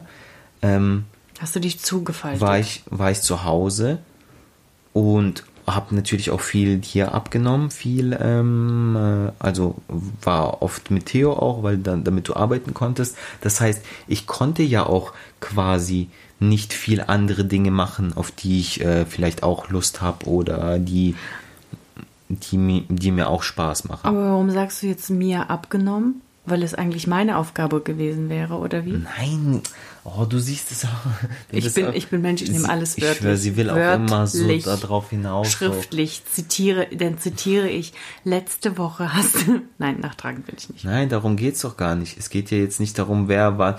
ähm, 0.61 1.03
Hast 1.39 1.55
du 1.55 1.59
dich 1.59 1.79
zugefaltet? 1.81 2.39
war, 2.41 2.57
ich, 2.57 2.83
war 2.89 3.11
ich 3.11 3.19
zu 3.21 3.43
Hause 3.43 3.99
und 4.93 5.43
habe 5.67 5.93
natürlich 5.93 6.31
auch 6.31 6.39
viel 6.39 6.81
hier 6.81 7.13
abgenommen, 7.13 7.71
viel, 7.71 8.17
ähm, 8.19 8.95
äh, 8.95 9.31
also 9.37 9.75
war 10.21 10.61
oft 10.61 10.91
mit 10.91 11.07
Theo 11.07 11.33
auch, 11.33 11.61
weil 11.61 11.77
dann, 11.77 12.05
damit 12.05 12.29
du 12.29 12.35
arbeiten 12.35 12.73
konntest. 12.73 13.17
Das 13.41 13.59
heißt, 13.59 13.83
ich 14.07 14.27
konnte 14.27 14.63
ja 14.63 14.85
auch 14.85 15.11
quasi 15.41 16.09
nicht 16.39 16.73
viel 16.73 17.01
andere 17.01 17.43
Dinge 17.45 17.71
machen, 17.71 18.13
auf 18.15 18.31
die 18.31 18.59
ich 18.59 18.81
äh, 18.81 19.05
vielleicht 19.05 19.43
auch 19.43 19.69
Lust 19.69 20.01
habe 20.01 20.25
oder 20.27 20.79
die, 20.79 21.15
die, 22.29 22.85
die 22.87 23.11
mir 23.11 23.29
auch 23.29 23.43
Spaß 23.43 23.85
machen. 23.85 24.07
Aber 24.07 24.31
warum 24.31 24.51
sagst 24.51 24.81
du 24.81 24.87
jetzt 24.87 25.09
mir 25.09 25.49
abgenommen? 25.49 26.21
Weil 26.49 26.63
es 26.63 26.73
eigentlich 26.73 27.07
meine 27.07 27.37
Aufgabe 27.37 27.81
gewesen 27.81 28.29
wäre, 28.29 28.55
oder 28.55 28.85
wie? 28.85 28.93
Nein, 29.17 29.61
oh, 30.05 30.23
du 30.23 30.39
siehst 30.39 30.71
es 30.71 30.85
auch. 30.85 30.87
Du 31.51 31.57
Ich 31.57 31.73
bin- 31.73 31.87
auch- 31.87 31.93
ich 31.93 32.07
bin 32.07 32.21
Mensch, 32.21 32.41
ich 32.41 32.49
nehme 32.51 32.69
alles 32.69 32.97
Ich 32.97 33.03
schwör, 33.03 33.15
wörtlich. 33.25 33.41
sie 33.41 33.57
will 33.57 33.69
auch 33.69 33.95
immer 33.95 34.25
so 34.27 34.39
Wörtlich. 34.39 34.63
darauf 34.63 35.09
hinaus. 35.09 35.51
so. 35.51 35.57
Schriftlich 35.57 36.23
zitiere, 36.31 36.87
dann 36.95 37.17
zitiere 37.19 37.67
ich, 37.67 37.91
letzte 38.23 38.77
Woche 38.77 39.13
hast 39.13 39.45
du. 39.45 39.59
Nein, 39.77 39.99
nachtragen 39.99 40.47
will 40.47 40.55
ich 40.57 40.69
nicht. 40.69 40.85
Nein, 40.85 41.09
darum 41.09 41.35
geht's 41.35 41.59
doch 41.61 41.75
gar 41.75 41.95
nicht. 41.95 42.17
Es 42.17 42.29
geht 42.29 42.49
ja 42.49 42.57
jetzt 42.57 42.79
nicht 42.79 42.97
darum, 42.97 43.27
wer, 43.27 43.77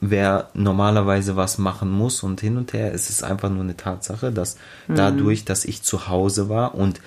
wer 0.00 0.50
normalerweise 0.54 1.34
was 1.34 1.58
machen 1.58 1.90
muss 1.90 2.22
und 2.22 2.40
hin 2.40 2.56
und 2.56 2.72
her. 2.74 2.94
Es 2.94 3.10
ist 3.10 3.24
einfach 3.24 3.50
nur 3.50 3.64
eine 3.64 3.76
Tatsache, 3.76 4.30
dass 4.30 4.56
Mhm. 4.86 4.94
dadurch, 4.94 5.44
dass 5.44 5.64
ich 5.64 5.82
zu 5.82 6.06
Hause 6.08 6.48
war 6.48 6.76
und 6.76 7.00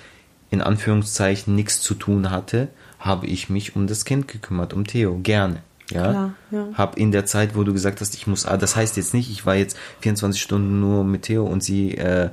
in 0.50 0.60
Anführungszeichen 0.62 1.54
nichts 1.54 1.80
zu 1.80 1.94
tun 1.94 2.30
hatte, 2.30 2.68
habe 2.98 3.26
ich 3.26 3.48
mich 3.48 3.76
um 3.76 3.86
das 3.86 4.04
Kind 4.04 4.28
gekümmert, 4.28 4.72
um 4.74 4.86
Theo. 4.86 5.18
Gerne. 5.22 5.62
Ja, 5.90 6.10
Klar, 6.10 6.34
ja. 6.50 6.66
hab 6.74 6.98
in 6.98 7.12
der 7.12 7.24
Zeit, 7.24 7.56
wo 7.56 7.62
du 7.64 7.72
gesagt 7.72 8.00
hast, 8.02 8.14
ich 8.14 8.26
muss, 8.26 8.44
ah, 8.44 8.56
das 8.58 8.76
heißt 8.76 8.96
jetzt 8.98 9.14
nicht, 9.14 9.30
ich 9.30 9.46
war 9.46 9.54
jetzt 9.54 9.76
24 10.00 10.40
Stunden 10.40 10.80
nur 10.80 11.02
mit 11.02 11.22
Theo 11.22 11.46
und 11.46 11.62
sie 11.64 11.94
äh, 11.96 12.28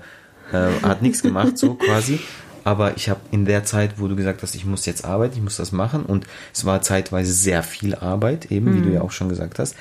äh, 0.51 0.67
hat 0.83 1.01
nichts 1.01 1.21
gemacht, 1.23 1.57
so 1.57 1.73
quasi. 1.85 2.19
Aber 2.65 2.97
ich 2.97 3.09
habe 3.09 3.21
in 3.31 3.45
der 3.45 3.63
Zeit, 3.63 3.93
wo 3.97 4.07
du 4.09 4.15
gesagt 4.15 4.41
hast, 4.41 4.55
ich 4.55 4.65
muss 4.65 4.85
jetzt 4.87 5.05
arbeiten, 5.05 5.35
ich 5.37 5.41
muss 5.43 5.55
das 5.57 5.71
machen 5.71 6.03
und 6.03 6.25
es 6.53 6.65
war 6.65 6.81
zeitweise 6.81 7.31
sehr 7.31 7.63
viel 7.63 7.95
Arbeit, 7.95 8.51
eben 8.51 8.75
wie 8.75 8.81
du 8.81 8.91
ja 8.93 9.01
auch 9.01 9.11
schon 9.11 9.29
gesagt 9.29 9.59
hast, 9.59 9.75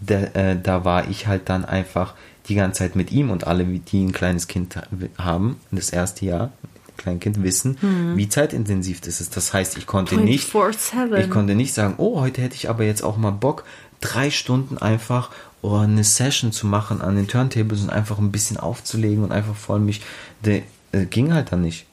da, 0.00 0.14
äh, 0.34 0.56
da 0.62 0.84
war 0.84 1.08
ich 1.10 1.26
halt 1.26 1.48
dann 1.50 1.64
einfach 1.64 2.14
die 2.48 2.54
ganze 2.54 2.78
Zeit 2.78 2.94
mit 2.96 3.10
ihm 3.12 3.28
und 3.30 3.46
alle, 3.46 3.64
die 3.64 4.04
ein 4.04 4.12
kleines 4.12 4.46
Kind 4.46 4.76
ha- 4.76 4.84
haben, 5.18 5.56
das 5.72 5.90
erste 5.90 6.24
Jahr, 6.24 6.52
Kleinkind 6.98 7.42
wissen, 7.42 7.78
wie 8.16 8.28
zeitintensiv 8.28 9.00
das 9.00 9.20
ist. 9.20 9.36
Das 9.36 9.54
heißt, 9.54 9.78
ich 9.78 9.86
konnte 9.86 10.16
nicht, 10.16 10.52
24/7. 10.52 11.16
ich 11.16 11.30
konnte 11.30 11.54
nicht 11.54 11.72
sagen, 11.72 11.94
oh, 11.96 12.20
heute 12.20 12.42
hätte 12.42 12.54
ich 12.56 12.68
aber 12.68 12.84
jetzt 12.84 13.02
auch 13.02 13.16
mal 13.16 13.30
Bock, 13.30 13.64
drei 14.00 14.30
Stunden 14.30 14.76
einfach 14.76 15.30
oh, 15.62 15.76
eine 15.76 16.04
Session 16.04 16.52
zu 16.52 16.66
machen 16.66 17.00
an 17.00 17.16
den 17.16 17.28
Turntables 17.28 17.82
und 17.82 17.90
einfach 17.90 18.18
ein 18.18 18.32
bisschen 18.32 18.56
aufzulegen 18.56 19.24
und 19.24 19.32
einfach 19.32 19.54
voll 19.54 19.80
mich, 19.80 20.02
de, 20.44 20.62
äh, 20.92 21.06
ging 21.06 21.32
halt 21.32 21.52
dann 21.52 21.62
nicht. 21.62 21.86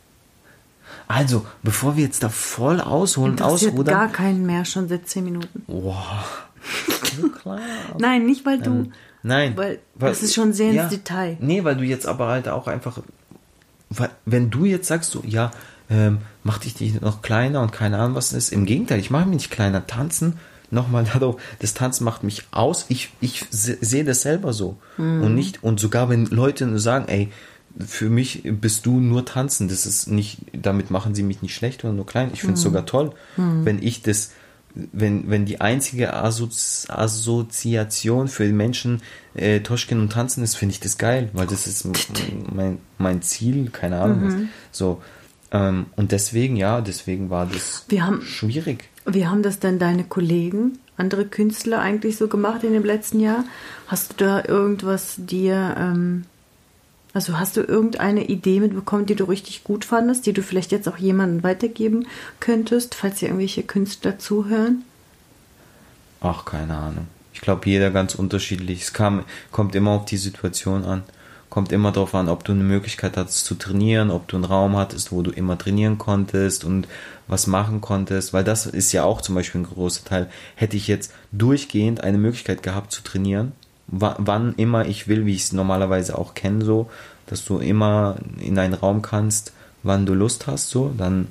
Also, 1.07 1.45
bevor 1.61 1.97
wir 1.97 2.03
jetzt 2.03 2.23
da 2.23 2.29
voll 2.29 2.81
ausholen, 2.81 3.39
ausrudern. 3.39 3.93
gar 3.93 4.11
keinen 4.11 4.45
mehr, 4.45 4.65
schon 4.65 4.87
seit 4.87 5.07
zehn 5.07 5.23
Minuten. 5.23 5.63
Wow. 5.67 6.47
Klar. 7.41 7.59
Nein, 7.99 8.25
nicht 8.25 8.45
weil 8.45 8.59
du. 8.59 8.91
Nein. 9.21 9.55
Weil, 9.55 9.79
das 9.95 10.23
ist 10.23 10.33
schon 10.33 10.53
sehr 10.53 10.69
ins 10.69 10.75
ja, 10.75 10.87
Detail. 10.87 11.37
Nee, 11.39 11.63
weil 11.63 11.75
du 11.75 11.83
jetzt 11.83 12.07
aber 12.07 12.27
halt 12.27 12.47
auch 12.47 12.67
einfach, 12.67 12.99
wenn 14.25 14.49
du 14.49 14.65
jetzt 14.65 14.87
sagst 14.87 15.11
so, 15.11 15.23
ja, 15.25 15.51
ähm, 15.89 16.19
mach 16.43 16.57
dich 16.57 16.79
nicht 16.79 17.01
noch 17.01 17.21
kleiner 17.21 17.61
und 17.61 17.71
keine 17.71 17.97
Ahnung 17.99 18.15
was 18.15 18.33
ist. 18.33 18.51
Im 18.51 18.65
Gegenteil, 18.65 18.99
ich 18.99 19.11
mache 19.11 19.25
mich 19.27 19.35
nicht 19.37 19.51
kleiner. 19.51 19.85
Tanzen, 19.85 20.37
nochmal 20.71 21.03
darauf, 21.13 21.39
das 21.59 21.73
Tanzen 21.73 22.03
macht 22.03 22.23
mich 22.23 22.43
aus. 22.51 22.85
Ich, 22.89 23.11
ich 23.21 23.45
se- 23.51 23.77
sehe 23.81 24.03
das 24.03 24.21
selber 24.21 24.51
so. 24.53 24.77
Und 24.97 25.35
nicht, 25.35 25.63
und 25.63 25.79
sogar 25.79 26.09
wenn 26.09 26.25
Leute 26.25 26.65
nur 26.65 26.79
sagen, 26.79 27.05
ey, 27.07 27.29
für 27.85 28.09
mich 28.09 28.41
bist 28.45 28.85
du 28.85 28.99
nur 29.01 29.25
tanzen, 29.25 29.67
das 29.67 29.85
ist 29.85 30.07
nicht, 30.07 30.39
damit 30.53 30.91
machen 30.91 31.13
sie 31.13 31.23
mich 31.23 31.41
nicht 31.41 31.53
schlecht 31.53 31.83
oder 31.83 31.91
nur 31.93 32.05
klein. 32.05 32.29
Ich 32.33 32.39
finde 32.41 32.53
es 32.55 32.61
sogar 32.61 32.85
toll, 32.85 33.11
wenn 33.35 33.83
ich 33.83 34.01
das, 34.01 34.31
wenn, 34.91 35.29
wenn 35.29 35.45
die 35.45 35.61
einzige 35.61 36.13
Assozi 36.13 36.87
Assoziation 36.91 38.27
für 38.27 38.45
Menschen 38.51 39.01
äh, 39.33 39.59
Toschken 39.61 39.99
und 40.01 40.11
Tanzen 40.11 40.43
ist, 40.43 40.55
finde 40.55 40.73
ich 40.73 40.79
das 40.79 40.97
geil, 40.97 41.29
weil 41.33 41.47
das 41.47 41.67
ist 41.67 41.87
mein, 42.53 42.79
mein 42.97 43.21
Ziel, 43.21 43.69
keine 43.71 44.01
Ahnung 44.01 44.21
was. 44.25 44.33
So. 44.71 45.01
Ähm, 45.51 45.85
und 45.95 46.11
deswegen, 46.11 46.55
ja, 46.55 46.81
deswegen 46.81 47.29
war 47.29 47.45
das 47.45 47.85
Wir 47.89 48.05
haben- 48.05 48.21
schwierig. 48.21 48.89
Wie 49.05 49.27
haben 49.27 49.43
das 49.43 49.59
denn 49.59 49.77
deine 49.77 50.03
Kollegen, 50.03 50.79
andere 50.97 51.25
Künstler 51.25 51.79
eigentlich 51.79 52.17
so 52.17 52.27
gemacht 52.27 52.63
in 52.63 52.73
dem 52.73 52.83
letzten 52.83 53.19
Jahr? 53.19 53.43
Hast 53.87 54.13
du 54.19 54.25
da 54.25 54.43
irgendwas 54.45 55.15
dir, 55.17 55.75
ähm, 55.77 56.25
also 57.15 57.39
hast 57.39 57.55
du 57.55 57.61
irgendeine 57.61 58.25
Idee 58.25 58.59
mitbekommen, 58.59 59.05
die 59.05 59.15
du 59.15 59.23
richtig 59.23 59.63
gut 59.63 59.85
fandest, 59.85 60.25
die 60.25 60.33
du 60.33 60.43
vielleicht 60.43 60.73
jetzt 60.73 60.89
auch 60.89 60.97
jemandem 60.97 61.43
weitergeben 61.43 62.07
könntest, 62.41 62.93
falls 62.93 63.19
hier 63.19 63.29
irgendwelche 63.29 63.63
Künstler 63.63 64.19
zuhören? 64.19 64.83
Ach, 66.19 66.43
keine 66.43 66.75
Ahnung. 66.75 67.07
Ich 67.33 67.39
glaube, 67.39 67.69
jeder 67.69 67.89
ganz 67.89 68.15
unterschiedlich. 68.15 68.81
Es 68.81 68.91
kam, 68.91 69.23
kommt 69.53 69.75
immer 69.75 69.91
auf 69.91 70.03
die 70.03 70.17
Situation 70.17 70.83
an. 70.83 71.03
Kommt 71.49 71.71
immer 71.71 71.93
darauf 71.93 72.13
an, 72.15 72.27
ob 72.27 72.43
du 72.43 72.51
eine 72.51 72.65
Möglichkeit 72.65 73.15
hattest 73.15 73.45
zu 73.45 73.55
trainieren, 73.55 74.11
ob 74.11 74.27
du 74.27 74.35
einen 74.35 74.43
Raum 74.43 74.75
hattest, 74.75 75.13
wo 75.13 75.21
du 75.21 75.31
immer 75.31 75.57
trainieren 75.57 75.97
konntest 75.97 76.65
und 76.65 76.85
was 77.27 77.47
machen 77.47 77.79
konntest. 77.79 78.33
Weil 78.33 78.43
das 78.43 78.65
ist 78.65 78.91
ja 78.91 79.05
auch 79.05 79.21
zum 79.21 79.35
Beispiel 79.35 79.61
ein 79.61 79.69
großer 79.69 80.03
Teil. 80.03 80.29
Hätte 80.55 80.75
ich 80.75 80.89
jetzt 80.89 81.13
durchgehend 81.31 82.03
eine 82.03 82.17
Möglichkeit 82.17 82.61
gehabt 82.61 82.91
zu 82.91 83.03
trainieren, 83.03 83.53
wann 83.87 84.55
immer 84.55 84.85
ich 84.85 85.07
will, 85.07 85.25
wie 85.25 85.35
ich 85.35 85.43
es 85.43 85.53
normalerweise 85.53 86.17
auch 86.17 86.33
kenne, 86.33 86.65
so, 86.65 86.89
dass 87.27 87.45
du 87.45 87.59
immer 87.59 88.17
in 88.39 88.57
einen 88.57 88.73
Raum 88.73 89.01
kannst, 89.01 89.53
wann 89.83 90.05
du 90.05 90.13
Lust 90.13 90.47
hast, 90.47 90.69
so, 90.69 90.93
dann 90.97 91.27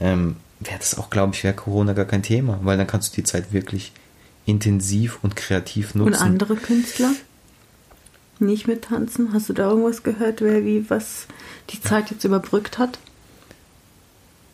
ähm, 0.00 0.36
wäre 0.60 0.78
das 0.78 0.98
auch, 0.98 1.10
glaube 1.10 1.34
ich, 1.34 1.44
wäre 1.44 1.54
Corona 1.54 1.92
gar 1.92 2.04
kein 2.04 2.22
Thema, 2.22 2.58
weil 2.62 2.76
dann 2.76 2.86
kannst 2.86 3.12
du 3.12 3.20
die 3.20 3.24
Zeit 3.24 3.52
wirklich 3.52 3.92
intensiv 4.46 5.18
und 5.22 5.36
kreativ 5.36 5.94
nutzen. 5.94 6.14
Und 6.14 6.20
andere 6.20 6.56
Künstler? 6.56 7.12
Nicht 8.38 8.66
mit 8.66 8.82
tanzen? 8.84 9.32
Hast 9.32 9.48
du 9.48 9.52
da 9.52 9.68
irgendwas 9.68 10.02
gehört, 10.02 10.40
wer 10.40 10.64
wie 10.64 10.88
was 10.88 11.26
die 11.70 11.80
Zeit 11.80 12.10
jetzt 12.10 12.24
überbrückt 12.24 12.78
hat? 12.78 12.98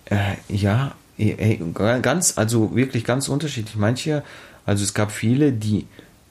Äh, 0.06 0.36
ja, 0.48 0.94
eh, 1.18 1.30
eh, 1.30 1.60
ganz, 2.00 2.38
also 2.38 2.74
wirklich 2.74 3.04
ganz 3.04 3.28
unterschiedlich. 3.28 3.76
Manche, 3.76 4.22
also 4.66 4.82
es 4.84 4.94
gab 4.94 5.12
viele, 5.12 5.52
die, 5.52 5.86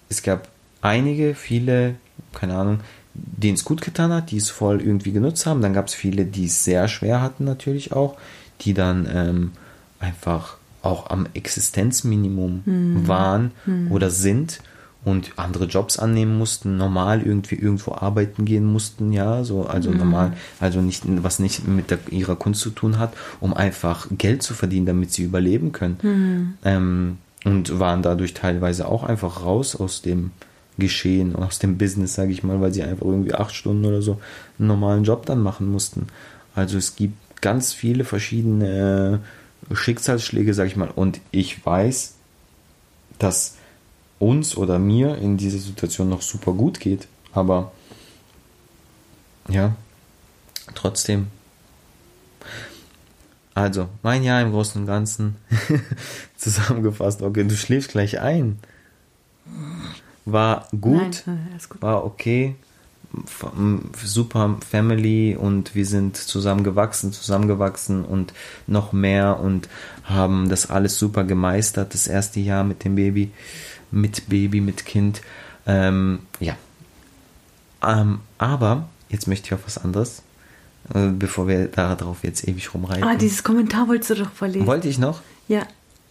es 0.10 0.24
gab 0.24 0.50
einige, 0.84 1.34
viele, 1.34 1.96
keine 2.34 2.56
Ahnung, 2.56 2.80
denen 3.14 3.56
es 3.56 3.66
gut 3.66 3.82
getan 3.82 4.12
hat, 4.12 4.32
die 4.32 4.38
es 4.38 4.50
voll 4.50 4.82
irgendwie 4.82 5.12
genutzt 5.12 5.46
haben. 5.46 5.62
Dann 5.62 5.74
gab 5.74 5.88
es 5.88 5.94
viele, 5.94 6.26
die 6.26 6.46
es 6.46 6.64
sehr 6.64 6.88
schwer 6.88 7.22
hatten 7.22 7.46
natürlich 7.46 7.94
auch, 7.94 8.18
die 8.62 8.74
dann 8.74 9.08
ähm, 9.12 9.52
einfach 10.00 10.58
auch 10.82 11.10
am 11.10 11.28
Existenzminimum 11.34 12.64
waren 13.08 13.52
oder 13.90 14.10
sind 14.10 14.60
und 15.06 15.32
andere 15.38 15.66
Jobs 15.66 15.98
annehmen 15.98 16.38
mussten, 16.38 16.78
normal 16.78 17.22
irgendwie 17.22 17.56
irgendwo 17.56 17.94
arbeiten 17.94 18.46
gehen 18.46 18.66
mussten, 18.66 19.12
ja, 19.14 19.44
so, 19.44 19.66
also 19.66 19.92
normal, 19.92 20.34
also 20.60 20.82
nicht, 20.82 21.04
was 21.24 21.40
nicht 21.40 21.68
mit 21.68 21.92
der, 21.92 22.00
ihrer 22.10 22.36
Kunst 22.36 22.62
zu 22.62 22.70
tun 22.70 23.00
hat, 23.00 23.14
um 23.40 23.54
einfach 23.54 24.08
Geld 24.18 24.44
zu 24.44 24.54
verdienen, 24.54 24.86
damit 24.86 25.12
sie 25.12 25.24
überleben 25.24 25.72
können. 25.72 25.98
Ähm, 26.64 27.18
und 27.46 27.80
waren 27.80 28.02
dadurch 28.02 28.34
teilweise 28.34 28.88
auch 28.88 29.04
einfach 29.04 29.44
raus 29.44 29.76
aus 29.76 30.02
dem 30.02 30.32
Geschehen, 30.78 31.36
aus 31.36 31.60
dem 31.60 31.78
Business, 31.78 32.16
sage 32.16 32.32
ich 32.32 32.44
mal, 32.44 32.60
weil 32.62 32.74
sie 32.74 32.84
einfach 32.84 33.06
irgendwie 33.06 33.34
acht 33.34 33.54
Stunden 33.54 33.86
oder 33.86 34.02
so 34.02 34.20
einen 34.58 34.68
normalen 34.68 35.04
Job 35.04 35.26
dann 35.26 35.40
machen 35.40 35.72
mussten. 35.72 36.08
Also 36.56 36.78
es 36.78 36.96
gibt 36.96 37.42
ganz 37.42 37.74
viele 37.74 38.06
verschiedene 38.06 39.22
Schicksalsschläge, 39.72 40.54
sage 40.54 40.70
ich 40.70 40.76
mal, 40.76 40.90
und 40.90 41.20
ich 41.32 41.64
weiß, 41.66 42.16
dass 43.20 43.56
uns 44.20 44.58
oder 44.58 44.80
mir 44.80 45.18
in 45.18 45.38
dieser 45.38 45.60
Situation 45.60 46.10
noch 46.10 46.22
super 46.22 46.54
gut 46.54 46.80
geht. 46.80 47.08
Aber 47.34 47.72
ja, 49.50 49.76
trotzdem. 50.74 51.28
Also, 53.54 53.88
mein 54.02 54.24
Jahr 54.24 54.42
im 54.42 54.52
Großen 54.52 54.82
und 54.82 54.88
Ganzen 54.88 55.36
zusammengefasst. 56.38 57.22
Okay, 57.22 57.44
du 57.44 57.56
schläfst 57.56 57.92
gleich 57.92 58.20
ein. 58.20 58.58
War 60.26 60.68
gut, 60.80 61.24
Nein, 61.26 61.60
gut. 61.70 61.82
war 61.82 62.06
okay. 62.06 62.56
Super 64.04 64.58
Family 64.68 65.36
und 65.36 65.76
wir 65.76 65.86
sind 65.86 66.18
zusammen 66.18 66.64
gewachsen, 66.64 67.14
zusammengewachsen 67.14 68.06
und 68.06 68.34
noch 68.66 68.92
mehr 68.92 69.40
und 69.40 69.70
haben 70.04 70.50
das 70.50 70.72
alles 70.72 70.98
super 70.98 71.24
gemeistert. 71.24 71.94
Das 71.94 72.08
erste 72.08 72.40
Jahr 72.40 72.64
mit 72.64 72.84
dem 72.84 72.96
Baby, 72.96 73.30
mit 73.92 74.30
Baby, 74.30 74.62
mit 74.62 74.86
Kind. 74.86 75.22
Ähm, 75.68 76.20
ja. 76.40 76.56
Ähm, 77.86 78.22
aber 78.40 78.90
jetzt 79.10 79.28
möchte 79.28 79.48
ich 79.48 79.54
auf 79.54 79.66
was 79.66 79.78
anderes, 79.78 80.24
äh, 80.96 81.10
bevor 81.10 81.48
wir 81.48 81.68
darauf 81.68 82.24
jetzt 82.24 82.48
ewig 82.48 82.74
rumreiten. 82.74 83.04
Ah, 83.04 83.16
dieses 83.16 83.44
Kommentar 83.44 83.88
wolltest 83.88 84.10
du 84.10 84.16
doch 84.16 84.32
verlesen. 84.32 84.66
Wollte 84.66 84.88
ich 84.88 84.98
noch, 84.98 85.22
ja, 85.48 85.68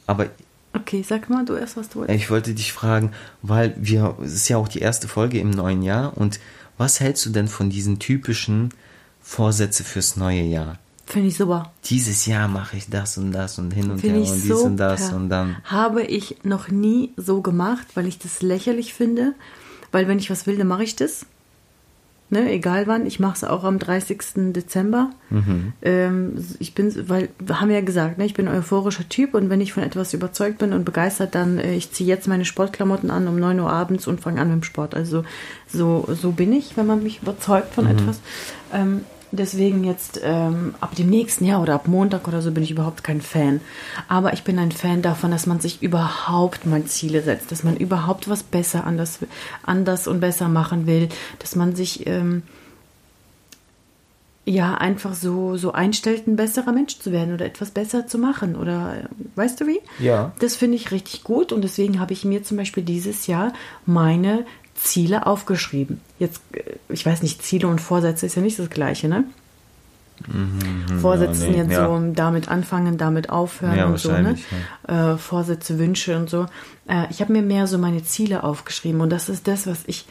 aber 0.06 0.28
okay, 0.74 1.04
sag 1.06 1.28
mal 1.30 1.44
du 1.44 1.54
erst, 1.54 1.76
was 1.76 1.88
du 1.88 2.00
wolltest. 2.00 2.18
ich 2.18 2.30
wollte 2.30 2.54
dich 2.54 2.72
fragen, 2.72 3.12
weil 3.42 3.74
wir, 3.78 4.16
es 4.22 4.32
ist 4.32 4.48
ja 4.48 4.56
auch 4.56 4.68
die 4.68 4.80
erste 4.80 5.08
Folge 5.08 5.38
im 5.38 5.50
neuen 5.50 5.82
Jahr 5.82 6.16
und 6.16 6.40
was 6.78 7.00
hältst 7.00 7.26
du 7.26 7.30
denn 7.30 7.48
von 7.48 7.70
diesen 7.70 7.98
typischen 7.98 8.70
Vorsätze 9.20 9.84
fürs 9.84 10.16
neue 10.16 10.42
Jahr? 10.42 10.78
Finde 11.06 11.28
ich 11.28 11.36
super. 11.36 11.72
Dieses 11.84 12.26
Jahr 12.26 12.48
mache 12.48 12.76
ich 12.76 12.88
das 12.88 13.18
und 13.18 13.32
das 13.32 13.58
und 13.58 13.72
hin 13.72 13.90
und 13.90 14.02
her 14.02 14.14
Finde 14.14 14.30
und 14.30 14.34
dies 14.34 14.48
super. 14.48 14.64
und 14.64 14.76
das 14.78 15.12
und 15.12 15.28
dann. 15.28 15.56
Habe 15.64 16.02
ich 16.02 16.36
noch 16.42 16.68
nie 16.68 17.12
so 17.16 17.42
gemacht, 17.42 17.86
weil 17.94 18.06
ich 18.06 18.18
das 18.18 18.40
lächerlich 18.40 18.94
finde. 18.94 19.34
Weil 19.90 20.08
wenn 20.08 20.18
ich 20.18 20.30
was 20.30 20.46
will, 20.46 20.56
dann 20.56 20.68
mache 20.68 20.84
ich 20.84 20.96
das. 20.96 21.26
Ne, 22.32 22.50
egal 22.50 22.86
wann. 22.86 23.04
Ich 23.04 23.20
mache 23.20 23.34
es 23.34 23.44
auch 23.44 23.62
am 23.62 23.78
30. 23.78 24.54
Dezember. 24.54 25.10
Mhm. 25.28 25.74
Ähm, 25.82 26.32
ich 26.60 26.74
bin, 26.74 26.90
weil 27.06 27.28
wir 27.38 27.60
haben 27.60 27.70
ja 27.70 27.82
gesagt, 27.82 28.16
ne, 28.16 28.24
ich 28.24 28.32
bin 28.32 28.48
ein 28.48 28.56
euphorischer 28.56 29.06
Typ 29.06 29.34
und 29.34 29.50
wenn 29.50 29.60
ich 29.60 29.74
von 29.74 29.82
etwas 29.82 30.14
überzeugt 30.14 30.56
bin 30.56 30.72
und 30.72 30.86
begeistert, 30.86 31.34
dann 31.34 31.58
äh, 31.58 31.74
ich 31.74 31.92
ziehe 31.92 32.08
jetzt 32.08 32.28
meine 32.28 32.46
Sportklamotten 32.46 33.10
an 33.10 33.28
um 33.28 33.38
9 33.38 33.60
Uhr 33.60 33.70
abends 33.70 34.06
und 34.06 34.22
fange 34.22 34.40
an 34.40 34.48
mit 34.48 34.62
dem 34.62 34.62
Sport. 34.62 34.94
Also 34.94 35.24
so, 35.68 36.08
so 36.10 36.32
bin 36.32 36.54
ich, 36.54 36.74
wenn 36.78 36.86
man 36.86 37.02
mich 37.02 37.20
überzeugt 37.20 37.74
von 37.74 37.86
etwas. 37.86 38.22
Ähm, 38.72 39.02
deswegen 39.32 39.84
jetzt 39.84 40.20
ähm, 40.22 40.74
ab 40.80 40.94
dem 40.94 41.08
nächsten 41.08 41.44
Jahr 41.44 41.60
oder 41.62 41.74
ab 41.74 41.88
Montag 41.88 42.28
oder 42.28 42.42
so 42.42 42.52
bin 42.52 42.62
ich 42.62 42.70
überhaupt 42.70 43.02
kein 43.02 43.20
Fan. 43.20 43.60
Aber 44.08 44.32
ich 44.32 44.44
bin 44.44 44.58
ein 44.58 44.72
Fan 44.72 45.02
davon, 45.02 45.30
dass 45.30 45.46
man 45.46 45.60
sich 45.60 45.82
überhaupt 45.82 46.66
mal 46.66 46.84
Ziele 46.84 47.22
setzt, 47.22 47.50
dass 47.50 47.64
man 47.64 47.76
überhaupt 47.76 48.28
was 48.28 48.42
besser 48.42 48.86
anders, 48.86 49.18
anders 49.64 50.06
und 50.06 50.20
besser 50.20 50.48
machen 50.48 50.86
will, 50.86 51.08
dass 51.38 51.56
man 51.56 51.74
sich 51.74 52.06
ähm, 52.06 52.42
ja 54.44 54.74
einfach 54.74 55.14
so, 55.14 55.56
so 55.56 55.72
einstellt, 55.72 56.26
ein 56.26 56.36
besserer 56.36 56.72
Mensch 56.72 56.98
zu 56.98 57.12
werden 57.12 57.32
oder 57.32 57.46
etwas 57.46 57.70
besser 57.70 58.06
zu 58.06 58.18
machen. 58.18 58.56
Oder 58.56 59.04
äh, 59.04 59.04
weißt 59.36 59.60
du 59.60 59.66
wie? 59.66 59.80
Ja. 59.98 60.32
Das 60.40 60.56
finde 60.56 60.76
ich 60.76 60.90
richtig 60.90 61.24
gut 61.24 61.52
und 61.52 61.62
deswegen 61.62 62.00
habe 62.00 62.12
ich 62.12 62.24
mir 62.24 62.42
zum 62.42 62.56
Beispiel 62.56 62.82
dieses 62.82 63.26
Jahr 63.26 63.52
meine 63.86 64.44
Ziele 64.82 65.26
aufgeschrieben. 65.26 66.00
Jetzt, 66.18 66.42
äh, 66.52 66.62
ich 66.88 67.04
weiß 67.04 67.22
nicht, 67.22 67.42
Ziele 67.42 67.68
und 67.68 67.80
Vorsätze 67.80 68.26
ist 68.26 68.34
ja 68.34 68.42
nicht 68.42 68.58
das 68.58 68.70
Gleiche, 68.70 69.08
ne? 69.08 69.24
Vorsätze 71.00 71.46
ja, 71.46 71.50
nee, 71.50 71.58
jetzt 71.58 71.72
ja. 71.72 71.86
so 71.86 72.12
damit 72.14 72.48
anfangen, 72.48 72.96
damit 72.96 73.30
aufhören 73.30 73.76
Ja, 73.76 73.86
und 73.86 73.98
so, 73.98 74.12
ne? 74.12 74.36
Äh, 74.86 75.16
Vorsätze, 75.16 75.78
Wünsche 75.78 76.16
und 76.16 76.30
so. 76.30 76.46
Äh, 76.88 77.06
ich 77.10 77.20
habe 77.20 77.32
mir 77.32 77.42
mehr 77.42 77.66
so 77.66 77.78
meine 77.78 78.04
Ziele 78.04 78.44
aufgeschrieben 78.44 79.00
und 79.00 79.10
das 79.10 79.28
ist 79.28 79.48
das, 79.48 79.66
was 79.66 79.82
ich 79.86 80.06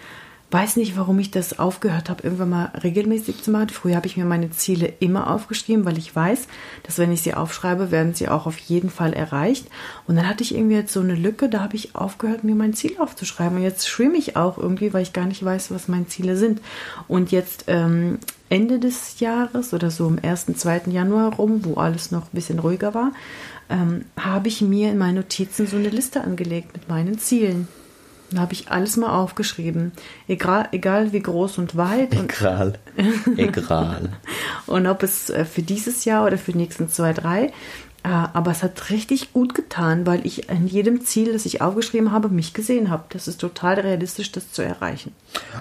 weiß 0.52 0.76
nicht, 0.76 0.98
warum 0.98 1.18
ich 1.20 1.32
das 1.32 1.60
aufgehört 1.60 2.10
habe, 2.10 2.24
irgendwann 2.24 2.50
mal 2.50 2.72
regelmäßig 2.84 3.42
zu 3.42 3.52
machen. 3.52 3.70
Früher 3.70 3.96
habe 3.96 4.08
ich 4.08 4.18
mir 4.18 4.26
meine 4.26 4.52
Ziele 4.52 4.92
immer 5.00 5.30
aufgeschrieben, 5.30 5.86
weil 5.86 5.98
ich 5.98 6.14
weiß, 6.14 6.48
dass 6.84 6.98
wenn 6.98 7.12
ich 7.12 7.22
sie 7.22 7.34
aufschreibe, 7.34 7.90
werden 7.90 8.14
sie 8.14 8.28
auch 8.28 8.46
auf 8.46 8.58
jeden 8.58 8.90
Fall 8.90 9.14
erreicht. 9.14 9.68
Und 10.08 10.18
dann 10.18 10.28
hatte 10.28 10.44
ich 10.44 10.54
irgendwie 10.54 10.76
jetzt 10.76 10.92
so 10.92 11.00
eine 11.00 11.16
Lücke, 11.16 11.48
da 11.48 11.62
habe 11.62 11.76
ich 11.76 11.96
aufgehört, 11.96 12.44
mir 12.44 12.56
mein 12.56 12.74
Ziel 12.74 12.98
aufzuschreiben. 13.00 13.58
Und 13.58 13.64
jetzt 13.64 13.88
schwimme 13.88 14.18
ich 14.18 14.36
auch 14.36 14.58
irgendwie, 14.58 14.94
weil 14.94 15.04
ich 15.04 15.14
gar 15.14 15.26
nicht 15.26 15.44
weiß, 15.44 15.72
was 15.72 15.88
meine 15.88 16.08
Ziele 16.08 16.36
sind. 16.36 16.62
Und 17.08 17.32
jetzt 17.32 17.66
ähm, 17.68 18.20
Ende 18.50 18.80
des 18.80 19.22
Jahres 19.22 19.74
oder 19.74 19.90
so 19.90 20.08
im 20.08 20.20
1., 20.22 20.48
2. 20.58 20.82
Januar 20.88 21.36
rum, 21.36 21.64
wo 21.64 21.76
alles 21.76 22.12
noch 22.12 22.24
ein 22.24 22.34
bisschen 22.34 22.60
ruhiger 22.60 22.94
war, 22.94 23.14
ähm, 23.70 24.04
habe 24.20 24.50
ich 24.50 24.62
mir 24.62 24.92
in 24.92 24.98
meinen 24.98 25.16
Notizen 25.16 25.66
so 25.66 25.78
eine 25.78 25.90
Liste 25.90 26.22
angelegt 26.22 26.74
mit 26.74 26.90
meinen 26.90 27.18
Zielen. 27.18 27.70
Da 28.32 28.40
habe 28.42 28.54
ich 28.54 28.70
alles 28.72 28.98
mal 28.98 29.10
aufgeschrieben. 29.12 29.92
Egal, 30.28 30.70
egal 30.72 31.12
wie 31.14 31.20
groß 31.22 31.58
und 31.58 31.76
weit. 31.76 32.16
Und, 32.18 32.32
Egal. 32.40 32.74
Egal. 33.38 34.10
und 34.68 34.88
ob 34.88 35.04
es 35.04 35.30
äh, 35.30 35.46
für 35.46 35.62
dieses 35.62 36.06
Jahr 36.06 36.26
oder 36.26 36.38
für 36.38 36.54
die 36.54 36.60
nächsten 36.60 36.90
zwei, 36.90 37.14
drei. 37.14 37.52
Äh, 38.04 38.08
Aber 38.10 38.52
es 38.52 38.64
hat 38.64 38.90
richtig 38.90 39.34
gut 39.34 39.54
getan, 39.54 40.06
weil 40.08 40.26
ich 40.26 40.50
in 40.50 40.66
jedem 40.68 41.06
Ziel, 41.06 41.34
das 41.34 41.46
ich 41.46 41.62
aufgeschrieben 41.62 42.12
habe, 42.12 42.30
mich 42.30 42.54
gesehen 42.54 42.90
habe. 42.90 43.04
Das 43.10 43.28
ist 43.28 43.40
total 43.42 43.80
realistisch, 43.80 44.32
das 44.32 44.52
zu 44.52 44.62
erreichen. 44.64 45.14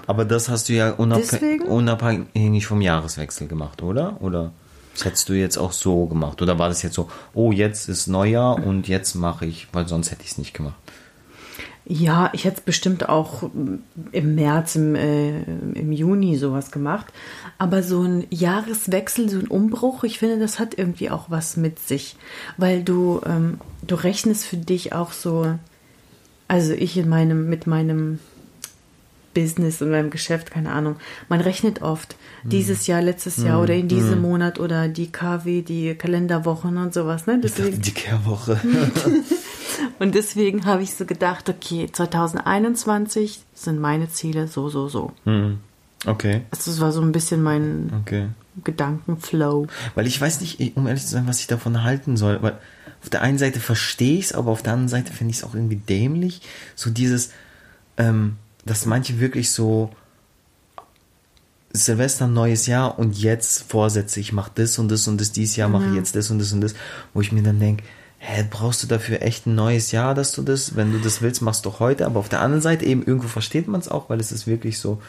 Aber 0.07 0.25
das 0.25 0.49
hast 0.49 0.69
du 0.69 0.73
ja 0.73 0.91
unabhängig, 0.91 1.29
Deswegen? 1.31 1.63
unabhängig 1.65 2.65
vom 2.65 2.81
Jahreswechsel 2.81 3.47
gemacht, 3.47 3.81
oder? 3.83 4.17
Oder 4.21 4.51
das 4.93 5.05
hättest 5.05 5.29
du 5.29 5.33
jetzt 5.33 5.57
auch 5.57 5.71
so 5.71 6.05
gemacht? 6.07 6.41
Oder 6.41 6.57
war 6.57 6.69
das 6.69 6.81
jetzt 6.81 6.95
so, 6.95 7.09
oh, 7.33 7.51
jetzt 7.51 7.87
ist 7.89 8.07
Neujahr 8.07 8.63
und 8.65 8.87
jetzt 8.87 9.15
mache 9.15 9.45
ich, 9.45 9.67
weil 9.71 9.87
sonst 9.87 10.11
hätte 10.11 10.23
ich 10.23 10.31
es 10.31 10.37
nicht 10.37 10.53
gemacht? 10.53 10.75
Ja, 11.85 12.29
ich 12.33 12.45
hätte 12.45 12.57
es 12.57 12.63
bestimmt 12.63 13.09
auch 13.09 13.49
im 14.11 14.35
März, 14.35 14.75
im, 14.75 14.95
äh, 14.95 15.41
im 15.41 15.91
Juni 15.91 16.37
sowas 16.37 16.71
gemacht. 16.71 17.07
Aber 17.57 17.81
so 17.81 18.03
ein 18.03 18.27
Jahreswechsel, 18.29 19.29
so 19.29 19.39
ein 19.39 19.47
Umbruch, 19.47 20.03
ich 20.03 20.19
finde, 20.19 20.37
das 20.37 20.59
hat 20.59 20.77
irgendwie 20.77 21.09
auch 21.09 21.29
was 21.29 21.57
mit 21.57 21.79
sich. 21.79 22.15
Weil 22.57 22.83
du, 22.83 23.21
ähm, 23.25 23.59
du 23.85 23.95
rechnest 23.95 24.45
für 24.45 24.57
dich 24.57 24.93
auch 24.93 25.11
so, 25.11 25.55
also 26.47 26.73
ich 26.73 26.97
in 26.97 27.09
meinem, 27.09 27.49
mit 27.49 27.65
meinem 27.65 28.19
Business 29.33 29.81
und 29.81 29.89
meinem 29.89 30.11
Geschäft, 30.11 30.51
keine 30.51 30.71
Ahnung, 30.71 30.97
man 31.29 31.41
rechnet 31.41 31.81
oft 31.81 32.15
dieses 32.43 32.85
Jahr, 32.87 33.01
letztes 33.01 33.37
Jahr 33.37 33.61
oder 33.61 33.73
in 33.73 33.87
diesem 33.87 34.21
Monat 34.21 34.59
oder 34.59 34.87
die 34.87 35.11
KW, 35.11 35.61
die 35.61 35.95
Kalenderwochen 35.95 36.77
und 36.77 36.93
sowas. 36.93 37.27
Ne? 37.27 37.39
Deswegen, 37.41 37.81
Die 37.81 37.93
Kehrwoche. 37.93 38.59
und 39.99 40.15
deswegen 40.15 40.65
habe 40.65 40.83
ich 40.83 40.95
so 40.95 41.05
gedacht, 41.05 41.49
okay, 41.49 41.89
2021 41.91 43.41
sind 43.53 43.79
meine 43.79 44.09
Ziele 44.09 44.47
so, 44.47 44.69
so, 44.69 44.87
so. 44.87 45.11
Okay, 46.05 46.41
Also 46.51 46.71
Das 46.71 46.79
war 46.79 46.91
so 46.91 47.01
ein 47.01 47.11
bisschen 47.11 47.43
mein 47.43 47.91
okay. 48.01 48.27
Gedankenflow. 48.63 49.67
Weil 49.95 50.07
ich 50.07 50.19
weiß 50.19 50.41
nicht, 50.41 50.75
um 50.75 50.87
ehrlich 50.87 51.03
zu 51.03 51.11
sein, 51.11 51.27
was 51.27 51.39
ich 51.39 51.47
davon 51.47 51.83
halten 51.83 52.17
soll. 52.17 52.41
Weil 52.41 52.57
auf 53.01 53.09
der 53.09 53.21
einen 53.21 53.37
Seite 53.37 53.59
verstehe 53.59 54.17
ich 54.17 54.25
es, 54.25 54.33
aber 54.33 54.51
auf 54.51 54.63
der 54.63 54.73
anderen 54.73 54.89
Seite 54.89 55.13
finde 55.13 55.31
ich 55.31 55.37
es 55.37 55.43
auch 55.43 55.53
irgendwie 55.53 55.77
dämlich. 55.77 56.41
So 56.75 56.89
dieses, 56.89 57.31
ähm, 57.97 58.37
dass 58.65 58.85
manche 58.85 59.19
wirklich 59.19 59.51
so 59.51 59.91
Silvester, 61.73 62.27
neues 62.27 62.67
Jahr 62.67 62.99
und 62.99 63.17
jetzt 63.17 63.63
Vorsätze, 63.63 64.19
ich 64.19 64.33
mache 64.33 64.51
das 64.55 64.77
und 64.77 64.89
das 64.89 65.07
und 65.07 65.21
das, 65.21 65.31
dieses 65.31 65.55
Jahr 65.55 65.69
mache 65.69 65.87
ich 65.87 65.95
jetzt 65.95 66.15
das 66.15 66.29
und 66.29 66.39
das 66.39 66.51
und 66.51 66.61
das, 66.61 66.73
wo 67.13 67.21
ich 67.21 67.31
mir 67.31 67.43
dann 67.43 67.59
denke, 67.59 67.83
hä, 68.23 68.45
brauchst 68.49 68.83
du 68.83 68.87
dafür 68.87 69.23
echt 69.23 69.47
ein 69.47 69.55
neues 69.55 69.91
Jahr, 69.91 70.13
dass 70.13 70.31
du 70.31 70.43
das, 70.43 70.75
wenn 70.75 70.91
du 70.91 70.99
das 70.99 71.21
willst, 71.23 71.41
machst 71.41 71.65
du 71.65 71.69
doch 71.69 71.79
heute, 71.79 72.05
aber 72.05 72.19
auf 72.19 72.29
der 72.29 72.41
anderen 72.41 72.61
Seite 72.61 72.85
eben 72.85 73.03
irgendwo 73.03 73.27
versteht 73.27 73.67
man 73.67 73.81
es 73.81 73.89
auch, 73.89 74.09
weil 74.11 74.19
es 74.19 74.31
ist 74.31 74.45
wirklich 74.45 74.77
so, 74.77 75.01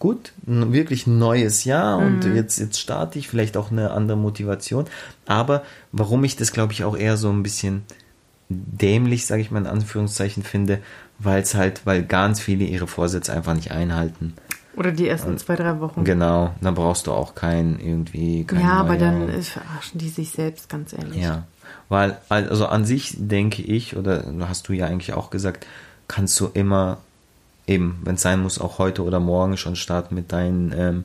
gut, 0.00 0.32
ein 0.46 0.72
wirklich 0.72 1.06
neues 1.06 1.64
Jahr 1.64 1.98
und 1.98 2.24
jetzt, 2.34 2.58
jetzt 2.58 2.78
starte 2.80 3.18
ich 3.18 3.28
vielleicht 3.28 3.56
auch 3.56 3.70
eine 3.70 3.92
andere 3.92 4.18
Motivation. 4.18 4.86
Aber 5.26 5.62
warum 5.92 6.24
ich 6.24 6.34
das, 6.36 6.52
glaube 6.52 6.72
ich, 6.72 6.82
auch 6.84 6.96
eher 6.96 7.16
so 7.16 7.30
ein 7.30 7.42
bisschen 7.44 7.84
dämlich, 8.48 9.26
sage 9.26 9.40
ich 9.42 9.50
mal 9.52 9.60
in 9.60 9.66
Anführungszeichen, 9.66 10.42
finde, 10.42 10.80
weil 11.18 11.42
es 11.42 11.54
halt, 11.54 11.86
weil 11.86 12.02
ganz 12.02 12.40
viele 12.40 12.64
ihre 12.64 12.86
Vorsätze 12.88 13.32
einfach 13.32 13.54
nicht 13.54 13.70
einhalten. 13.70 14.34
Oder 14.76 14.92
die 14.92 15.08
ersten 15.08 15.38
zwei, 15.38 15.56
drei 15.56 15.80
Wochen. 15.80 16.04
Genau, 16.04 16.54
dann 16.60 16.74
brauchst 16.74 17.06
du 17.06 17.12
auch 17.12 17.34
kein 17.34 17.80
irgendwie. 17.80 18.44
Kein 18.44 18.60
ja, 18.60 18.74
aber 18.74 18.98
dann 18.98 19.22
und- 19.22 19.30
äh, 19.30 19.40
verarschen 19.40 19.98
die 19.98 20.10
sich 20.10 20.30
selbst, 20.30 20.68
ganz 20.68 20.92
ehrlich. 20.92 21.22
ja, 21.22 21.44
weil, 21.88 22.18
also 22.28 22.66
an 22.66 22.84
sich 22.84 23.14
denke 23.16 23.62
ich, 23.62 23.96
oder 23.96 24.24
hast 24.40 24.68
du 24.68 24.72
ja 24.72 24.86
eigentlich 24.86 25.12
auch 25.12 25.30
gesagt, 25.30 25.66
kannst 26.08 26.38
du 26.40 26.50
immer 26.52 26.98
eben, 27.66 28.00
wenn 28.04 28.14
es 28.16 28.22
sein 28.22 28.40
muss, 28.42 28.60
auch 28.60 28.78
heute 28.78 29.02
oder 29.02 29.20
morgen 29.20 29.56
schon 29.56 29.76
starten 29.76 30.14
mit 30.14 30.32
deinen, 30.32 30.72
ähm, 30.76 31.04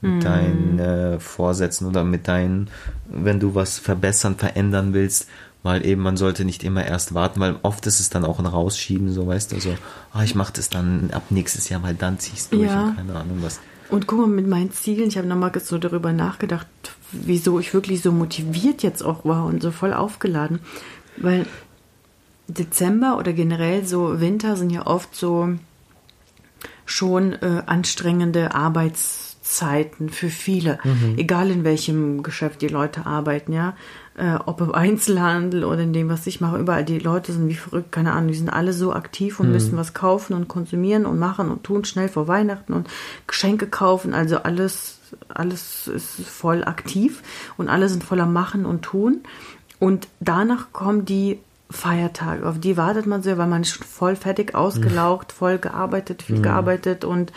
mit 0.00 0.24
deinen 0.24 0.78
äh, 0.78 1.18
Vorsätzen 1.18 1.86
oder 1.86 2.04
mit 2.04 2.28
deinen, 2.28 2.68
wenn 3.06 3.40
du 3.40 3.54
was 3.54 3.78
verbessern, 3.78 4.36
verändern 4.36 4.92
willst, 4.92 5.28
weil 5.62 5.84
eben 5.86 6.02
man 6.02 6.18
sollte 6.18 6.44
nicht 6.44 6.62
immer 6.62 6.84
erst 6.84 7.14
warten, 7.14 7.40
weil 7.40 7.56
oft 7.62 7.86
ist 7.86 8.00
es 8.00 8.10
dann 8.10 8.26
auch 8.26 8.38
ein 8.38 8.44
Rausschieben, 8.44 9.10
so 9.12 9.26
weißt 9.26 9.52
du, 9.52 9.60
so, 9.60 9.74
ah, 10.12 10.22
ich 10.22 10.34
mache 10.34 10.52
das 10.52 10.68
dann 10.68 11.10
ab 11.12 11.22
nächstes 11.30 11.70
Jahr, 11.70 11.82
weil 11.82 11.94
dann 11.94 12.18
ziehst 12.18 12.52
du 12.52 12.58
durch 12.58 12.70
Ja. 12.70 12.84
und 12.84 12.96
keine 12.96 13.14
Ahnung 13.18 13.38
was. 13.40 13.60
Und 13.90 14.06
guck 14.06 14.20
mal, 14.20 14.28
mit 14.28 14.48
meinen 14.48 14.72
Zielen, 14.72 15.08
ich 15.08 15.18
habe 15.18 15.28
nochmal 15.28 15.52
so 15.60 15.78
darüber 15.78 16.12
nachgedacht, 16.12 16.66
wieso 17.12 17.58
ich 17.60 17.74
wirklich 17.74 18.02
so 18.02 18.12
motiviert 18.12 18.82
jetzt 18.82 19.02
auch 19.02 19.24
war 19.24 19.44
und 19.44 19.62
so 19.62 19.70
voll 19.70 19.92
aufgeladen. 19.92 20.60
Weil 21.16 21.46
Dezember 22.48 23.18
oder 23.18 23.32
generell 23.32 23.86
so 23.86 24.20
Winter 24.20 24.56
sind 24.56 24.70
ja 24.70 24.86
oft 24.86 25.14
so 25.14 25.54
schon 26.86 27.32
äh, 27.34 27.62
anstrengende 27.66 28.54
Arbeitszeiten 29.44 30.08
für 30.08 30.30
viele, 30.30 30.78
egal 31.16 31.50
in 31.50 31.64
welchem 31.64 32.22
Geschäft 32.22 32.62
die 32.62 32.68
Leute 32.68 33.06
arbeiten, 33.06 33.52
ja. 33.52 33.74
Äh, 34.16 34.36
ob 34.46 34.60
im 34.60 34.72
Einzelhandel 34.72 35.64
oder 35.64 35.82
in 35.82 35.92
dem, 35.92 36.08
was 36.08 36.26
ich 36.26 36.40
mache, 36.40 36.58
überall 36.58 36.84
die 36.84 37.00
Leute 37.00 37.32
sind 37.32 37.48
wie 37.48 37.54
verrückt, 37.54 37.90
keine 37.90 38.12
Ahnung, 38.12 38.28
die 38.28 38.38
sind 38.38 38.48
alle 38.48 38.72
so 38.72 38.92
aktiv 38.92 39.40
und 39.40 39.50
müssen 39.50 39.76
was 39.76 39.92
kaufen 39.92 40.34
und 40.34 40.46
konsumieren 40.46 41.04
und 41.04 41.18
machen 41.18 41.50
und 41.50 41.64
tun 41.64 41.84
schnell 41.84 42.08
vor 42.08 42.28
Weihnachten 42.28 42.72
und 42.72 42.88
Geschenke 43.26 43.66
kaufen, 43.66 44.14
also 44.14 44.38
alles, 44.38 44.98
alles 45.28 45.88
ist 45.88 46.26
voll 46.26 46.62
aktiv 46.62 47.22
und 47.56 47.68
alle 47.68 47.88
sind 47.88 48.04
voller 48.04 48.26
Machen 48.26 48.64
und 48.66 48.82
Tun. 48.82 49.24
Und 49.80 50.06
danach 50.20 50.72
kommen 50.72 51.04
die 51.04 51.40
Feiertage, 51.70 52.46
auf 52.46 52.60
die 52.60 52.76
wartet 52.76 53.06
man 53.06 53.22
sehr, 53.22 53.36
weil 53.36 53.48
man 53.48 53.62
ist 53.62 53.70
schon 53.70 53.86
voll 53.86 54.16
fertig 54.16 54.54
ausgelaugt, 54.54 55.32
voll 55.32 55.58
gearbeitet, 55.58 56.22
viel 56.22 56.40
gearbeitet 56.40 57.04
und 57.04 57.32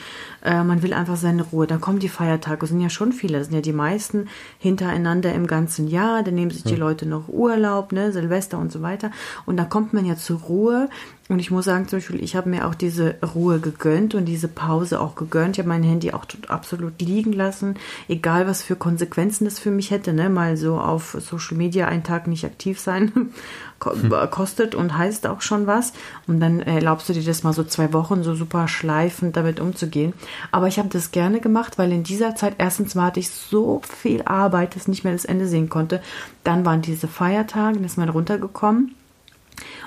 äh, 0.47 0.63
man 0.63 0.81
will 0.81 0.93
einfach 0.93 1.17
seine 1.17 1.43
Ruhe. 1.43 1.67
Dann 1.67 1.81
kommen 1.81 1.99
die 1.99 2.09
Feiertage, 2.09 2.61
das 2.61 2.69
sind 2.69 2.81
ja 2.81 2.89
schon 2.89 3.11
viele, 3.11 3.37
das 3.37 3.47
sind 3.47 3.55
ja 3.55 3.61
die 3.61 3.73
meisten 3.73 4.27
hintereinander 4.59 5.33
im 5.33 5.45
ganzen 5.47 5.87
Jahr, 5.87 6.23
dann 6.23 6.35
nehmen 6.35 6.51
sich 6.51 6.63
die 6.63 6.75
Leute 6.79 7.05
noch 7.05 7.27
Urlaub, 7.27 7.91
ne, 7.91 8.11
Silvester 8.11 8.57
und 8.57 8.71
so 8.71 8.81
weiter 8.81 9.11
und 9.45 9.57
dann 9.57 9.69
kommt 9.69 9.93
man 9.93 10.05
ja 10.05 10.15
zur 10.15 10.39
Ruhe 10.39 10.89
und 11.29 11.39
ich 11.39 11.51
muss 11.51 11.65
sagen, 11.65 11.89
zum 11.89 11.97
Beispiel, 11.99 12.23
ich 12.23 12.37
habe 12.37 12.49
mir 12.49 12.65
auch 12.65 12.73
diese 12.73 13.15
Ruhe 13.35 13.59
gegönnt 13.59 14.15
und 14.15 14.23
diese 14.23 14.47
Pause 14.47 15.01
auch 15.01 15.15
gegönnt. 15.15 15.55
Ich 15.55 15.59
habe 15.59 15.67
mein 15.67 15.83
Handy 15.83 16.13
auch 16.13 16.23
absolut 16.47 17.01
liegen 17.01 17.33
lassen, 17.33 17.75
egal 18.07 18.47
was 18.47 18.63
für 18.63 18.77
Konsequenzen 18.77 19.43
das 19.43 19.59
für 19.59 19.69
mich 19.71 19.91
hätte. 19.91 20.13
Ne? 20.13 20.29
Mal 20.29 20.55
so 20.55 20.79
auf 20.79 21.17
Social 21.19 21.57
Media 21.57 21.89
einen 21.89 22.03
Tag 22.03 22.27
nicht 22.27 22.45
aktiv 22.45 22.79
sein 22.79 23.11
ko- 23.79 23.91
kostet 24.31 24.73
und 24.73 24.97
heißt 24.97 25.27
auch 25.27 25.41
schon 25.41 25.67
was. 25.67 25.91
Und 26.27 26.39
dann 26.39 26.61
erlaubst 26.61 27.09
du 27.09 27.13
dir 27.13 27.23
das 27.25 27.43
mal 27.43 27.51
so 27.51 27.65
zwei 27.65 27.91
Wochen 27.91 28.23
so 28.23 28.33
super 28.33 28.69
schleifend 28.69 29.35
damit 29.35 29.59
umzugehen. 29.59 30.13
Aber 30.51 30.67
ich 30.67 30.79
habe 30.79 30.89
das 30.89 31.11
gerne 31.11 31.39
gemacht, 31.39 31.77
weil 31.77 31.91
in 31.91 32.03
dieser 32.03 32.35
Zeit 32.35 32.55
erstens 32.57 32.95
mal 32.95 33.05
hatte 33.05 33.19
ich 33.19 33.29
so 33.29 33.81
viel 33.83 34.21
Arbeit, 34.23 34.75
dass 34.75 34.83
ich 34.83 34.87
nicht 34.87 35.03
mehr 35.03 35.13
das 35.13 35.25
Ende 35.25 35.47
sehen 35.47 35.69
konnte. 35.69 36.01
Dann 36.43 36.65
waren 36.65 36.81
diese 36.81 37.07
Feiertage, 37.07 37.75
dann 37.75 37.85
ist 37.85 37.97
man 37.97 38.09
runtergekommen. 38.09 38.95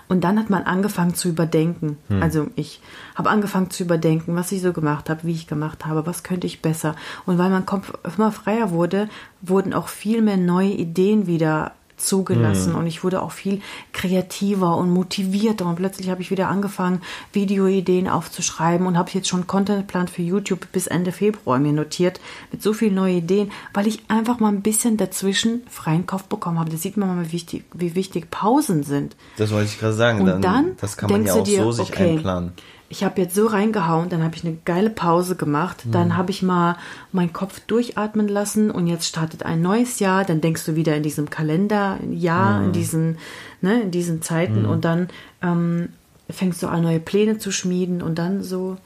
Und 0.08 0.24
dann 0.24 0.40
hat 0.40 0.50
man 0.50 0.64
angefangen 0.64 1.14
zu 1.14 1.28
überdenken. 1.28 1.96
Also 2.20 2.48
ich 2.56 2.80
habe 3.14 3.30
angefangen 3.30 3.70
zu 3.70 3.84
überdenken, 3.84 4.34
was 4.34 4.50
ich 4.50 4.60
so 4.60 4.72
gemacht 4.72 5.08
habe, 5.08 5.20
wie 5.22 5.32
ich 5.32 5.46
gemacht 5.46 5.86
habe, 5.86 6.04
was 6.04 6.24
könnte 6.24 6.48
ich 6.48 6.62
besser. 6.62 6.96
Und 7.26 7.38
weil 7.38 7.50
mein 7.50 7.66
Kopf 7.66 7.92
immer 8.16 8.32
freier 8.32 8.72
wurde, 8.72 9.08
wurden 9.40 9.72
auch 9.72 9.86
viel 9.86 10.20
mehr 10.20 10.36
neue 10.36 10.72
Ideen 10.72 11.28
wieder 11.28 11.72
zugelassen 12.00 12.74
und 12.74 12.86
ich 12.86 13.04
wurde 13.04 13.22
auch 13.22 13.32
viel 13.32 13.60
kreativer 13.92 14.76
und 14.76 14.90
motivierter 14.90 15.66
und 15.66 15.76
plötzlich 15.76 16.10
habe 16.10 16.22
ich 16.22 16.30
wieder 16.30 16.48
angefangen, 16.48 17.00
Videoideen 17.32 18.08
aufzuschreiben 18.08 18.86
und 18.86 18.98
habe 18.98 19.10
jetzt 19.12 19.28
schon 19.28 19.46
Contentplan 19.46 20.08
für 20.08 20.22
YouTube 20.22 20.66
bis 20.72 20.86
Ende 20.86 21.12
Februar 21.12 21.58
mir 21.58 21.72
notiert 21.72 22.20
mit 22.52 22.62
so 22.62 22.72
vielen 22.72 22.94
neuen 22.94 23.18
Ideen, 23.18 23.52
weil 23.74 23.86
ich 23.86 24.02
einfach 24.08 24.40
mal 24.40 24.48
ein 24.48 24.62
bisschen 24.62 24.96
dazwischen 24.96 25.62
freien 25.68 26.06
Kopf 26.06 26.24
bekommen 26.24 26.58
habe. 26.58 26.70
Da 26.70 26.76
sieht 26.76 26.96
man 26.96 27.16
mal, 27.16 27.26
wie 27.26 27.32
wichtig, 27.32 27.64
wie 27.74 27.94
wichtig 27.94 28.30
Pausen 28.30 28.82
sind. 28.82 29.16
Das 29.36 29.50
wollte 29.50 29.66
ich 29.66 29.78
gerade 29.78 29.94
sagen. 29.94 30.20
Und 30.20 30.42
dann 30.42 30.76
das 30.80 30.96
kann 30.96 31.10
man 31.10 31.24
ja 31.24 31.34
auch 31.34 31.44
dir, 31.44 31.62
so 31.62 31.72
sich 31.72 31.90
okay, 31.90 32.12
einplanen. 32.12 32.52
Ich 32.92 33.04
habe 33.04 33.20
jetzt 33.20 33.36
so 33.36 33.46
reingehauen, 33.46 34.08
dann 34.08 34.24
habe 34.24 34.34
ich 34.34 34.44
eine 34.44 34.56
geile 34.64 34.90
Pause 34.90 35.36
gemacht, 35.36 35.86
Mhm. 35.86 35.92
dann 35.92 36.16
habe 36.16 36.32
ich 36.32 36.42
mal 36.42 36.76
meinen 37.12 37.32
Kopf 37.32 37.60
durchatmen 37.68 38.26
lassen 38.26 38.70
und 38.70 38.88
jetzt 38.88 39.06
startet 39.06 39.44
ein 39.44 39.62
neues 39.62 40.00
Jahr, 40.00 40.24
dann 40.24 40.40
denkst 40.40 40.64
du 40.66 40.74
wieder 40.74 40.96
in 40.96 41.04
diesem 41.04 41.30
Kalenderjahr, 41.30 42.58
Mhm. 42.58 42.66
in 42.66 42.72
diesen, 42.72 43.18
ne, 43.60 43.80
in 43.82 43.90
diesen 43.92 44.22
Zeiten 44.22 44.66
und 44.66 44.84
dann 44.84 45.08
ähm, 45.40 45.90
fängst 46.28 46.62
du 46.64 46.66
an, 46.66 46.82
neue 46.82 46.98
Pläne 47.00 47.38
zu 47.38 47.52
schmieden 47.52 48.02
und 48.02 48.18
dann 48.18 48.42
so, 48.42 48.76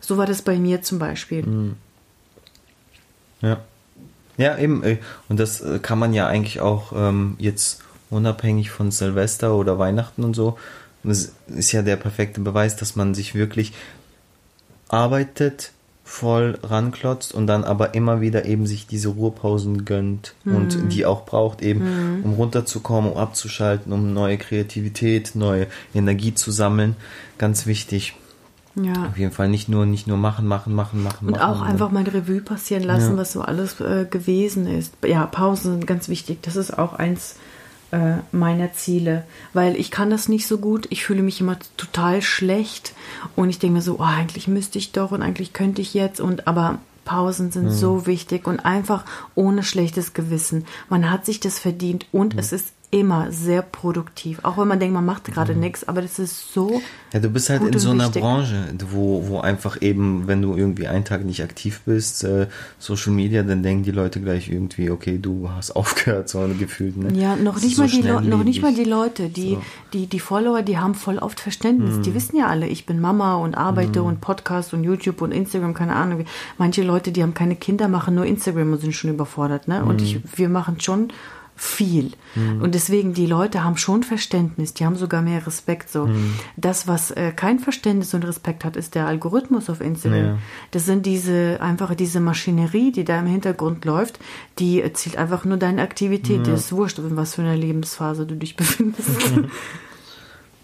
so 0.00 0.16
war 0.18 0.26
das 0.26 0.42
bei 0.42 0.58
mir 0.58 0.82
zum 0.82 0.98
Beispiel. 0.98 1.44
Mhm. 1.46 1.74
Ja. 3.40 3.58
Ja, 4.36 4.58
eben. 4.58 4.82
äh, 4.82 4.98
Und 5.28 5.38
das 5.38 5.60
äh, 5.60 5.78
kann 5.78 5.98
man 6.00 6.12
ja 6.12 6.26
eigentlich 6.26 6.60
auch 6.60 6.92
ähm, 6.94 7.36
jetzt 7.38 7.82
unabhängig 8.10 8.70
von 8.70 8.90
Silvester 8.90 9.54
oder 9.54 9.78
Weihnachten 9.78 10.24
und 10.24 10.34
so. 10.34 10.58
Das 11.04 11.32
ist 11.48 11.72
ja 11.72 11.82
der 11.82 11.96
perfekte 11.96 12.40
Beweis, 12.40 12.76
dass 12.76 12.96
man 12.96 13.14
sich 13.14 13.34
wirklich 13.34 13.72
arbeitet, 14.88 15.72
voll 16.06 16.58
ranklotzt 16.62 17.32
und 17.32 17.46
dann 17.46 17.64
aber 17.64 17.94
immer 17.94 18.20
wieder 18.20 18.44
eben 18.44 18.66
sich 18.66 18.86
diese 18.86 19.08
Ruhepausen 19.08 19.84
gönnt 19.86 20.34
und 20.44 20.92
die 20.92 21.06
auch 21.06 21.24
braucht 21.24 21.62
eben, 21.62 22.20
um 22.22 22.34
runterzukommen, 22.34 23.12
um 23.12 23.16
abzuschalten, 23.18 23.92
um 23.92 24.12
neue 24.12 24.36
Kreativität, 24.36 25.32
neue 25.34 25.66
Energie 25.94 26.34
zu 26.34 26.50
sammeln. 26.50 26.94
Ganz 27.38 27.66
wichtig. 27.66 28.14
Ja. 28.76 29.06
Auf 29.08 29.16
jeden 29.16 29.30
Fall 29.32 29.48
nicht 29.48 29.68
nur, 29.68 29.86
nicht 29.86 30.06
nur 30.06 30.16
machen, 30.16 30.46
machen, 30.46 30.74
machen, 30.74 31.02
machen, 31.02 31.28
Und 31.28 31.34
machen. 31.38 31.42
auch 31.42 31.62
einfach 31.62 31.90
mal 31.92 32.02
Revue 32.02 32.40
passieren 32.40 32.82
lassen, 32.82 33.12
Ja. 33.12 33.16
was 33.18 33.32
so 33.32 33.40
alles 33.40 33.80
äh, 33.80 34.04
gewesen 34.10 34.66
ist. 34.66 34.92
Ja, 35.06 35.26
Pausen 35.26 35.72
sind 35.72 35.86
ganz 35.86 36.08
wichtig. 36.08 36.42
Das 36.42 36.56
ist 36.56 36.76
auch 36.76 36.92
eins 36.94 37.36
äh, 37.94 38.16
meiner 38.32 38.72
Ziele, 38.72 39.24
weil 39.52 39.76
ich 39.76 39.92
kann 39.92 40.10
das 40.10 40.28
nicht 40.28 40.48
so 40.48 40.58
gut. 40.58 40.88
Ich 40.90 41.04
fühle 41.04 41.22
mich 41.22 41.40
immer 41.40 41.58
total 41.76 42.22
schlecht. 42.22 42.92
Und 43.36 43.50
ich 43.50 43.60
denke 43.60 43.74
mir 43.74 43.82
so, 43.82 44.00
oh, 44.00 44.02
eigentlich 44.02 44.48
müsste 44.48 44.78
ich 44.78 44.90
doch 44.90 45.12
und 45.12 45.22
eigentlich 45.22 45.52
könnte 45.52 45.80
ich 45.80 45.94
jetzt. 45.94 46.20
Und 46.20 46.48
aber 46.48 46.78
Pausen 47.04 47.52
sind 47.52 47.70
so 47.70 48.06
wichtig. 48.06 48.48
Und 48.48 48.60
einfach 48.60 49.04
ohne 49.36 49.62
schlechtes 49.62 50.12
Gewissen. 50.12 50.66
Man 50.88 51.08
hat 51.08 51.24
sich 51.24 51.38
das 51.38 51.60
verdient. 51.60 52.06
Und 52.10 52.36
es 52.36 52.52
ist 52.52 52.73
immer 53.00 53.32
sehr 53.32 53.62
produktiv. 53.62 54.38
Auch 54.44 54.56
wenn 54.56 54.68
man 54.68 54.78
denkt, 54.78 54.94
man 54.94 55.04
macht 55.04 55.24
gerade 55.24 55.54
nichts, 55.54 55.86
aber 55.88 56.00
das 56.00 56.18
ist 56.20 56.52
so 56.52 56.80
Ja, 57.12 57.18
du 57.18 57.28
bist 57.28 57.50
halt 57.50 57.62
in 57.62 57.76
so 57.78 57.90
einer 57.90 58.04
wichtig. 58.04 58.22
Branche, 58.22 58.68
wo, 58.90 59.26
wo 59.26 59.40
einfach 59.40 59.82
eben, 59.82 60.28
wenn 60.28 60.40
du 60.40 60.54
irgendwie 60.56 60.86
einen 60.86 61.04
Tag 61.04 61.24
nicht 61.24 61.42
aktiv 61.42 61.80
bist, 61.84 62.22
äh, 62.22 62.46
Social 62.78 63.12
Media, 63.12 63.42
dann 63.42 63.62
denken 63.64 63.82
die 63.82 63.90
Leute 63.90 64.20
gleich 64.20 64.48
irgendwie, 64.48 64.90
okay, 64.90 65.18
du 65.20 65.50
hast 65.50 65.70
aufgehört, 65.76 66.28
so 66.28 66.48
gefühlt. 66.58 66.96
Ne? 66.96 67.12
Ja, 67.20 67.34
noch 67.36 67.56
nicht, 67.56 67.72
ist 67.72 67.78
mal 67.78 67.88
so 67.88 67.96
die 68.00 68.02
Le- 68.06 68.22
noch 68.22 68.44
nicht 68.44 68.62
mal 68.62 68.72
die. 68.74 68.84
Leute, 68.84 69.28
die, 69.28 69.50
So. 69.54 69.62
die, 69.92 70.06
die 70.06 70.20
Follower, 70.20 70.62
die 70.62 70.78
haben 70.78 70.94
voll 70.94 71.18
oft 71.18 71.40
Verständnis. 71.40 72.00
Die 72.02 72.14
wissen 72.14 72.36
ja 72.36 72.46
alle, 72.46 72.68
ich 72.68 72.86
bin 72.86 73.00
Mama 73.00 73.34
und 73.36 73.56
arbeite 73.56 74.02
und 74.04 74.20
Podcast 74.20 74.72
und 74.72 74.84
YouTube 74.84 75.20
und 75.20 75.32
Instagram, 75.32 75.74
keine 75.74 75.96
Ahnung. 75.96 76.24
Manche 76.58 76.82
Leute, 76.84 77.10
die 77.10 77.22
haben 77.22 77.34
keine 77.34 77.56
Kinder, 77.56 77.88
machen 77.88 78.14
nur 78.14 78.24
Instagram 78.26 78.72
und 78.72 78.80
sind 78.80 78.92
schon 78.94 79.10
überfordert. 79.10 79.66
Ne? 79.66 79.84
Und 79.84 80.00
ich, 80.00 80.20
wir 80.36 80.48
machen 80.48 80.80
schon 80.80 81.08
viel. 81.56 82.12
Und 82.60 82.74
deswegen, 82.74 83.14
die 83.14 83.26
Leute 83.26 83.62
haben 83.62 83.76
schon 83.76 84.02
Verständnis, 84.02 84.74
die 84.74 84.84
haben 84.84 84.96
sogar 84.96 85.22
mehr 85.22 85.46
Respekt. 85.46 85.88
So. 85.88 86.08
Das, 86.56 86.88
was 86.88 87.12
äh, 87.12 87.30
kein 87.30 87.60
Verständnis 87.60 88.12
und 88.12 88.24
Respekt 88.24 88.64
hat, 88.64 88.76
ist 88.76 88.96
der 88.96 89.06
Algorithmus 89.06 89.70
auf 89.70 89.80
Instagram. 89.80 90.24
Ja. 90.24 90.38
Das 90.72 90.84
sind 90.84 91.06
diese, 91.06 91.58
einfach 91.60 91.94
diese 91.94 92.18
Maschinerie, 92.18 92.90
die 92.90 93.04
da 93.04 93.20
im 93.20 93.26
Hintergrund 93.26 93.84
läuft, 93.84 94.18
die 94.58 94.82
zielt 94.94 95.16
einfach 95.16 95.44
nur 95.44 95.56
deine 95.56 95.82
Aktivität. 95.82 96.46
Das 96.46 96.60
ist 96.60 96.72
wurscht, 96.72 96.98
in 96.98 97.16
was 97.16 97.36
für 97.36 97.42
einer 97.42 97.56
Lebensphase 97.56 98.26
du 98.26 98.34
dich 98.34 98.56
befindest. 98.56 99.10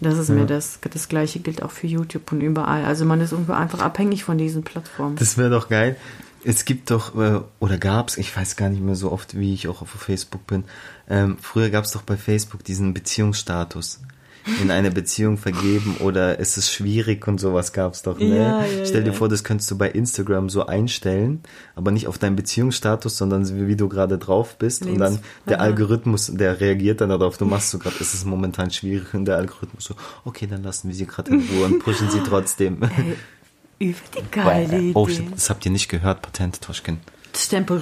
Das 0.01 0.17
ist 0.17 0.29
mir 0.29 0.47
das. 0.47 0.79
Das 0.81 1.07
Gleiche 1.09 1.39
gilt 1.39 1.61
auch 1.61 1.69
für 1.69 1.85
YouTube 1.85 2.31
und 2.31 2.41
überall. 2.41 2.85
Also 2.85 3.05
man 3.05 3.21
ist 3.21 3.33
irgendwie 3.33 3.51
einfach 3.51 3.81
abhängig 3.81 4.23
von 4.23 4.35
diesen 4.35 4.63
Plattformen. 4.63 5.15
Das 5.15 5.37
wäre 5.37 5.51
doch 5.51 5.69
geil. 5.69 5.95
Es 6.43 6.65
gibt 6.65 6.89
doch, 6.89 7.15
äh, 7.15 7.41
oder 7.59 7.77
gab's, 7.77 8.17
ich 8.17 8.35
weiß 8.35 8.55
gar 8.55 8.69
nicht 8.69 8.81
mehr 8.81 8.95
so 8.95 9.11
oft, 9.11 9.37
wie 9.37 9.53
ich 9.53 9.67
auch 9.67 9.81
auf 9.81 9.89
Facebook 9.89 10.47
bin. 10.47 10.63
Ähm, 11.09 11.37
früher 11.39 11.69
gab's 11.69 11.91
doch 11.91 12.01
bei 12.01 12.17
Facebook 12.17 12.63
diesen 12.63 12.93
Beziehungsstatus. 12.93 13.99
In 14.59 14.71
eine 14.71 14.89
Beziehung 14.89 15.37
vergeben 15.37 15.97
oder 15.99 16.39
ist 16.39 16.57
es 16.57 16.73
schwierig 16.73 17.27
und 17.27 17.39
sowas 17.39 17.73
gab's 17.73 18.01
doch. 18.01 18.17
Ne? 18.17 18.37
Ja, 18.37 18.65
ja, 18.65 18.85
Stell 18.87 19.03
dir 19.03 19.11
ja. 19.11 19.15
vor, 19.15 19.29
das 19.29 19.43
könntest 19.43 19.69
du 19.69 19.77
bei 19.77 19.91
Instagram 19.91 20.49
so 20.49 20.65
einstellen, 20.65 21.43
aber 21.75 21.91
nicht 21.91 22.07
auf 22.07 22.17
deinen 22.17 22.35
Beziehungsstatus, 22.35 23.17
sondern 23.17 23.67
wie, 23.67 23.75
du 23.75 23.87
gerade 23.87 24.17
drauf 24.17 24.57
bist. 24.57 24.83
Und 24.83 24.97
dann 24.97 25.13
Lebens- 25.13 25.27
der. 25.47 25.61
Algorithmus, 25.61 26.31
der 26.33 26.59
reagiert 26.59 27.01
dann 27.01 27.09
darauf. 27.09 27.37
Du 27.37 27.45
machst 27.45 27.69
so 27.69 27.77
gerade, 27.77 27.97
ist 27.99 28.15
es 28.15 28.25
momentan 28.25 28.71
schwierig 28.71 29.13
und 29.13 29.25
der 29.25 29.37
Algorithmus 29.37 29.83
so, 29.83 29.93
okay, 30.25 30.47
dann 30.47 30.63
lassen 30.63 30.87
wir 30.87 30.95
sie 30.95 31.05
gerade 31.05 31.29
in 31.29 31.47
Ruhe 31.47 31.65
und 31.65 31.79
pushen 31.79 32.09
sie 32.09 32.21
trotzdem. 32.21 32.79
Über 33.81 33.97
die 34.15 34.31
geile 34.31 34.77
Idee. 34.77 34.91
Oh, 34.93 35.07
das 35.31 35.49
habt 35.49 35.65
ihr 35.65 35.71
nicht 35.71 35.89
gehört, 35.89 36.21
Patent, 36.21 36.61
Toschkin. 36.61 36.99
Stempel. 37.35 37.81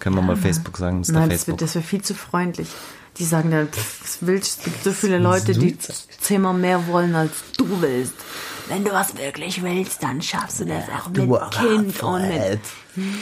Können 0.00 0.16
wir 0.16 0.22
mal 0.22 0.36
Facebook 0.36 0.78
sagen, 0.78 1.00
Mr. 1.00 1.12
Nein, 1.12 1.28
das 1.28 1.44
Facebook. 1.44 1.58
das 1.58 1.74
wäre 1.74 1.84
viel 1.84 2.02
zu 2.02 2.14
freundlich. 2.14 2.68
Die 3.18 3.24
sagen 3.24 3.50
dann, 3.50 3.68
pff, 3.68 4.02
was 4.02 4.18
willst 4.20 4.58
du? 4.58 4.60
Es 4.60 4.64
gibt 4.64 4.84
so 4.84 4.92
viele 4.92 5.18
Leute, 5.18 5.52
die 5.52 5.76
zehnmal 6.20 6.54
mehr 6.54 6.86
wollen, 6.86 7.14
als 7.16 7.32
du 7.56 7.82
willst. 7.82 8.14
Wenn 8.68 8.84
du 8.84 8.92
was 8.92 9.16
wirklich 9.16 9.62
willst, 9.62 10.02
dann 10.02 10.22
schaffst 10.22 10.60
du 10.60 10.66
das 10.66 10.84
auch 10.88 11.08
mit 11.08 11.50
Kind 11.50 12.02
und 12.02 12.28
mit. 12.28 12.60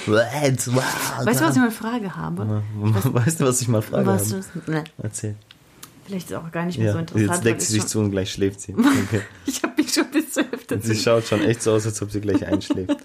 Weißt 0.07 0.67
du, 0.67 0.75
was 0.77 1.57
ich 1.57 1.63
mal 1.63 1.71
Frage 1.71 2.15
habe? 2.15 2.63
Weißt 2.77 3.41
du, 3.41 3.45
was 3.45 3.61
ich 3.61 3.69
mal 3.69 3.83
frage? 3.83 4.07
Was 4.07 4.33
habe? 4.33 4.45
du, 4.67 4.71
ne, 4.71 4.85
Erzähl. 5.03 5.37
Vielleicht 6.07 6.27
ist 6.31 6.33
es 6.33 6.39
auch 6.39 6.51
gar 6.53 6.65
nicht 6.67 6.79
mehr 6.79 6.93
so 6.93 6.99
Ja, 6.99 7.01
interessant. 7.03 7.31
jetzt 7.31 7.45
deckt 7.45 7.61
sie 7.63 7.73
sich 7.75 7.83
ich 7.83 7.87
zu 7.89 7.99
und 8.01 8.11
gleich 8.11 8.31
schläft 8.33 8.61
sie. 8.61 8.75
Okay. 9.07 9.21
Ich 9.47 9.63
habe 9.63 9.75
mich 9.77 9.93
schon 9.93 10.07
bis 10.13 10.33
zur 10.33 10.45
Hälfte 10.51 10.79
Sie 10.81 10.95
schaut 10.97 11.27
schon 11.27 11.43
echt 11.43 11.63
so 11.63 11.73
aus, 11.73 11.87
als 11.87 12.01
ob 12.03 12.11
sie 12.11 12.21
gleich 12.21 12.45
einschläft. 12.47 12.97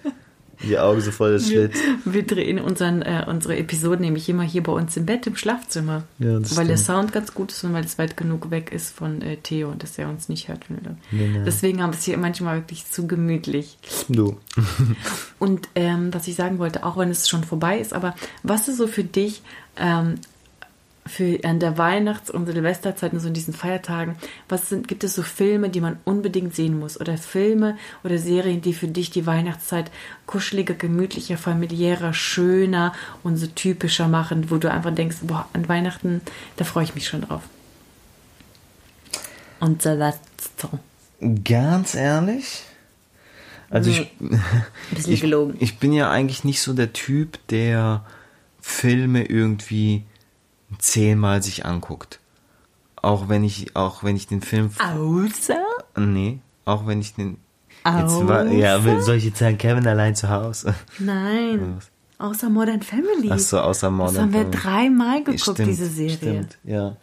Die 0.63 0.77
Augen 0.77 1.01
so 1.01 1.09
voll 1.11 1.31
des 1.31 1.47
Schlitz. 1.47 1.75
Wir 2.05 2.21
drehen 2.23 2.59
unseren, 2.59 3.01
äh, 3.01 3.25
unsere 3.27 3.57
Episoden 3.57 4.01
nämlich 4.01 4.29
immer 4.29 4.43
hier 4.43 4.61
bei 4.61 4.71
uns 4.71 4.95
im 4.95 5.07
Bett 5.07 5.25
im 5.25 5.35
Schlafzimmer. 5.35 6.03
Ja, 6.19 6.37
das 6.39 6.55
weil 6.55 6.67
der 6.67 6.77
stimmt. 6.77 6.97
Sound 6.97 7.13
ganz 7.13 7.33
gut 7.33 7.51
ist 7.51 7.63
und 7.63 7.73
weil 7.73 7.83
es 7.83 7.97
weit 7.97 8.15
genug 8.15 8.51
weg 8.51 8.71
ist 8.71 8.93
von 8.93 9.23
äh, 9.23 9.37
Theo 9.37 9.69
und 9.71 9.81
dass 9.81 9.97
er 9.97 10.07
uns 10.07 10.29
nicht 10.29 10.49
hört. 10.49 10.65
Nee. 10.69 11.41
Deswegen 11.45 11.81
haben 11.81 11.93
wir 11.93 11.97
es 11.97 12.03
hier 12.05 12.15
manchmal 12.19 12.57
wirklich 12.57 12.85
zu 12.85 13.07
gemütlich. 13.07 13.79
Du. 14.07 14.37
Und 15.39 15.67
ähm, 15.73 16.13
was 16.13 16.27
ich 16.27 16.35
sagen 16.35 16.59
wollte, 16.59 16.85
auch 16.85 16.95
wenn 16.97 17.09
es 17.09 17.27
schon 17.27 17.43
vorbei 17.43 17.79
ist, 17.79 17.93
aber 17.93 18.13
was 18.43 18.67
ist 18.67 18.77
so 18.77 18.85
für 18.85 19.03
dich 19.03 19.41
ähm, 19.77 20.19
für 21.05 21.39
an 21.43 21.59
der 21.59 21.77
Weihnachts- 21.77 22.29
und 22.29 22.45
Silvesterzeit 22.45 23.13
und 23.13 23.19
so 23.19 23.27
in 23.27 23.33
diesen 23.33 23.53
Feiertagen, 23.53 24.15
was 24.47 24.69
sind, 24.69 24.87
gibt 24.87 25.03
es 25.03 25.15
so 25.15 25.23
Filme, 25.23 25.69
die 25.69 25.81
man 25.81 25.97
unbedingt 26.05 26.55
sehen 26.55 26.77
muss? 26.79 26.99
Oder 26.99 27.17
Filme 27.17 27.77
oder 28.03 28.17
Serien, 28.17 28.61
die 28.61 28.73
für 28.73 28.87
dich 28.87 29.09
die 29.09 29.25
Weihnachtszeit 29.25 29.91
kuscheliger, 30.27 30.75
gemütlicher, 30.75 31.37
familiärer, 31.37 32.13
schöner 32.13 32.93
und 33.23 33.37
so 33.37 33.47
typischer 33.47 34.07
machen, 34.07 34.51
wo 34.51 34.57
du 34.57 34.71
einfach 34.71 34.93
denkst, 34.93 35.17
boah, 35.21 35.47
an 35.53 35.67
Weihnachten, 35.67 36.21
da 36.57 36.65
freue 36.65 36.83
ich 36.83 36.95
mich 36.95 37.07
schon 37.07 37.21
drauf. 37.21 37.41
Und 39.59 39.81
Silvester. 39.81 40.79
Ganz 41.43 41.95
ehrlich? 41.95 42.63
Also 43.69 43.89
ich, 43.89 44.11
bisschen 44.91 45.13
ich, 45.13 45.21
gelogen. 45.21 45.55
ich 45.59 45.79
bin 45.79 45.93
ja 45.93 46.11
eigentlich 46.11 46.43
nicht 46.43 46.61
so 46.61 46.73
der 46.73 46.93
Typ, 46.93 47.39
der 47.47 48.05
Filme 48.59 49.25
irgendwie 49.25 50.03
zehnmal 50.79 51.41
sich 51.43 51.65
anguckt. 51.65 52.19
Auch 53.01 53.29
wenn 53.29 53.43
ich, 53.43 53.75
auch 53.75 54.03
wenn 54.03 54.15
ich 54.15 54.27
den 54.27 54.41
Film 54.41 54.69
Außer? 54.79 55.63
Nee, 55.97 56.39
auch 56.65 56.85
wenn 56.87 57.01
ich 57.01 57.15
den. 57.15 57.37
Außer? 57.83 58.27
war, 58.27 58.45
ja, 58.47 58.83
will- 58.83 59.01
soll 59.01 59.15
ich 59.15 59.25
jetzt 59.25 59.39
sagen, 59.39 59.57
Kevin 59.57 59.87
allein 59.87 60.15
zu 60.15 60.29
Hause? 60.29 60.75
Nein. 60.99 61.79
Außer 62.19 62.49
Modern 62.51 62.83
Family. 62.83 63.29
Ach 63.31 63.39
so, 63.39 63.59
außer 63.59 63.89
Modern 63.89 64.13
Das 64.13 64.21
haben 64.23 64.33
wir 64.33 64.41
Family. 64.41 64.57
dreimal 64.57 65.23
geguckt, 65.23 65.39
Stimmt, 65.41 65.69
diese 65.71 65.87
Serie. 65.87 66.15
Stimmt, 66.17 66.57
ja. 66.63 66.95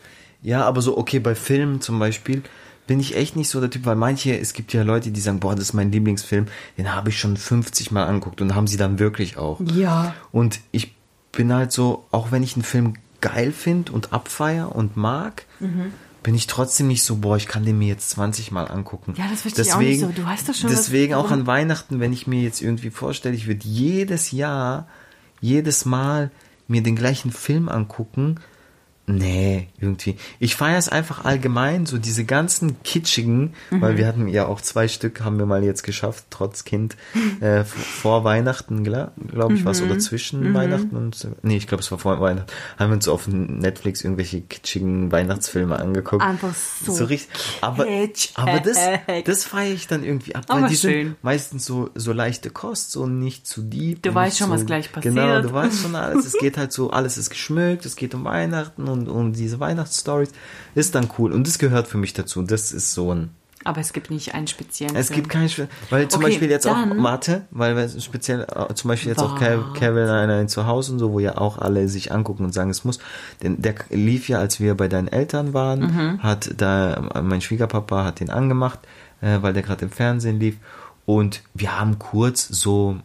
Ja, 0.43 0.65
aber 0.65 0.81
so, 0.81 0.97
okay, 0.97 1.19
bei 1.19 1.35
Filmen 1.35 1.81
zum 1.81 1.99
Beispiel 1.99 2.43
bin 2.87 3.01
ich 3.01 3.17
echt 3.17 3.35
nicht 3.35 3.49
so 3.49 3.61
der 3.61 3.69
Typ, 3.69 3.85
weil 3.85 3.97
manche, 3.97 4.39
es 4.39 4.53
gibt 4.53 4.73
ja 4.73 4.83
Leute, 4.85 5.11
die 5.11 5.21
sagen, 5.21 5.41
boah, 5.41 5.57
das 5.57 5.65
ist 5.65 5.73
mein 5.73 5.91
Lieblingsfilm, 5.91 6.47
den 6.79 6.95
habe 6.95 7.09
ich 7.09 7.19
schon 7.19 7.37
50 7.37 7.91
Mal 7.91 8.07
angeguckt 8.07 8.41
und 8.41 8.55
haben 8.55 8.69
sie 8.69 8.77
dann 8.77 9.01
wirklich 9.01 9.37
auch. 9.37 9.61
Ja. 9.75 10.15
Und 10.31 10.61
ich 10.71 10.95
bin 11.33 11.53
halt 11.53 11.73
so, 11.73 12.05
auch 12.13 12.31
wenn 12.31 12.45
ich 12.45 12.55
einen 12.55 12.63
Film 12.63 12.95
geil 13.21 13.53
finde 13.53 13.93
und 13.93 14.13
abfeier 14.13 14.75
und 14.75 14.97
mag, 14.97 15.45
Mhm. 15.61 15.93
bin 16.23 16.35
ich 16.35 16.47
trotzdem 16.47 16.89
nicht 16.89 17.03
so, 17.03 17.17
boah, 17.17 17.37
ich 17.37 17.47
kann 17.47 17.65
den 17.65 17.79
mir 17.79 17.89
jetzt 17.89 18.11
20 18.11 18.51
Mal 18.53 18.65
angucken. 18.69 19.15
Ja, 19.17 19.27
das 19.31 19.43
verstehe 19.43 19.65
ich 19.65 19.73
auch 19.73 19.79
nicht 19.81 20.01
so. 20.01 20.09
Du 20.09 20.25
weißt 20.25 20.49
doch 20.49 20.55
schon, 20.55 20.71
was- 20.71 20.77
Deswegen 20.77 21.15
auch 21.15 21.25
warum- 21.25 21.41
an 21.41 21.47
Weihnachten, 21.47 22.01
wenn 22.01 22.13
ich 22.13 22.27
mir 22.27 22.43
jetzt 22.43 22.61
irgendwie 22.61 22.91
vorstelle, 22.91 23.35
ich 23.35 23.47
würde 23.47 23.67
jedes 23.67 24.31
Jahr, 24.33 24.87
jedes 25.41 25.85
Mal 25.85 26.31
mir 26.67 26.83
den 26.83 26.97
gleichen 26.97 27.31
Film 27.33 27.69
angucken. 27.69 28.41
Nee, 29.11 29.69
irgendwie. 29.81 30.17
Ich 30.39 30.55
feiere 30.55 30.77
es 30.79 30.89
einfach 30.91 31.25
allgemein, 31.25 31.87
so 31.87 31.97
diese 31.97 32.25
ganzen 32.25 32.83
kitschigen, 32.83 33.55
Mhm. 33.71 33.81
weil 33.81 33.97
wir 33.97 34.07
hatten 34.07 34.29
ja 34.29 34.47
auch 34.47 34.61
zwei 34.61 34.87
Stück, 34.87 35.23
haben 35.23 35.39
wir 35.39 35.47
mal 35.47 35.65
jetzt 35.65 35.83
geschafft, 35.83 36.27
trotz 36.29 36.65
Kind, 36.65 36.95
äh, 37.41 37.65
vor 37.65 38.25
Weihnachten, 38.25 38.85
glaube 38.85 39.55
ich, 39.55 39.65
was, 39.65 39.81
Mhm. 39.81 39.87
oder 39.91 39.99
zwischen 39.99 40.53
Weihnachten 40.53 40.95
und, 40.95 41.27
nee, 41.43 41.57
ich 41.57 41.67
glaube, 41.67 41.83
es 41.83 41.91
war 41.91 41.99
vor 41.99 42.21
Weihnachten, 42.21 42.53
haben 42.79 42.91
wir 42.91 42.95
uns 42.97 43.09
auf 43.09 43.27
Netflix 43.29 44.03
irgendwelche 44.05 44.43
kitschigen 44.43 45.11
Weihnachtsfilme 45.11 45.79
angeguckt. 45.79 46.23
Einfach 46.23 46.55
so 46.87 47.05
richtig, 47.07 47.31
aber, 47.63 47.87
aber 48.35 48.61
das, 48.61 48.77
das 49.25 49.45
feiere 49.45 49.73
ich 49.73 49.87
dann 49.87 50.05
irgendwie 50.05 50.35
ab, 50.35 50.45
weil 50.49 50.59
Aber 50.59 50.69
die 50.69 50.77
schön. 50.77 51.07
sind 51.09 51.25
meistens 51.25 51.65
so, 51.65 51.89
so 51.95 52.13
leichte 52.13 52.51
Kost, 52.51 52.91
so 52.93 53.07
nicht 53.07 53.47
zu 53.47 53.63
deep. 53.63 54.03
Du 54.03 54.15
weißt 54.15 54.37
schon, 54.37 54.49
so, 54.49 54.53
was 54.55 54.67
gleich 54.67 54.93
Genau, 55.01 55.23
passiert. 55.27 55.45
du 55.47 55.53
weißt 55.53 55.81
schon 55.83 55.95
alles. 55.95 56.27
Es 56.27 56.33
geht 56.39 56.59
halt 56.59 56.73
so, 56.73 56.91
alles 56.91 57.17
ist 57.17 57.31
geschmückt, 57.31 57.87
es 57.87 57.97
geht 57.97 58.15
um 58.15 58.25
Weihnachten 58.25 58.87
und 58.89 58.98
um 59.07 59.33
diese 59.33 59.61
Weihnachtsstories. 59.61 60.31
Ist 60.75 60.95
dann 60.95 61.09
cool. 61.19 61.33
Und 61.33 61.47
das 61.47 61.59
gehört 61.59 61.87
für 61.87 61.99
mich 61.99 62.15
dazu. 62.15 62.43
Das 62.43 62.73
ist 62.73 62.95
so 62.95 63.15
ein. 63.15 63.31
Aber 63.65 63.81
es 63.81 63.93
gibt 63.93 64.11
nicht 64.11 64.35
einen 64.35 64.47
speziellen 64.47 64.95
Es 64.97 65.09
Film. 65.09 65.17
gibt 65.17 65.29
keinen, 65.31 65.51
weil 65.91 66.09
zum 66.09 66.23
Okay, 66.23 66.31
Beispiel 66.31 66.49
jetzt 66.51 66.67
auch 66.67 66.87
Mathe, 66.87 67.43
weil 67.51 67.77
wir 67.77 67.89
speziell, 68.01 68.43
äh, 68.55 68.73
zum 68.73 68.89
Beispiel 68.89 69.11
jetzt 69.11 69.19
auch 69.21 69.33
Warte. 69.39 69.59
Kev- 69.59 69.73
Kevin 69.75 70.09
allein 70.09 70.49
zu 70.49 70.67
Hause 70.67 70.93
und 70.93 71.01
so, 71.01 71.13
wo 71.13 71.19
ja 71.21 71.37
auch 71.37 71.59
alle 71.59 71.89
sich 71.89 72.13
angucken 72.13 72.45
und 72.45 72.55
sagen, 72.55 72.71
es 72.71 72.85
muss. 72.85 72.99
Denn 73.43 73.61
der 73.61 73.75
lief 73.91 74.29
ja, 74.29 74.39
als 74.39 74.61
wir 74.61 74.75
bei 74.77 74.87
deinen 74.89 75.09
Eltern 75.09 75.55
waren, 75.55 75.81
Mhm. 75.81 76.23
hat 76.23 76.55
da, 76.57 77.11
mein 77.23 77.41
Schwiegerpapa 77.41 78.05
hat 78.05 78.21
den 78.21 78.31
angemacht, 78.31 78.79
äh, 79.21 79.39
weil 79.43 79.53
der 79.53 79.63
gerade 79.65 79.85
im 79.85 79.91
Fernsehen 79.91 80.39
lief. 80.39 80.57
Und 81.05 81.43
wir 81.53 81.79
haben 81.79 81.99
kurz 81.99 82.47
so 82.49 82.97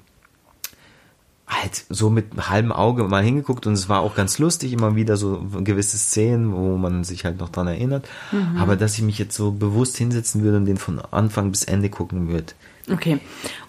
halt 1.61 1.85
so 1.89 2.09
mit 2.09 2.25
halbem 2.49 2.71
Auge 2.71 3.03
mal 3.05 3.23
hingeguckt 3.23 3.65
und 3.67 3.73
es 3.73 3.87
war 3.89 4.01
auch 4.01 4.15
ganz 4.15 4.39
lustig, 4.39 4.73
immer 4.73 4.95
wieder 4.95 5.15
so 5.17 5.45
gewisse 5.63 5.97
Szenen, 5.97 6.53
wo 6.53 6.77
man 6.77 7.03
sich 7.03 7.25
halt 7.25 7.39
noch 7.39 7.49
dran 7.49 7.67
erinnert. 7.67 8.07
Mhm. 8.31 8.57
Aber 8.57 8.75
dass 8.75 8.95
ich 8.95 9.01
mich 9.03 9.17
jetzt 9.19 9.35
so 9.35 9.51
bewusst 9.51 9.97
hinsetzen 9.97 10.43
würde 10.43 10.57
und 10.57 10.65
den 10.65 10.77
von 10.77 10.99
Anfang 11.11 11.51
bis 11.51 11.63
Ende 11.63 11.89
gucken 11.89 12.27
würde. 12.29 12.53
Okay. 12.91 13.19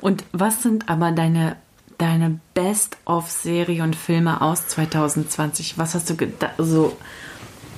Und 0.00 0.24
was 0.32 0.62
sind 0.62 0.88
aber 0.88 1.12
deine, 1.12 1.56
deine 1.98 2.40
Best-of-Serie 2.54 3.82
und 3.82 3.94
Filme 3.96 4.40
aus 4.40 4.66
2020? 4.68 5.78
Was 5.78 5.94
hast 5.94 6.10
du 6.10 6.14
geda- 6.14 6.50
so, 6.58 6.96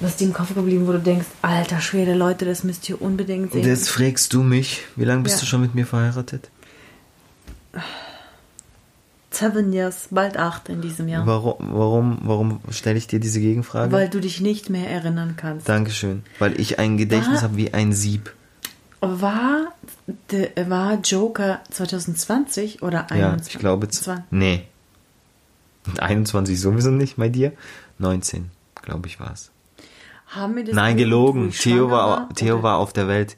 was 0.01 0.11
ist 0.13 0.21
dir 0.21 0.27
im 0.29 0.33
Kopf 0.33 0.55
geblieben, 0.55 0.87
wo 0.87 0.93
du 0.93 0.99
denkst, 1.01 1.27
alter 1.43 1.81
Schwede, 1.81 2.15
Leute, 2.15 2.45
das 2.45 2.65
müsst 2.65 2.89
ihr 2.89 3.01
unbedingt 3.01 3.53
sehen. 3.53 3.65
Jetzt 3.67 3.89
fragst 3.91 4.33
du 4.33 4.43
mich, 4.43 4.83
wie 4.97 5.05
lange 5.05 5.23
bist 5.23 5.37
Ja. 5.37 5.41
du 5.41 5.47
schon 5.47 5.61
mit 5.63 5.75
mir 5.75 5.87
verheiratet? 5.87 6.51
Seven 9.37 9.72
Years, 9.72 10.09
bald 10.11 10.39
acht 10.39 10.68
in 10.70 10.80
diesem 10.80 11.09
Jahr. 11.09 11.26
Warum, 11.26 11.57
warum, 11.59 12.18
warum 12.22 12.61
stelle 12.70 12.97
ich 12.97 13.07
dir 13.07 13.20
diese 13.20 13.41
Gegenfrage? 13.41 13.93
Weil 13.93 14.09
du 14.09 14.20
dich 14.20 14.41
nicht 14.41 14.70
mehr 14.70 14.89
erinnern 14.89 15.34
kannst. 15.37 15.68
Dankeschön. 15.68 16.22
Weil 16.39 16.59
ich 16.59 16.78
ein 16.78 16.97
Gedächtnis 16.97 17.43
habe 17.43 17.57
wie 17.57 17.74
ein 17.74 17.93
Sieb. 17.93 18.32
War, 19.01 19.72
de, 20.30 20.51
war 20.70 20.95
Joker 21.01 21.61
2020 21.70 22.82
oder 22.82 23.11
21? 23.11 23.53
Ja, 23.53 23.57
ich 23.57 23.59
glaube. 23.59 23.89
Nee. 24.30 24.64
Und 25.87 26.01
21 26.01 26.59
sowieso 26.59 26.91
nicht 26.91 27.16
bei 27.16 27.28
dir. 27.28 27.53
19, 27.99 28.51
glaube 28.82 29.07
ich, 29.07 29.20
war 29.20 29.32
es. 29.32 29.51
Haben 30.28 30.57
wir 30.57 30.64
das 30.64 30.74
Nein, 30.74 30.97
gelogen. 30.97 31.51
Theo 31.51 31.91
war, 31.91 32.28
Theo 32.34 32.62
war 32.62 32.78
auf 32.78 32.93
der 32.93 33.07
Welt. 33.07 33.37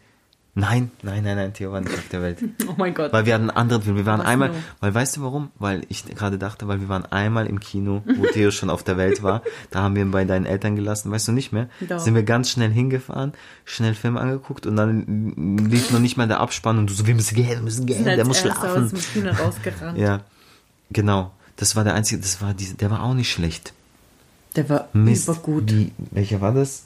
Nein, 0.60 0.90
nein, 1.02 1.22
nein, 1.22 1.36
nein, 1.36 1.52
Theo 1.54 1.70
war 1.70 1.80
nicht 1.80 1.94
auf 1.94 2.08
der 2.10 2.20
Welt. 2.20 2.38
Oh 2.68 2.74
mein 2.76 2.92
Gott. 2.92 3.12
Weil 3.12 3.26
wir 3.26 3.34
hatten 3.34 3.48
einen 3.48 3.56
anderen 3.56 3.82
Film. 3.82 3.96
Wir 3.96 4.06
waren 4.06 4.18
Was 4.20 4.26
einmal, 4.26 4.48
nur? 4.48 4.58
weil 4.80 4.92
weißt 4.92 5.16
du 5.16 5.22
warum? 5.22 5.50
Weil 5.58 5.86
ich 5.88 6.04
gerade 6.04 6.36
dachte, 6.36 6.66
weil 6.66 6.80
wir 6.80 6.88
waren 6.88 7.06
einmal 7.06 7.46
im 7.46 7.60
Kino, 7.60 8.02
wo 8.16 8.26
Theo 8.32 8.50
schon 8.50 8.68
auf 8.68 8.82
der 8.82 8.96
Welt 8.96 9.22
war. 9.22 9.42
Da 9.70 9.82
haben 9.82 9.94
wir 9.94 10.02
ihn 10.02 10.10
bei 10.10 10.24
deinen 10.24 10.46
Eltern 10.46 10.74
gelassen, 10.74 11.12
weißt 11.12 11.28
du 11.28 11.32
nicht 11.32 11.52
mehr? 11.52 11.68
Doch. 11.88 12.00
Sind 12.00 12.16
wir 12.16 12.24
ganz 12.24 12.50
schnell 12.50 12.70
hingefahren, 12.70 13.32
schnell 13.64 13.94
Film 13.94 14.16
angeguckt 14.16 14.66
und 14.66 14.74
dann 14.74 15.66
lief 15.70 15.92
noch 15.92 16.00
nicht 16.00 16.16
mal 16.16 16.26
der 16.26 16.40
Abspann 16.40 16.76
und 16.78 16.90
du 16.90 16.94
so, 16.94 17.06
wir 17.06 17.14
müssen 17.14 17.36
gehen, 17.36 17.48
wir 17.48 17.60
müssen 17.60 17.86
gehen, 17.86 18.04
der 18.04 18.24
muss 18.24 18.40
schlafen. 18.40 18.84
aus 18.84 18.90
dem 18.90 18.98
Kino 19.00 19.30
rausgerannt. 19.30 19.96
Ja, 19.98 20.20
genau. 20.90 21.30
Das 21.56 21.76
war 21.76 21.84
der 21.84 21.94
einzige, 21.94 22.20
das 22.20 22.42
war 22.42 22.52
diese, 22.52 22.74
der 22.74 22.90
war 22.90 23.04
auch 23.04 23.14
nicht 23.14 23.30
schlecht. 23.30 23.72
Der 24.56 24.68
war 24.68 24.88
Mist. 24.92 25.28
übergut. 25.28 25.70
Wie, 25.70 25.92
welcher 26.10 26.40
war 26.40 26.52
das? 26.52 26.84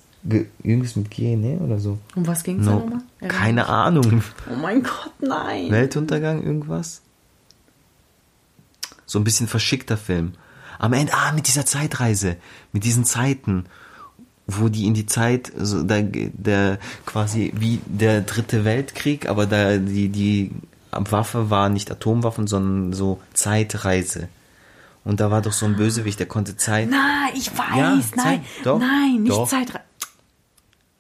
Irgendwas 0.62 0.94
mit 0.96 1.10
G, 1.10 1.34
ne? 1.36 1.58
Oder 1.58 1.78
so? 1.80 1.98
Um 2.14 2.26
was 2.26 2.44
ging 2.44 2.60
es 2.60 2.66
da 2.66 2.72
No, 2.72 2.78
nochmal? 2.80 3.00
Keine 3.26 3.62
mich. 3.62 3.68
Ahnung. 3.70 4.22
Oh 4.50 4.56
mein 4.56 4.82
Gott, 4.82 5.12
nein. 5.20 5.70
Weltuntergang, 5.70 6.42
irgendwas? 6.44 7.02
So 9.06 9.18
ein 9.18 9.24
bisschen 9.24 9.48
verschickter 9.48 9.96
Film. 9.96 10.32
Am 10.78 10.92
Ende, 10.92 11.12
ah, 11.14 11.32
mit 11.32 11.46
dieser 11.48 11.66
Zeitreise, 11.66 12.36
mit 12.72 12.84
diesen 12.84 13.04
Zeiten, 13.04 13.66
wo 14.46 14.68
die 14.68 14.86
in 14.86 14.94
die 14.94 15.06
Zeit, 15.06 15.52
so 15.56 15.82
der, 15.82 16.02
der 16.02 16.78
quasi 17.06 17.52
wie 17.56 17.80
der 17.86 18.22
dritte 18.22 18.64
Weltkrieg, 18.64 19.28
aber 19.28 19.46
da 19.46 19.76
die, 19.76 20.08
die 20.08 20.50
Waffe 20.90 21.50
war 21.50 21.68
nicht 21.68 21.90
Atomwaffen, 21.90 22.46
sondern 22.46 22.92
so 22.92 23.20
Zeitreise. 23.34 24.28
Und 25.04 25.20
da 25.20 25.30
war 25.30 25.42
doch 25.42 25.52
so 25.52 25.66
ein 25.66 25.76
Bösewicht, 25.76 26.18
der 26.20 26.26
konnte 26.26 26.56
Zeit. 26.56 26.88
Nein, 26.88 27.30
ich 27.34 27.50
weiß, 27.56 27.76
Ja, 27.76 27.94
nein. 27.94 28.02
Zeit- 28.16 28.40
doch, 28.64 28.78
nein, 28.78 29.22
nicht. 29.22 29.46
Zeitreise. 29.48 29.84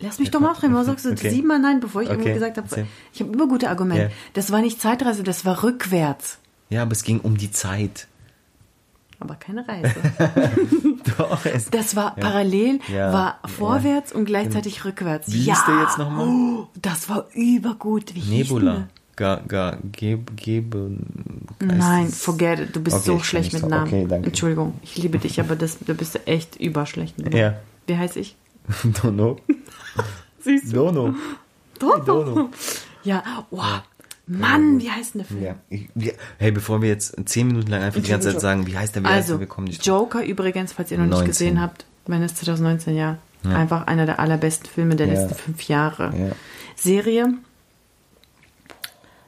Lass 0.02 0.18
mich 0.18 0.30
doch 0.30 0.40
mal 0.40 0.50
aufreden, 0.50 0.74
was 0.74 0.86
sagst 0.86 1.04
du? 1.04 1.12
Okay. 1.12 1.30
Siebenmal 1.30 1.58
nein, 1.60 1.80
bevor 1.80 2.02
ich 2.02 2.08
Okay, 2.08 2.18
irgendwo 2.18 2.34
gesagt 2.34 2.56
habe. 2.58 2.66
erzähl. 2.68 2.86
Ich 3.12 3.20
habe 3.20 3.32
immer 3.32 3.46
gute 3.48 3.68
Argumente. 3.70 4.02
Ja. 4.04 4.08
Das 4.34 4.50
war 4.52 4.60
nicht 4.60 4.80
Zeitreise, 4.80 5.22
das 5.22 5.44
war 5.44 5.62
rückwärts. 5.62 6.38
Ja, 6.70 6.82
aber 6.82 6.92
es 6.92 7.02
ging 7.04 7.20
um 7.20 7.36
die 7.36 7.50
Zeit. 7.50 8.08
Aber 9.20 9.36
keine 9.36 9.66
Reise. 9.68 9.94
Doch, 11.18 11.44
es, 11.46 11.70
Das 11.70 11.94
war 11.94 12.16
parallel, 12.16 12.80
Ja. 12.92 13.12
war 13.12 13.38
Ja. 13.42 13.48
vorwärts 13.48 14.12
und 14.12 14.24
gleichzeitig 14.24 14.84
rückwärts. 14.84 15.32
Wie 15.32 15.44
ja. 15.44 15.54
hieß 15.54 15.64
der 15.66 15.80
jetzt 15.82 15.98
nochmal? 15.98 16.26
Oh, 16.26 16.66
das 16.80 17.08
war 17.08 17.26
übergut. 17.34 18.14
Wie 18.14 18.20
Nebula. 18.20 18.88
Ga, 19.14 19.40
ga, 19.46 19.76
geb, 19.92 20.36
gebe. 20.36 20.90
Nein, 21.60 22.08
forget 22.08 22.58
it. 22.60 22.74
Du 22.74 22.80
bist 22.82 22.96
Okay, 22.96 23.06
so 23.06 23.18
schlecht 23.20 23.52
mit 23.52 23.68
Namen. 23.68 23.86
okay, 23.86 24.06
danke. 24.08 24.28
Entschuldigung, 24.28 24.74
ich 24.82 24.96
liebe 24.96 25.18
dich, 25.18 25.38
aber 25.38 25.54
das, 25.54 25.78
du 25.78 25.94
bist 25.94 26.18
echt 26.26 26.56
überschlecht 26.56 27.18
mit 27.18 27.26
Namen. 27.26 27.36
Ja. 27.36 27.54
Wie 27.86 27.96
heiße 27.96 28.18
ich? 28.18 28.36
Dono. 29.02 29.38
Siehst 30.40 30.74
Dono. 30.74 31.14
Dono. 31.78 32.50
Ja, 33.04 33.46
oh, 33.50 33.60
Mann, 34.26 34.80
wie 34.80 34.90
heißt 34.90 35.14
denn 35.14 35.20
der 35.20 35.26
Film? 35.28 35.42
Ja. 35.42 35.54
Ich, 35.68 35.88
wir, 35.94 36.14
hey, 36.38 36.52
bevor 36.52 36.80
wir 36.80 36.88
jetzt 36.88 37.14
zehn 37.28 37.48
Minuten 37.48 37.68
lang 37.70 37.82
einfach 37.82 38.00
die 38.00 38.08
ganze 38.08 38.30
Zeit 38.32 38.40
sagen, 38.40 38.66
wie 38.66 38.76
heißt 38.78 38.94
der, 38.94 39.02
wie 39.02 39.06
heißt 39.08 39.16
Also, 39.16 39.32
der, 39.34 39.40
wir 39.40 39.46
kommen 39.48 39.66
nicht 39.66 39.80
drauf. 39.80 39.86
Joker 40.12 40.24
übrigens, 40.24 40.72
falls 40.72 40.90
ihr 40.90 40.98
noch 40.98 41.04
nicht 41.04 41.12
19. 41.14 41.26
gesehen 41.28 41.60
habt, 41.60 41.84
wenn 42.06 42.22
es 42.22 42.34
2019, 42.36 42.96
ja. 42.96 43.18
Einfach 43.44 43.88
einer 43.88 44.06
der 44.06 44.20
allerbesten 44.20 44.68
Filme 44.68 44.94
der 44.94 45.08
Ja. 45.08 45.14
letzten 45.14 45.34
fünf 45.34 45.62
Jahre. 45.64 46.12
Ja. 46.16 46.32
Serie, 46.76 47.34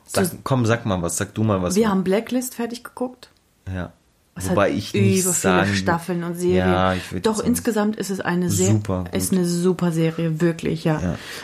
Sag, 0.06 0.28
komm, 0.44 0.64
sag 0.66 0.86
mal 0.86 1.02
was, 1.02 1.16
sag 1.16 1.34
du 1.34 1.42
mal 1.42 1.60
was. 1.60 1.74
wir 1.74 1.88
haben 1.88 2.04
Blacklist 2.04 2.54
fertig 2.54 2.84
geguckt. 2.84 3.30
ja. 3.72 3.92
Es 4.36 4.50
Wobei 4.50 4.70
hat 4.70 4.76
ich 4.78 4.92
nicht 4.94 5.22
über 5.22 5.32
sagen, 5.32 5.66
viele 5.66 5.76
Staffeln 5.78 6.24
und 6.24 6.34
Serien. 6.34 6.56
Ja, 6.68 6.94
Doch 7.22 7.36
sagen, 7.36 7.48
insgesamt 7.48 7.96
ist 7.96 8.10
es 8.10 8.20
eine 8.20 8.50
sehr 8.50 8.72
Super 8.72 9.04
ist 9.12 9.32
eine 9.32 9.44
super 9.46 9.92
Serie, 9.92 10.40
wirklich, 10.40 10.82
ja. 10.82 11.00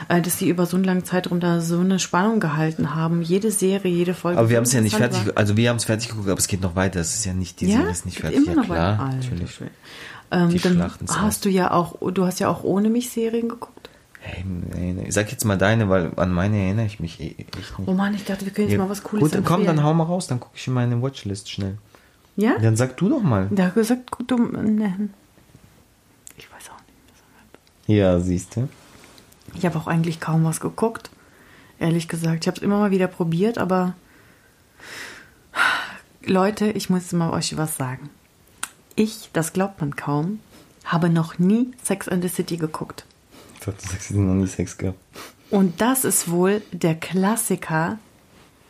Ja. 0.08 0.16
Äh, 0.16 0.20
Dass 0.22 0.38
sie 0.38 0.48
über 0.48 0.66
so 0.66 0.76
einen 0.76 0.82
langen 0.84 1.04
Zeitraum 1.04 1.38
da 1.38 1.60
so 1.60 1.78
eine 1.78 2.00
Spannung 2.00 2.40
gehalten 2.40 2.94
haben. 2.96 3.22
Jede 3.22 3.52
Serie, 3.52 3.92
jede 3.92 4.12
Folge. 4.14 4.40
Aber 4.40 4.50
wir 4.50 4.56
haben 4.56 4.64
es 4.64 4.72
ja 4.72 4.80
nicht 4.80 4.96
fertig, 4.96 5.24
war. 5.26 5.36
also 5.36 5.56
wir 5.56 5.68
haben 5.70 5.76
es 5.76 5.84
fertig 5.84 6.08
geguckt, 6.08 6.28
aber 6.28 6.38
es 6.40 6.48
geht 6.48 6.62
noch 6.62 6.74
weiter. 6.74 6.98
Es 7.00 7.14
ist 7.14 7.24
ja 7.24 7.32
nicht, 7.32 7.60
die 7.60 7.66
Ja, 7.68 7.76
Serie 7.76 7.92
ist 7.92 8.06
nicht 8.06 8.18
fertig. 8.18 8.38
immer 8.38 8.48
ja, 8.48 8.54
noch 8.56 8.64
klar, 8.64 8.98
weiter. 8.98 9.16
Natürlich. 9.16 9.54
Schwede. 9.54 9.70
Ähm, 10.32 10.48
Die 10.48 10.58
dann 10.58 10.72
Schlacht 10.74 11.00
ins 11.00 11.16
hast 11.20 11.44
du 11.44 11.48
ja 11.48 11.70
auch, 11.70 11.96
du 12.10 12.24
hast 12.24 12.40
ja 12.40 12.48
auch 12.48 12.64
ohne 12.64 12.90
mich 12.90 13.10
Serien 13.10 13.48
geguckt. 13.48 13.88
Hey, 14.20 14.44
nee, 14.44 14.92
nee. 14.94 15.10
Sag 15.10 15.30
jetzt 15.30 15.44
mal 15.44 15.56
deine, 15.56 15.88
weil 15.88 16.10
an 16.16 16.32
meine 16.32 16.56
erinnere 16.58 16.86
ich 16.86 16.98
mich 17.00 17.20
eh- 17.20 17.36
echt 17.38 17.56
nicht. 17.56 17.72
Oh 17.86 17.92
Mann, 17.92 18.14
ich 18.14 18.24
dachte, 18.24 18.44
wir 18.44 18.52
können 18.52 18.68
jetzt 18.68 18.76
Ja, 18.76 18.82
mal 18.84 18.90
was 18.90 19.02
Cooles 19.04 19.22
Gut, 19.22 19.34
dann 19.34 19.44
komm, 19.44 19.60
empfehlen. 19.60 19.76
dann 19.76 19.84
hau 19.86 19.94
mal 19.94 20.04
raus, 20.04 20.26
dann 20.26 20.40
gucke 20.40 20.56
ich 20.56 20.66
in 20.66 20.74
meine 20.74 21.00
Watchlist 21.00 21.50
schnell. 21.50 21.78
Ja? 22.40 22.58
Dann 22.58 22.76
sag 22.76 22.96
du 22.96 23.08
doch 23.08 23.22
mal. 23.22 23.50
Hat 23.56 23.74
gesagt, 23.74 24.10
gut, 24.10 24.30
du, 24.30 24.38
ne. 24.38 25.10
Ich 26.36 26.50
weiß 26.50 26.70
auch 26.70 26.80
nicht. 27.86 27.98
Ja, 27.98 28.18
siehst 28.18 28.56
du. 28.56 28.68
Ich 29.54 29.66
habe 29.66 29.78
auch 29.78 29.86
eigentlich 29.86 30.20
kaum 30.20 30.44
was 30.44 30.60
geguckt. 30.60 31.10
Ehrlich 31.78 32.08
gesagt. 32.08 32.44
Ich 32.44 32.46
habe 32.48 32.56
es 32.56 32.62
immer 32.62 32.78
mal 32.78 32.90
wieder 32.90 33.08
probiert, 33.08 33.58
aber 33.58 33.94
Leute, 36.24 36.70
ich 36.70 36.88
muss 36.88 37.12
mal 37.12 37.30
euch 37.30 37.56
was 37.56 37.76
sagen. 37.76 38.08
Ich, 38.96 39.30
das 39.32 39.52
glaubt 39.52 39.80
man 39.80 39.96
kaum, 39.96 40.40
habe 40.84 41.10
noch 41.10 41.38
nie 41.38 41.72
Sex 41.82 42.08
and 42.08 42.22
the 42.22 42.28
City 42.28 42.56
geguckt. 42.56 43.04
Ich 43.54 43.60
dachte, 43.60 43.82
du 43.82 43.92
sagst, 43.92 44.10
noch 44.12 44.34
nie 44.34 44.46
Sex 44.46 44.78
gehabt. 44.78 44.98
Und 45.50 45.80
das 45.80 46.04
ist 46.04 46.30
wohl 46.30 46.62
der 46.72 46.94
Klassiker, 46.94 47.98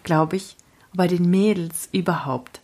glaube 0.02 0.36
ich, 0.36 0.56
bei 0.94 1.06
den 1.06 1.28
Mädels 1.28 1.88
überhaupt. 1.92 2.60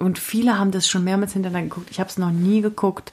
Und 0.00 0.18
viele 0.18 0.58
haben 0.58 0.70
das 0.70 0.88
schon 0.88 1.04
mehrmals 1.04 1.32
hintereinander 1.32 1.68
geguckt. 1.68 1.90
Ich 1.90 2.00
habe 2.00 2.10
es 2.10 2.18
noch 2.18 2.30
nie 2.30 2.60
geguckt. 2.60 3.12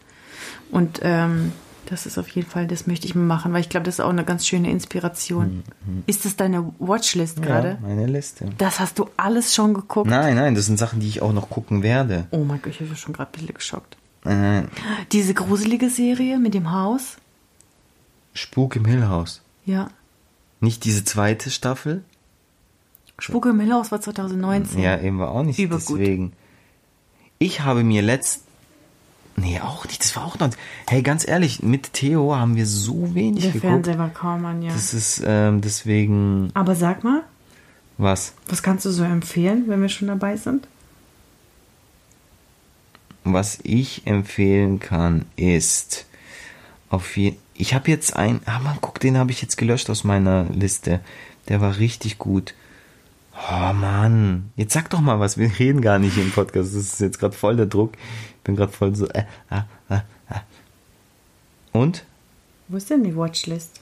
Und 0.72 1.00
ähm, 1.04 1.52
das 1.86 2.06
ist 2.06 2.18
auf 2.18 2.28
jeden 2.30 2.50
Fall, 2.50 2.68
das 2.68 2.88
möchte 2.88 3.08
ich 3.08 3.16
mal 3.16 3.24
machen, 3.24 3.54
weil 3.54 3.62
ich 3.62 3.70
glaube, 3.70 3.86
das 3.86 3.96
ist 3.96 4.00
auch 4.02 4.10
eine 4.10 4.26
ganz 4.26 4.46
schöne 4.46 4.70
Inspiration. 4.70 5.64
Ist 6.06 6.26
das 6.26 6.36
deine 6.36 6.74
Watchlist 6.80 7.42
gerade? 7.42 7.78
Ja, 7.82 7.88
meine 7.88 8.06
Liste. 8.08 8.50
Das 8.58 8.80
hast 8.80 9.00
du 9.00 9.10
alles 9.16 9.56
schon 9.56 9.74
geguckt? 9.74 10.10
Nein, 10.10 10.36
nein, 10.36 10.56
das 10.56 10.66
sind 10.66 10.78
Sachen, 10.78 11.00
die 11.00 11.08
ich 11.08 11.22
auch 11.22 11.34
noch 11.34 11.50
gucken 11.50 11.84
werde. 11.84 12.28
Oh 12.32 12.44
mein 12.44 12.62
Gott, 12.62 12.74
ich 12.74 12.80
bin 12.80 12.96
schon 12.96 13.14
gerade 13.14 13.30
ein 13.30 13.34
bisschen 13.34 13.54
geschockt. 13.54 13.98
Nein, 14.24 14.42
nein. 14.42 14.70
Diese 15.12 15.34
gruselige 15.34 15.90
Serie 15.90 16.40
mit 16.40 16.54
dem 16.54 16.72
Haus? 16.74 17.18
Spuk 18.34 18.76
im 18.76 18.86
Hill 18.86 19.08
House. 19.08 19.42
Ja. 19.66 19.88
Nicht 20.60 20.84
diese 20.84 21.06
zweite 21.06 21.50
Staffel. 21.50 22.04
Spuk 23.20 23.46
im 23.46 23.60
Hill 23.60 23.74
House 23.74 23.92
war 23.92 24.02
2019. 24.02 24.82
Ja, 24.82 25.00
eben 25.00 25.20
war 25.20 25.32
auch 25.32 25.44
nicht 25.44 25.60
Übergut. 25.60 26.00
deswegen. 26.00 26.34
Ich 27.40 27.62
habe 27.62 27.84
mir 27.84 28.02
letzt. 28.02 28.44
Nee, 29.36 29.60
auch 29.62 29.86
nicht. 29.86 30.04
Das 30.04 30.16
war 30.16 30.26
auch 30.26 30.40
noch. 30.40 30.50
Hey, 30.88 31.04
ganz 31.04 31.28
ehrlich, 31.28 31.62
mit 31.62 31.94
Theo 31.94 32.36
haben 32.36 32.56
wir 32.56 32.66
so 32.66 33.14
wenig 33.14 33.44
Der 33.44 33.52
geguckt. 33.52 33.72
Fernseher 33.72 34.00
war 34.00 34.10
kaum 34.10 34.46
an, 34.46 34.64
ja. 34.64 34.72
Das 34.74 34.94
ist 34.94 35.22
ähm, 35.26 35.62
deswegen. 35.62 36.50
Aber 36.56 36.76
sag 36.76 37.04
mal, 37.04 37.22
Was? 38.00 38.34
was 38.48 38.64
kannst 38.64 38.86
du 38.86 38.90
so 38.92 39.04
empfehlen, 39.04 39.66
wenn 39.68 39.82
wir 39.82 39.90
schon 39.90 40.08
dabei 40.08 40.38
sind? 40.38 40.68
Was 43.24 43.60
ich 43.64 44.08
empfehlen 44.08 44.80
kann, 44.80 45.26
ist 45.36 46.06
auf 46.90 47.18
je 47.18 47.36
Ich 47.54 47.74
habe 47.74 47.92
jetzt 47.92 48.16
ein. 48.16 48.40
Ah, 48.46 48.60
man, 48.60 48.78
guck, 48.82 49.00
den 49.00 49.18
habe 49.18 49.32
ich 49.32 49.42
jetzt 49.42 49.58
gelöscht 49.58 49.90
aus 49.90 50.04
meiner 50.04 50.46
Liste. 50.46 51.02
Der 51.50 51.62
war 51.62 51.78
richtig 51.78 52.18
gut. 52.18 52.54
Oh 53.38 53.74
Mann, 53.74 54.52
jetzt 54.56 54.74
sag 54.74 54.90
doch 54.90 55.00
mal 55.00 55.20
was. 55.20 55.38
Wir 55.38 55.60
reden 55.60 55.82
gar 55.82 56.00
nicht 56.00 56.18
im 56.18 56.32
Podcast. 56.32 56.76
Das 56.76 56.82
ist 56.82 57.00
jetzt 57.00 57.20
gerade 57.20 57.36
voll 57.36 57.56
der 57.56 57.68
Druck. 57.68 57.94
Ich 58.38 58.44
bin 58.44 58.56
gerade 58.56 58.72
voll 58.72 58.96
so. 58.96 59.08
Äh, 59.10 59.26
ah, 59.50 59.66
ah, 59.90 60.02
ah. 60.30 60.42
Und? 61.72 62.04
Wo 62.68 62.78
ist 62.78 62.90
denn 62.90 63.04
die 63.04 63.16
Watchlist? 63.16 63.80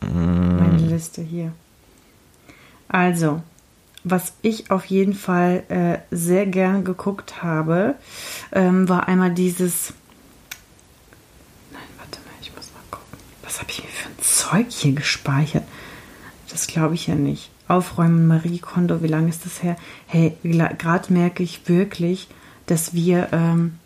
Mm. 0.00 0.56
Meine 0.56 0.78
Liste 0.78 1.22
hier. 1.22 1.52
Also, 2.88 3.42
was 4.04 4.32
ich 4.42 4.70
auf 4.70 4.86
jeden 4.86 5.14
Fall 5.14 5.64
äh, 5.68 5.98
sehr 6.14 6.46
gern 6.46 6.84
geguckt 6.84 7.42
habe, 7.42 7.94
ähm, 8.52 8.88
war 8.88 9.06
einmal 9.06 9.32
dieses. 9.32 9.92
Nein, 11.72 11.82
warte 11.98 12.18
mal, 12.20 12.34
ich 12.40 12.54
muss 12.56 12.72
mal 12.72 12.82
gucken. 12.90 13.18
Was 13.42 13.60
habe 13.60 13.70
ich 13.70 13.82
mir 13.82 13.90
für 13.90 14.08
ein 14.08 14.22
Zeug 14.22 14.66
hier 14.70 14.94
gespeichert? 14.94 15.64
Das 16.62 16.68
glaube 16.68 16.94
ich 16.94 17.08
ja 17.08 17.16
nicht. 17.16 17.50
Aufräumen 17.66 18.28
Marie 18.28 18.60
Kondo, 18.60 19.02
wie 19.02 19.08
lange 19.08 19.28
ist 19.28 19.44
das 19.44 19.64
her? 19.64 19.76
Hey, 20.06 20.36
gerade 20.44 21.12
merke 21.12 21.42
ich 21.42 21.68
wirklich, 21.68 22.28
dass 22.66 22.94
wir 22.94 23.30
ähm, 23.32 23.80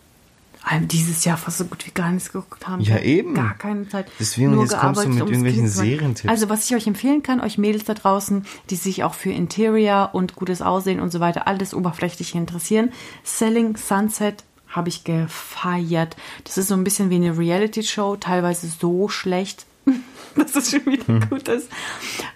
dieses 0.83 1.25
Jahr 1.25 1.37
fast 1.37 1.57
so 1.57 1.65
gut 1.65 1.87
wie 1.87 1.91
gar 1.91 2.11
nichts 2.11 2.31
geguckt 2.31 2.67
haben. 2.67 2.83
Ja, 2.83 2.99
eben. 2.99 3.33
Gar 3.33 3.55
keine 3.55 3.89
Zeit. 3.89 4.11
Deswegen, 4.19 4.51
Nur 4.51 4.61
jetzt 4.61 4.77
kommst 4.77 5.03
du 5.03 5.09
mit 5.09 5.17
irgendwelchen. 5.21 5.67
Serientipps. 5.67 6.29
Also, 6.29 6.49
was 6.49 6.69
ich 6.69 6.75
euch 6.75 6.85
empfehlen 6.85 7.23
kann, 7.23 7.41
euch 7.41 7.57
Mädels 7.57 7.85
da 7.85 7.95
draußen, 7.95 8.45
die 8.69 8.75
sich 8.75 9.03
auch 9.03 9.15
für 9.15 9.31
Interior 9.31 10.11
und 10.13 10.35
gutes 10.35 10.61
Aussehen 10.61 10.99
und 10.99 11.11
so 11.11 11.19
weiter, 11.19 11.47
alles 11.47 11.73
oberflächliche 11.73 12.37
interessieren. 12.37 12.91
Selling 13.23 13.75
Sunset 13.75 14.43
habe 14.67 14.89
ich 14.89 15.03
gefeiert. 15.03 16.15
Das 16.43 16.59
ist 16.59 16.67
so 16.67 16.75
ein 16.75 16.83
bisschen 16.83 17.09
wie 17.09 17.15
eine 17.15 17.39
Reality-Show, 17.39 18.17
teilweise 18.17 18.67
so 18.67 19.09
schlecht, 19.09 19.65
dass 20.35 20.55
es 20.55 20.71
schon 20.71 20.85
wieder 20.85 21.07
Hm. 21.07 21.29
gut 21.29 21.47
ist. 21.47 21.69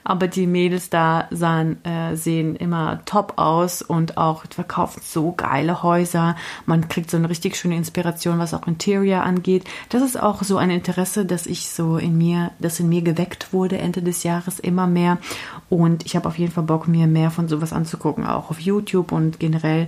Aber 0.04 0.28
die 0.28 0.48
Mädels 0.48 0.90
da 0.90 1.28
sahen, 1.32 1.84
äh, 1.86 2.16
sehen 2.16 2.56
immer 2.56 3.02
top 3.06 3.34
aus 3.38 3.82
und 3.82 4.18
auch 4.18 4.44
verkaufen 4.50 5.02
so 5.04 5.34
geile 5.34 5.84
Häuser. 5.84 6.36
Man 6.66 6.88
kriegt 6.88 7.12
so 7.12 7.18
eine 7.18 7.30
richtig 7.30 7.56
schöne 7.56 7.76
Inspiration, 7.76 8.40
was 8.40 8.54
auch 8.54 8.68
Interior 8.68 9.24
angeht. 9.24 9.66
Das 9.90 10.02
ist 10.02 10.22
auch 10.22 10.44
so 10.44 10.58
ein 10.58 10.70
Interesse, 10.70 11.26
dass 11.26 11.46
ich 11.46 11.70
so 11.70 11.98
in 11.98 12.18
mir, 12.18 12.52
das 12.60 12.80
in 12.80 12.90
mir 12.90 13.02
geweckt 13.02 13.54
wurde 13.54 13.78
Ende 13.78 14.02
des 14.02 14.24
Jahres 14.24 14.60
immer 14.60 14.88
mehr. 14.88 15.18
Und 15.70 16.06
ich 16.06 16.16
habe 16.16 16.28
auf 16.28 16.38
jeden 16.38 16.52
Fall 16.52 16.64
Bock, 16.64 16.88
mir 16.88 17.08
mehr 17.08 17.32
von 17.32 17.48
sowas 17.48 17.74
anzugucken, 17.74 18.26
auch 18.26 18.50
auf 18.50 18.60
YouTube 18.60 19.12
und 19.12 19.40
generell 19.40 19.88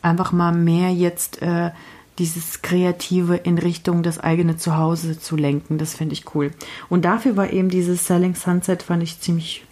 einfach 0.00 0.32
mal 0.32 0.52
mehr 0.52 0.90
jetzt 0.90 1.42
äh, 1.42 1.70
dieses 2.18 2.62
Kreative 2.62 3.36
in 3.36 3.58
Richtung 3.58 4.02
das 4.02 4.18
eigene 4.18 4.56
Zuhause 4.56 5.18
zu 5.18 5.36
lenken. 5.36 5.78
Das 5.78 5.94
finde 5.94 6.12
ich 6.14 6.34
cool. 6.34 6.52
Und 6.88 7.04
dafür 7.04 7.36
war 7.36 7.50
eben 7.52 7.68
dieses 7.70 8.06
Selling 8.06 8.34
Sunset, 8.34 8.82
fand 8.82 9.02
ich 9.02 9.20
ziemlich, 9.20 9.64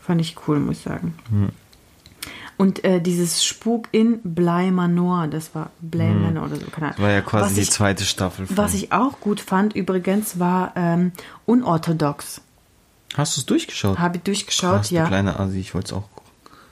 fand 0.00 0.20
ich 0.20 0.36
cool, 0.46 0.60
muss 0.60 0.78
ich 0.78 0.82
sagen. 0.84 1.14
Und 2.56 2.82
äh, 2.84 3.00
dieses 3.00 3.44
Spuk 3.44 3.88
in 3.92 4.20
Bly 4.24 4.72
Manor, 4.72 5.28
das 5.28 5.54
war 5.54 5.70
Bly 5.80 6.12
Manor 6.12 6.46
oder 6.46 6.56
so, 6.56 6.66
keine 6.66 6.86
Ahnung. 6.86 6.96
Das 6.96 7.02
war 7.04 7.10
ja 7.12 7.20
quasi 7.20 7.44
was 7.44 7.54
die 7.54 7.60
ich, 7.60 7.70
zweite 7.70 8.04
Staffel. 8.04 8.46
Von. 8.46 8.56
Was 8.56 8.74
ich 8.74 8.92
auch 8.92 9.20
gut 9.20 9.40
fand 9.40 9.76
übrigens 9.76 10.40
war 10.40 10.72
ähm, 10.74 11.12
Unorthodox. 11.46 12.40
Hast 13.14 13.36
du 13.36 13.40
es 13.40 13.46
durchgeschaut? 13.46 13.98
Habe 13.98 14.16
ich 14.16 14.22
durchgeschaut, 14.24 14.76
Krass, 14.76 14.90
ja. 14.90 15.06
kleine 15.06 15.38
Asi, 15.38 15.60
ich 15.60 15.74
wollte 15.74 15.86
es 15.86 15.92
auch. 15.92 16.08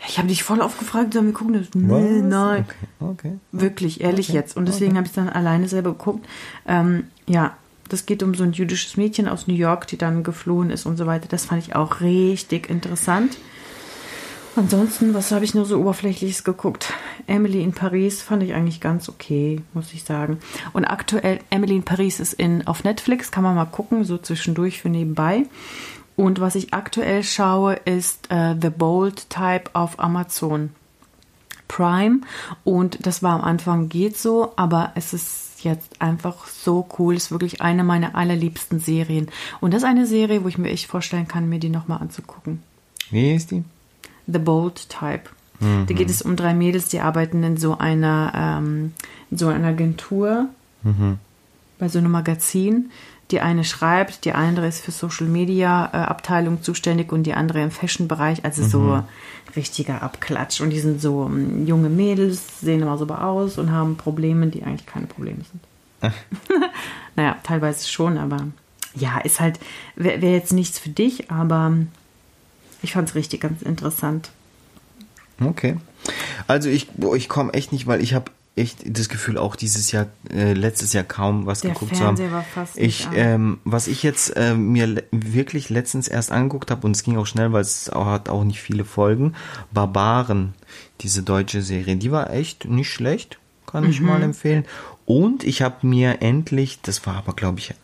Ich 0.08 0.18
habe 0.18 0.28
dich 0.28 0.42
voll 0.42 0.60
aufgefragt, 0.60 1.12
sollen 1.14 1.26
wir 1.26 1.32
gucken? 1.32 1.54
Das- 1.54 1.74
Nee, 1.74 2.20
nein. 2.22 2.64
Okay, 2.68 3.10
okay. 3.10 3.38
Wirklich, 3.52 4.00
ehrlich 4.00 4.28
Okay, 4.28 4.38
jetzt. 4.38 4.56
Und 4.56 4.66
deswegen 4.68 4.96
habe 4.96 5.06
ich 5.06 5.12
dann 5.12 5.28
alleine 5.28 5.68
selber 5.68 5.92
geguckt. 5.92 6.26
Ähm, 6.66 7.04
ja, 7.26 7.56
das 7.88 8.06
geht 8.06 8.22
um 8.22 8.34
so 8.34 8.44
ein 8.44 8.52
jüdisches 8.52 8.96
Mädchen 8.96 9.28
aus 9.28 9.46
New 9.46 9.54
York, 9.54 9.86
die 9.86 9.96
dann 9.96 10.22
geflohen 10.22 10.70
ist 10.70 10.86
und 10.86 10.96
so 10.96 11.06
weiter. 11.06 11.26
Das 11.28 11.46
fand 11.46 11.62
ich 11.66 11.74
auch 11.76 12.00
richtig 12.00 12.68
interessant. 12.68 13.36
Ansonsten, 14.54 15.12
was 15.12 15.32
habe 15.32 15.44
ich 15.44 15.54
nur 15.54 15.66
so 15.66 15.78
oberflächliches 15.78 16.42
geguckt? 16.42 16.92
Emily 17.26 17.62
in 17.62 17.72
Paris 17.72 18.22
fand 18.22 18.42
ich 18.42 18.54
eigentlich 18.54 18.80
ganz 18.80 19.08
okay, 19.10 19.60
muss 19.74 19.92
ich 19.92 20.04
sagen. 20.04 20.38
Und 20.72 20.86
aktuell, 20.86 21.40
Emily 21.50 21.76
in 21.76 21.82
Paris 21.82 22.20
ist 22.20 22.32
in, 22.32 22.66
auf 22.66 22.82
Netflix, 22.82 23.30
kann 23.30 23.42
man 23.44 23.54
mal 23.54 23.66
gucken, 23.66 24.04
so 24.04 24.16
zwischendurch 24.16 24.80
für 24.80 24.88
nebenbei. 24.88 25.44
Und 26.16 26.40
was 26.40 26.54
ich 26.54 26.72
aktuell 26.72 27.22
schaue, 27.22 27.74
ist 27.74 28.30
äh, 28.30 28.54
The 28.60 28.70
Bold 28.70 29.28
Type 29.30 29.70
auf 29.74 30.00
Amazon. 30.00 30.70
Prime 31.68 32.20
und 32.62 33.04
das 33.06 33.24
war 33.24 33.32
am 33.32 33.40
Anfang 33.40 33.88
geht 33.88 34.16
so, 34.16 34.52
aber 34.54 34.92
es 34.94 35.12
ist 35.12 35.64
jetzt 35.64 36.00
einfach 36.00 36.46
so 36.46 36.86
cool. 36.98 37.16
Ist 37.16 37.30
wirklich 37.32 37.60
eine 37.60 37.82
meiner 37.82 38.14
allerliebsten 38.14 38.78
Serien. 38.78 39.28
Und 39.60 39.74
das 39.74 39.82
ist 39.82 39.88
eine 39.88 40.06
Serie, 40.06 40.44
wo 40.44 40.48
ich 40.48 40.58
mir 40.58 40.70
echt 40.70 40.86
vorstellen 40.86 41.26
kann, 41.26 41.48
mir 41.48 41.58
die 41.58 41.68
nochmal 41.68 42.00
anzugucken. 42.00 42.62
Wie 43.10 43.34
ist 43.34 43.50
die? 43.50 43.64
The 44.26 44.38
Bold 44.38 44.88
Type. 44.88 45.24
Da 45.58 45.94
geht 45.94 46.10
es 46.10 46.20
um 46.20 46.36
drei 46.36 46.52
Mädels, 46.52 46.88
die 46.88 47.00
arbeiten 47.00 47.42
in 47.42 47.56
so 47.56 47.78
einer, 47.78 48.32
ähm, 48.34 48.92
in 49.30 49.38
so 49.38 49.48
einer 49.48 49.68
Agentur, 49.68 50.50
bei 51.78 51.88
so 51.88 51.98
einem 51.98 52.10
Magazin. 52.10 52.90
Die 53.32 53.40
eine 53.40 53.64
schreibt, 53.64 54.24
die 54.24 54.32
andere 54.32 54.68
ist 54.68 54.84
für 54.84 54.92
Social 54.92 55.26
Media 55.26 55.90
äh, 55.92 55.96
Abteilung 55.96 56.62
zuständig 56.62 57.10
und 57.10 57.24
die 57.24 57.34
andere 57.34 57.60
im 57.60 57.72
Fashion-Bereich. 57.72 58.44
Also 58.44 58.62
so 58.62 59.02
richtiger 59.56 60.02
Abklatsch. 60.02 60.60
Und 60.60 60.70
die 60.70 60.78
sind 60.78 61.00
so 61.00 61.26
ähm, 61.26 61.66
junge 61.66 61.88
Mädels, 61.88 62.60
sehen 62.60 62.82
immer 62.82 62.98
so 62.98 63.06
aus 63.06 63.58
und 63.58 63.72
haben 63.72 63.96
Probleme, 63.96 64.46
die 64.48 64.62
eigentlich 64.62 64.86
keine 64.86 65.06
Probleme 65.06 65.40
sind. 65.50 66.12
naja, 67.16 67.36
teilweise 67.42 67.88
schon, 67.88 68.18
aber 68.18 68.46
ja, 68.94 69.18
ist 69.18 69.40
halt, 69.40 69.58
wäre 69.94 70.20
wär 70.22 70.32
jetzt 70.32 70.52
nichts 70.52 70.78
für 70.78 70.90
dich, 70.90 71.30
aber 71.30 71.72
ich 72.82 72.92
fand 72.92 73.08
es 73.08 73.14
richtig 73.14 73.40
ganz 73.40 73.62
interessant. 73.62 74.30
Okay. 75.40 75.76
Also 76.46 76.68
ich, 76.68 76.88
ich 77.14 77.28
komme 77.28 77.52
echt 77.54 77.72
nicht, 77.72 77.86
weil 77.86 78.02
ich 78.02 78.14
habe 78.14 78.30
echt 78.56 78.78
das 78.86 79.08
Gefühl, 79.08 79.36
auch 79.38 79.54
dieses 79.54 79.92
Jahr, 79.92 80.06
äh, 80.30 80.54
letztes 80.54 80.92
Jahr 80.92 81.04
kaum 81.04 81.46
was 81.46 81.60
Der 81.60 81.72
geguckt 81.72 81.94
zu 81.96 82.04
haben. 82.04 82.16
Fernseher 82.16 82.32
war 82.32 82.42
fast 82.42 82.78
ich, 82.78 83.06
ähm, 83.12 83.58
was 83.64 83.86
ich 83.86 84.02
jetzt 84.02 84.30
äh, 84.36 84.54
mir 84.54 84.86
le 84.86 85.04
wirklich 85.12 85.68
letztens 85.68 86.08
erst 86.08 86.32
angeguckt 86.32 86.70
habe, 86.70 86.86
und 86.86 86.96
es 86.96 87.02
ging 87.02 87.16
auch 87.18 87.26
schnell, 87.26 87.52
weil 87.52 87.60
es 87.62 87.90
auch, 87.90 88.06
hat 88.06 88.28
auch 88.28 88.44
nicht 88.44 88.60
viele 88.60 88.84
Folgen, 88.84 89.34
Barbaren, 89.72 90.54
diese 91.02 91.22
deutsche 91.22 91.60
Serie, 91.62 91.96
die 91.96 92.10
war 92.10 92.30
echt 92.30 92.64
nicht 92.64 92.90
schlecht, 92.90 93.38
kann 93.66 93.84
ich 93.88 94.00
Mhm. 94.00 94.06
mal 94.06 94.22
empfehlen. 94.22 94.64
Und 95.04 95.44
ich 95.44 95.62
habe 95.62 95.86
mir 95.86 96.22
endlich, 96.22 96.80
das 96.80 97.06
war 97.06 97.16
aber 97.16 97.34
glaube 97.34 97.58
ich 97.60 97.74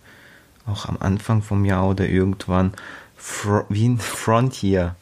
auch 0.67 0.87
am 0.87 0.97
Anfang 1.01 1.43
vom 1.43 1.65
Jahr 1.65 1.87
oder 1.89 2.09
irgendwann, 2.09 2.73
Fro 3.17 3.65
wie 3.69 3.89
ein 3.89 3.99
Frontier 3.99 4.97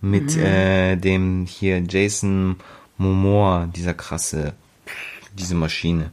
mit 0.00 0.34
Mhm. 0.36 0.42
äh, 0.42 0.96
dem 0.96 1.46
hier 1.46 1.82
Jason 1.86 2.56
Momoa, 2.96 3.66
dieser 3.66 3.94
krasse, 3.94 4.54
diese 5.38 5.54
Maschine. 5.54 6.10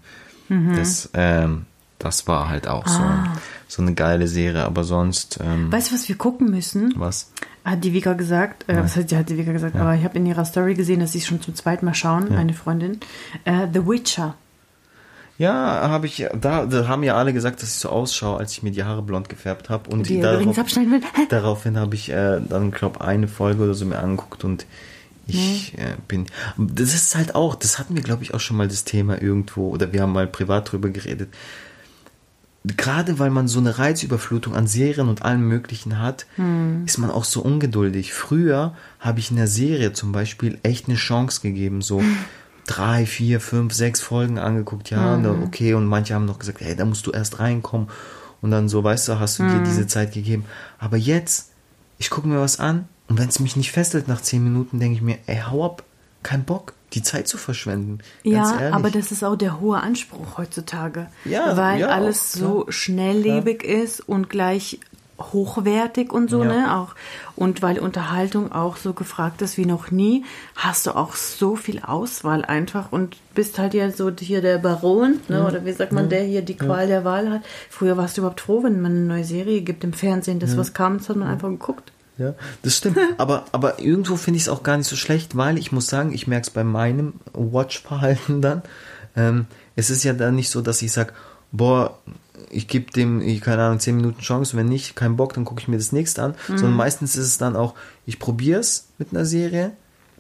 Mhm. 0.49 0.75
Das, 0.75 1.09
ähm, 1.13 1.65
das 1.99 2.27
war 2.27 2.49
halt 2.49 2.67
auch 2.67 2.87
so, 2.87 2.99
Ah. 3.01 3.37
so 3.67 3.81
eine 3.81 3.93
geile 3.93 4.27
Serie, 4.27 4.63
aber 4.65 4.83
sonst, 4.83 5.39
ähm, 5.43 5.71
Weißt 5.71 5.91
du, 5.91 5.95
was 5.95 6.09
wir 6.09 6.15
gucken 6.17 6.49
müssen? 6.49 6.93
was? 6.97 7.31
Hat 7.63 7.83
die 7.83 7.93
Vika 7.93 8.13
gesagt, 8.13 8.67
äh, 8.67 8.77
was 8.83 8.95
heißt, 8.95 9.11
die 9.11 9.15
hat 9.17 9.29
die 9.29 9.37
Vika 9.37 9.51
gesagt, 9.51 9.75
aber 9.75 9.93
ich 9.95 10.03
habe 10.03 10.17
in 10.17 10.25
ihrer 10.25 10.45
Story 10.45 10.73
gesehen, 10.73 10.99
dass 10.99 11.11
sie 11.11 11.19
es 11.19 11.27
schon 11.27 11.41
zum 11.41 11.53
zweiten 11.53 11.85
Mal 11.85 11.93
schauen, 11.93 12.29
meine 12.29 12.53
Freundin. 12.53 12.99
Äh, 13.45 13.67
The 13.71 13.85
Witcher. 13.85 14.33
Ja, 15.37 15.87
habe 15.89 16.05
ich, 16.07 16.27
da, 16.39 16.65
da 16.65 16.87
haben 16.87 17.03
ja 17.03 17.15
alle 17.15 17.33
gesagt, 17.33 17.61
dass 17.63 17.69
ich 17.69 17.75
so 17.75 17.89
ausschaue, 17.89 18.37
als 18.39 18.51
ich 18.51 18.61
mir 18.63 18.71
die 18.71 18.83
Haare 18.83 19.01
blond 19.01 19.27
gefärbt 19.29 19.69
habe. 19.69 19.89
Und 19.89 20.07
Die 20.09 20.19
darauf, 20.21 20.57
abschneiden 20.57 20.91
will. 20.91 21.01
Daraufhin 21.29 21.77
habe 21.77 21.95
ich 21.95 22.09
äh, 22.11 22.39
dann, 22.47 22.69
glaube 22.71 23.01
eine 23.01 23.27
Folge 23.27 23.63
oder 23.63 23.73
so 23.73 23.85
mir 23.85 23.97
angeguckt 23.99 24.43
und 24.43 24.65
ich 25.35 25.77
äh, 25.77 25.95
bin. 26.07 26.25
Das 26.57 26.93
ist 26.93 27.15
halt 27.15 27.35
auch, 27.35 27.55
das 27.55 27.79
hatten 27.79 27.95
wir, 27.95 28.03
glaube 28.03 28.23
ich, 28.23 28.33
auch 28.33 28.39
schon 28.39 28.57
mal 28.57 28.67
das 28.67 28.83
Thema 28.83 29.21
irgendwo, 29.21 29.69
oder 29.69 29.93
wir 29.93 30.01
haben 30.01 30.13
mal 30.13 30.27
privat 30.27 30.71
drüber 30.71 30.89
geredet. 30.89 31.29
Gerade 32.63 33.17
weil 33.17 33.31
man 33.31 33.47
so 33.47 33.59
eine 33.59 33.79
Reizüberflutung 33.79 34.55
an 34.55 34.67
Serien 34.67 35.09
und 35.09 35.23
allem 35.23 35.47
Möglichen 35.47 35.97
hat, 35.97 36.27
ist 36.85 36.99
man 36.99 37.09
auch 37.09 37.23
so 37.23 37.41
ungeduldig. 37.41 38.13
Früher 38.13 38.75
habe 38.99 39.19
ich 39.19 39.31
in 39.31 39.37
der 39.37 39.47
Serie 39.47 39.93
zum 39.93 40.11
Beispiel 40.11 40.59
echt 40.61 40.87
eine 40.87 40.95
Chance 40.95 41.41
gegeben, 41.41 41.81
so 41.81 42.03
drei, 42.67 43.07
vier, 43.07 43.39
fünf, 43.39 43.73
sechs 43.73 43.99
Folgen 43.99 44.37
angeguckt, 44.37 44.91
ja, 44.91 45.15
und 45.15 45.23
dann, 45.23 45.41
okay, 45.41 45.73
und 45.73 45.87
manche 45.87 46.13
haben 46.13 46.25
noch 46.25 46.37
gesagt, 46.37 46.61
hey, 46.61 46.75
da 46.75 46.85
musst 46.85 47.07
du 47.07 47.11
erst 47.11 47.39
reinkommen. 47.39 47.87
Und 48.41 48.51
dann 48.51 48.69
so, 48.69 48.83
weißt 48.83 49.07
du, 49.07 49.19
hast 49.19 49.39
du 49.39 49.43
dir 49.43 49.63
diese 49.63 49.87
Zeit 49.87 50.13
gegeben. 50.13 50.45
Aber 50.77 50.97
jetzt, 50.97 51.51
ich 51.97 52.09
gucke 52.11 52.27
mir 52.27 52.39
was 52.39 52.59
an 52.59 52.87
und 53.11 53.19
wenn 53.19 53.27
es 53.27 53.41
mich 53.41 53.57
nicht 53.57 53.73
fesselt 53.73 54.07
nach 54.07 54.21
zehn 54.21 54.41
Minuten, 54.41 54.79
denke 54.79 54.95
ich 54.95 55.01
mir, 55.01 55.17
ey, 55.27 55.41
hau 55.51 55.65
ab, 55.65 55.83
kein 56.23 56.45
Bock, 56.45 56.71
die 56.93 57.03
Zeit 57.03 57.27
zu 57.27 57.37
verschwenden. 57.37 57.99
Ja, 58.23 58.57
ehrlich. 58.57 58.73
aber 58.73 58.89
das 58.89 59.11
ist 59.11 59.21
auch 59.21 59.35
der 59.35 59.59
hohe 59.59 59.81
Anspruch 59.81 60.37
heutzutage. 60.37 61.07
Ja, 61.25 61.57
weil 61.57 61.81
ja, 61.81 61.87
alles 61.89 62.31
so 62.31 62.61
klar. 62.61 62.71
schnelllebig 62.71 63.63
ist 63.65 63.99
und 63.99 64.29
gleich 64.29 64.79
hochwertig 65.19 66.13
und 66.13 66.29
so, 66.29 66.41
Ja. 66.41 66.53
ne? 66.53 66.77
Auch 66.77 66.95
und 67.35 67.61
weil 67.61 67.79
Unterhaltung 67.79 68.53
auch 68.53 68.77
so 68.77 68.93
gefragt 68.93 69.41
ist 69.41 69.57
wie 69.57 69.65
noch 69.65 69.91
nie, 69.91 70.23
hast 70.55 70.87
du 70.87 70.91
auch 70.95 71.15
so 71.15 71.57
viel 71.57 71.81
Auswahl 71.81 72.45
einfach 72.45 72.93
und 72.93 73.17
bist 73.35 73.59
halt 73.59 73.73
ja 73.73 73.91
so 73.91 74.09
hier 74.17 74.41
der 74.41 74.57
Baron, 74.57 75.19
ne? 75.27 75.45
Oder 75.45 75.65
wie 75.65 75.73
sagt 75.73 75.91
man, 75.91 76.07
der 76.07 76.23
hier 76.23 76.43
die 76.43 76.55
Qual 76.55 76.87
der 76.87 77.03
Wahl 77.03 77.29
hat. 77.29 77.41
Früher 77.69 77.97
warst 77.97 78.15
du 78.15 78.21
überhaupt 78.21 78.39
froh, 78.39 78.63
wenn 78.63 78.79
man 78.79 78.93
eine 78.93 79.01
neue 79.05 79.25
Serie 79.25 79.59
gibt 79.63 79.83
im 79.83 79.91
Fernsehen, 79.91 80.39
das 80.39 80.55
was 80.55 80.73
kam, 80.73 80.99
das 80.99 81.09
hat 81.09 81.17
man 81.17 81.27
einfach 81.27 81.49
geguckt. 81.49 81.91
Ja, 82.17 82.33
das 82.61 82.77
stimmt. 82.77 82.97
aber, 83.17 83.45
aber 83.51 83.79
irgendwo 83.79 84.15
finde 84.15 84.37
ich 84.37 84.43
es 84.43 84.49
auch 84.49 84.63
gar 84.63 84.77
nicht 84.77 84.87
so 84.87 84.95
schlecht, 84.95 85.35
weil 85.35 85.57
ich 85.57 85.71
muss 85.71 85.87
sagen, 85.87 86.13
ich 86.13 86.27
merke 86.27 86.47
es 86.47 86.49
bei 86.49 86.63
meinem 86.63 87.13
Watch-Verhalten 87.33 88.41
dann. 88.41 88.61
Ähm, 89.15 89.47
es 89.75 89.89
ist 89.89 90.03
ja 90.03 90.13
dann 90.13 90.35
nicht 90.35 90.49
so, 90.49 90.61
dass 90.61 90.81
ich 90.81 90.91
sage, 90.91 91.13
boah, 91.51 91.97
ich 92.49 92.67
gebe 92.67 92.91
dem, 92.91 93.21
ich, 93.21 93.41
keine 93.41 93.63
Ahnung, 93.63 93.79
10 93.79 93.95
Minuten 93.95 94.21
Chance, 94.21 94.57
wenn 94.57 94.67
nicht, 94.67 94.95
kein 94.95 95.15
Bock, 95.15 95.33
dann 95.33 95.45
gucke 95.45 95.61
ich 95.61 95.67
mir 95.67 95.77
das 95.77 95.91
nächste 95.91 96.23
an. 96.23 96.35
Sondern 96.47 96.75
meistens 96.75 97.15
ist 97.15 97.25
es 97.25 97.37
dann 97.37 97.55
auch, 97.55 97.75
ich 98.05 98.19
probiere 98.19 98.59
es 98.59 98.87
mit 98.97 99.09
einer 99.11 99.25
Serie, 99.25 99.71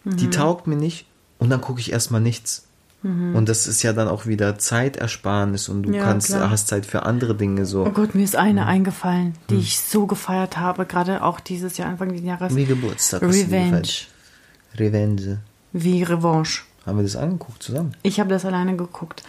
die 0.03 0.29
taugt 0.29 0.67
mir 0.67 0.75
nicht 0.75 1.05
und 1.37 1.49
dann 1.49 1.61
gucke 1.61 1.79
ich 1.79 1.91
erstmal 1.91 2.21
nichts. 2.21 2.67
Und 3.03 3.49
das 3.49 3.65
ist 3.65 3.81
ja 3.81 3.93
dann 3.93 4.07
auch 4.07 4.27
wieder 4.27 4.59
Zeitersparnis 4.59 5.69
und 5.69 5.83
du 5.83 5.89
Mhm. 5.89 5.95
Ja, 5.95 6.03
kannst, 6.03 6.27
klar. 6.27 6.51
hast 6.51 6.67
Zeit 6.67 6.85
für 6.85 7.03
andere 7.03 7.33
Dinge 7.35 7.65
so. 7.65 7.83
Oh 7.85 7.89
Gott, 7.89 8.13
mir 8.13 8.23
ist 8.23 8.35
eine 8.35 8.61
Hm. 8.61 8.67
eingefallen, 8.67 9.33
die 9.49 9.55
ich 9.55 9.79
so 9.79 10.05
gefeiert 10.05 10.57
habe, 10.57 10.85
gerade 10.85 11.23
auch 11.23 11.39
dieses 11.39 11.77
Jahr, 11.77 11.89
Anfang 11.89 12.09
des 12.13 12.21
Jahres. 12.21 12.55
Wie 12.55 12.65
Geburtstag. 12.65 13.23
Revenge. 13.23 13.81
Revenge. 14.77 15.39
Wie 15.73 16.03
Revanche. 16.03 16.61
Haben 16.85 16.97
wir 16.97 17.03
das 17.03 17.15
angeguckt 17.15 17.63
zusammen? 17.63 17.93
Ich 18.03 18.19
habe 18.19 18.29
das 18.29 18.45
alleine 18.45 18.75
geguckt. 18.75 19.23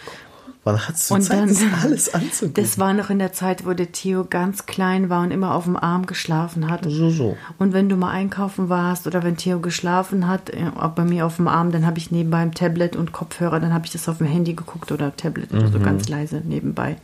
Wann 0.65 0.87
hattest 0.87 1.11
du 1.11 1.15
Und 1.15 1.23
Zeit, 1.23 1.41
dann, 1.41 1.49
das 1.49 1.83
alles 1.83 2.15
anzugucken? 2.15 2.63
das 2.63 2.79
war 2.79 2.93
noch 2.93 3.11
in 3.11 3.19
der 3.19 3.33
Zeit, 3.33 3.67
wo 3.67 3.73
der 3.73 3.91
Theo 3.91 4.25
ganz 4.25 4.67
klein 4.67 5.11
war 5.11 5.23
und 5.23 5.33
immer 5.33 5.55
auf 5.55 5.65
dem 5.65 5.77
Arm 5.77 6.07
geschlafen 6.07 6.71
hat. 6.71 6.85
so, 6.85 7.11
so. 7.11 7.37
Und 7.59 7.73
wenn 7.73 7.89
du 7.89 7.97
mal 7.97 8.11
einkaufen 8.11 8.69
warst 8.69 9.09
oder 9.09 9.25
wenn 9.25 9.37
Theo 9.37 9.59
geschlafen 9.59 10.29
hat, 10.29 10.51
äh, 10.51 10.71
auch 10.79 10.91
bei 10.91 11.03
mir 11.03 11.27
auf 11.27 11.37
dem 11.37 11.49
Arm, 11.49 11.73
dann 11.73 11.85
habe 11.85 11.99
ich 11.99 12.13
nebenbei 12.13 12.39
ein 12.39 12.53
Tablet 12.53 12.95
und 12.95 13.11
Kopfhörer, 13.13 13.59
dann 13.59 13.75
habe 13.75 13.87
ich 13.87 13.93
das 13.93 14.09
auf 14.09 14.19
dem 14.19 14.29
Handy 14.29 14.55
geguckt 14.55 14.93
oder 14.93 15.17
Tablet 15.17 15.53
oder 15.53 15.69
so 15.69 15.81
ganz 15.81 16.09
leise 16.09 16.43
nebenbei. 16.45 16.97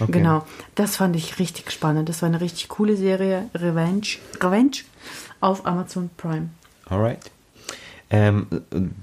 Okay. 0.00 0.10
Genau, 0.10 0.44
das 0.74 0.96
fand 0.96 1.14
ich 1.14 1.38
richtig 1.38 1.70
spannend. 1.70 2.08
Das 2.08 2.22
war 2.22 2.28
eine 2.28 2.40
richtig 2.40 2.68
coole 2.68 2.96
Serie, 2.96 3.48
Revenge, 3.54 4.06
Revenge 4.42 4.78
auf 5.40 5.64
Amazon 5.64 6.10
Prime. 6.16 6.48
Alright. 6.86 7.30
Ähm, 8.10 8.46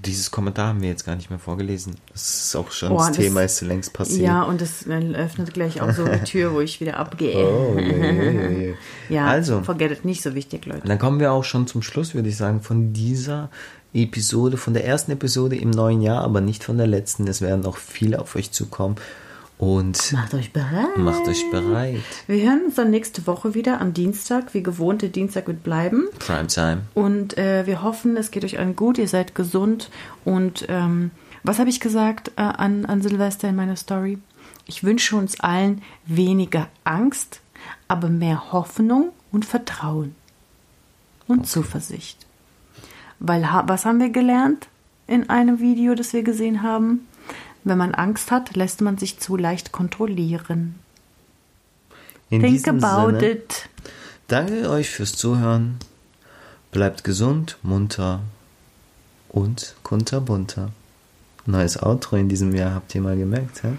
dieses 0.05 0.31
Kommentar 0.31 0.67
haben 0.69 0.81
wir 0.81 0.87
jetzt 0.89 1.05
gar 1.05 1.15
nicht 1.15 1.29
mehr 1.29 1.39
vorgelesen. 1.39 1.95
Das 2.13 2.45
ist 2.45 2.55
auch 2.55 2.71
schon 2.71 2.91
Oh, 2.91 2.97
das, 2.97 3.07
das- 3.07 3.17
Thema 3.17 3.41
ist 3.41 3.61
längst 3.61 3.93
passiert. 3.93 4.21
Ja, 4.21 4.43
und 4.43 4.61
das 4.61 4.85
äh, 4.87 5.13
öffnet 5.15 5.53
gleich 5.53 5.81
auch 5.81 5.91
so 5.91 6.05
die 6.05 6.19
Tür, 6.23 6.53
wo 6.53 6.61
ich 6.61 6.79
wieder 6.79 6.97
abgehe. 6.97 7.35
Oh, 7.45 7.77
je, 7.77 7.83
je, 7.83 8.59
je. 8.67 8.73
Ja, 9.09 9.25
Also, 9.25 9.61
forget 9.63 9.91
it, 9.91 10.05
nicht 10.05 10.21
so 10.21 10.33
wichtig, 10.35 10.65
Leute. 10.65 10.87
dann 10.87 10.99
kommen 10.99 11.19
wir 11.19 11.31
auch 11.33 11.43
schon 11.43 11.67
zum 11.67 11.81
Schluss, 11.81 12.13
würde 12.15 12.29
ich 12.29 12.37
sagen, 12.37 12.61
von 12.61 12.93
dieser 12.93 13.49
Episode, 13.93 14.55
von 14.55 14.73
der 14.73 14.85
ersten 14.85 15.11
Episode 15.11 15.57
im 15.57 15.71
neuen 15.71 16.01
Jahr, 16.01 16.23
aber 16.23 16.39
nicht 16.39 16.63
von 16.63 16.77
der 16.77 16.87
letzten. 16.87 17.27
Es 17.27 17.41
werden 17.41 17.61
noch 17.61 17.75
viele 17.77 18.19
auf 18.21 18.35
euch 18.37 18.51
zukommen. 18.51 18.95
Und 19.61 20.11
Macht 20.13 20.33
euch 20.33 20.51
bereit. 20.51 20.97
macht 20.97 21.27
euch 21.27 21.47
bereit. 21.51 22.01
Wir 22.25 22.49
hören 22.49 22.63
uns 22.65 22.75
dann 22.75 22.89
nächste 22.89 23.27
Woche 23.27 23.53
wieder 23.53 23.79
am 23.79 23.93
Dienstag. 23.93 24.55
Wie 24.55 24.63
gewohnt, 24.63 25.03
der 25.03 25.09
Dienstag 25.09 25.45
wird 25.45 25.61
bleiben. 25.61 26.07
Primetime. 26.17 26.81
Und 26.95 27.37
äh, 27.37 27.67
wir 27.67 27.83
hoffen, 27.83 28.17
es 28.17 28.31
geht 28.31 28.43
euch 28.43 28.57
allen 28.57 28.75
gut, 28.75 28.97
ihr 28.97 29.07
seid 29.07 29.35
gesund. 29.35 29.91
Und 30.25 30.65
ähm, 30.67 31.11
was 31.43 31.59
habe 31.59 31.69
ich 31.69 31.79
gesagt 31.79 32.31
äh, 32.37 32.41
an, 32.41 32.87
an 32.87 33.03
Silvester 33.03 33.49
in 33.49 33.55
meiner 33.55 33.75
Story? 33.75 34.17
Ich 34.65 34.83
wünsche 34.83 35.15
uns 35.15 35.39
allen 35.41 35.83
weniger 36.07 36.67
Angst, 36.83 37.39
aber 37.87 38.09
mehr 38.09 38.51
Hoffnung 38.51 39.11
und 39.31 39.45
Vertrauen 39.45 40.15
und 41.27 41.45
Zuversicht. 41.45 42.25
Weil 43.19 43.47
was 43.67 43.85
haben 43.85 43.99
wir 43.99 44.09
gelernt 44.09 44.69
in 45.05 45.29
einem 45.29 45.59
Video, 45.59 45.93
das 45.93 46.13
wir 46.13 46.23
gesehen 46.23 46.63
haben? 46.63 47.05
Wenn 47.63 47.77
man 47.77 47.93
Angst 47.93 48.31
hat, 48.31 48.55
lässt 48.55 48.81
man 48.81 48.97
sich 48.97 49.19
zu 49.19 49.37
leicht 49.37 49.71
kontrollieren. 49.71 50.75
In 52.29 52.41
Think 52.41 52.67
about 52.67 53.11
Sinne, 53.17 53.25
it. 53.29 53.69
danke 54.27 54.69
euch 54.69 54.89
fürs 54.89 55.13
Zuhören. 55.13 55.77
Bleibt 56.71 57.03
gesund, 57.03 57.57
munter 57.61 58.21
und 59.29 59.75
kunterbunter. 59.83 60.71
Neues 61.45 61.81
Outro 61.81 62.15
in 62.15 62.29
diesem 62.29 62.55
Jahr, 62.55 62.73
habt 62.73 62.95
ihr 62.95 63.01
mal 63.01 63.17
gemerkt, 63.17 63.63
hä? 63.63 63.73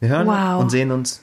Wir 0.00 0.08
hören 0.08 0.26
Wow. 0.26 0.60
und 0.62 0.70
sehen 0.70 0.90
uns. 0.90 1.22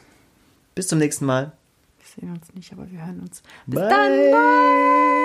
Bis 0.74 0.88
zum 0.88 1.00
nächsten 1.00 1.26
Mal. 1.26 1.52
Wir 2.00 2.06
sehen 2.28 2.34
uns 2.36 2.54
nicht, 2.54 2.72
aber 2.72 2.90
wir 2.90 3.06
hören 3.06 3.20
uns. 3.20 3.44
Bis 3.68 3.80
Bye. 3.80 3.90
dann. 3.90 4.32
Bye. 4.32 5.21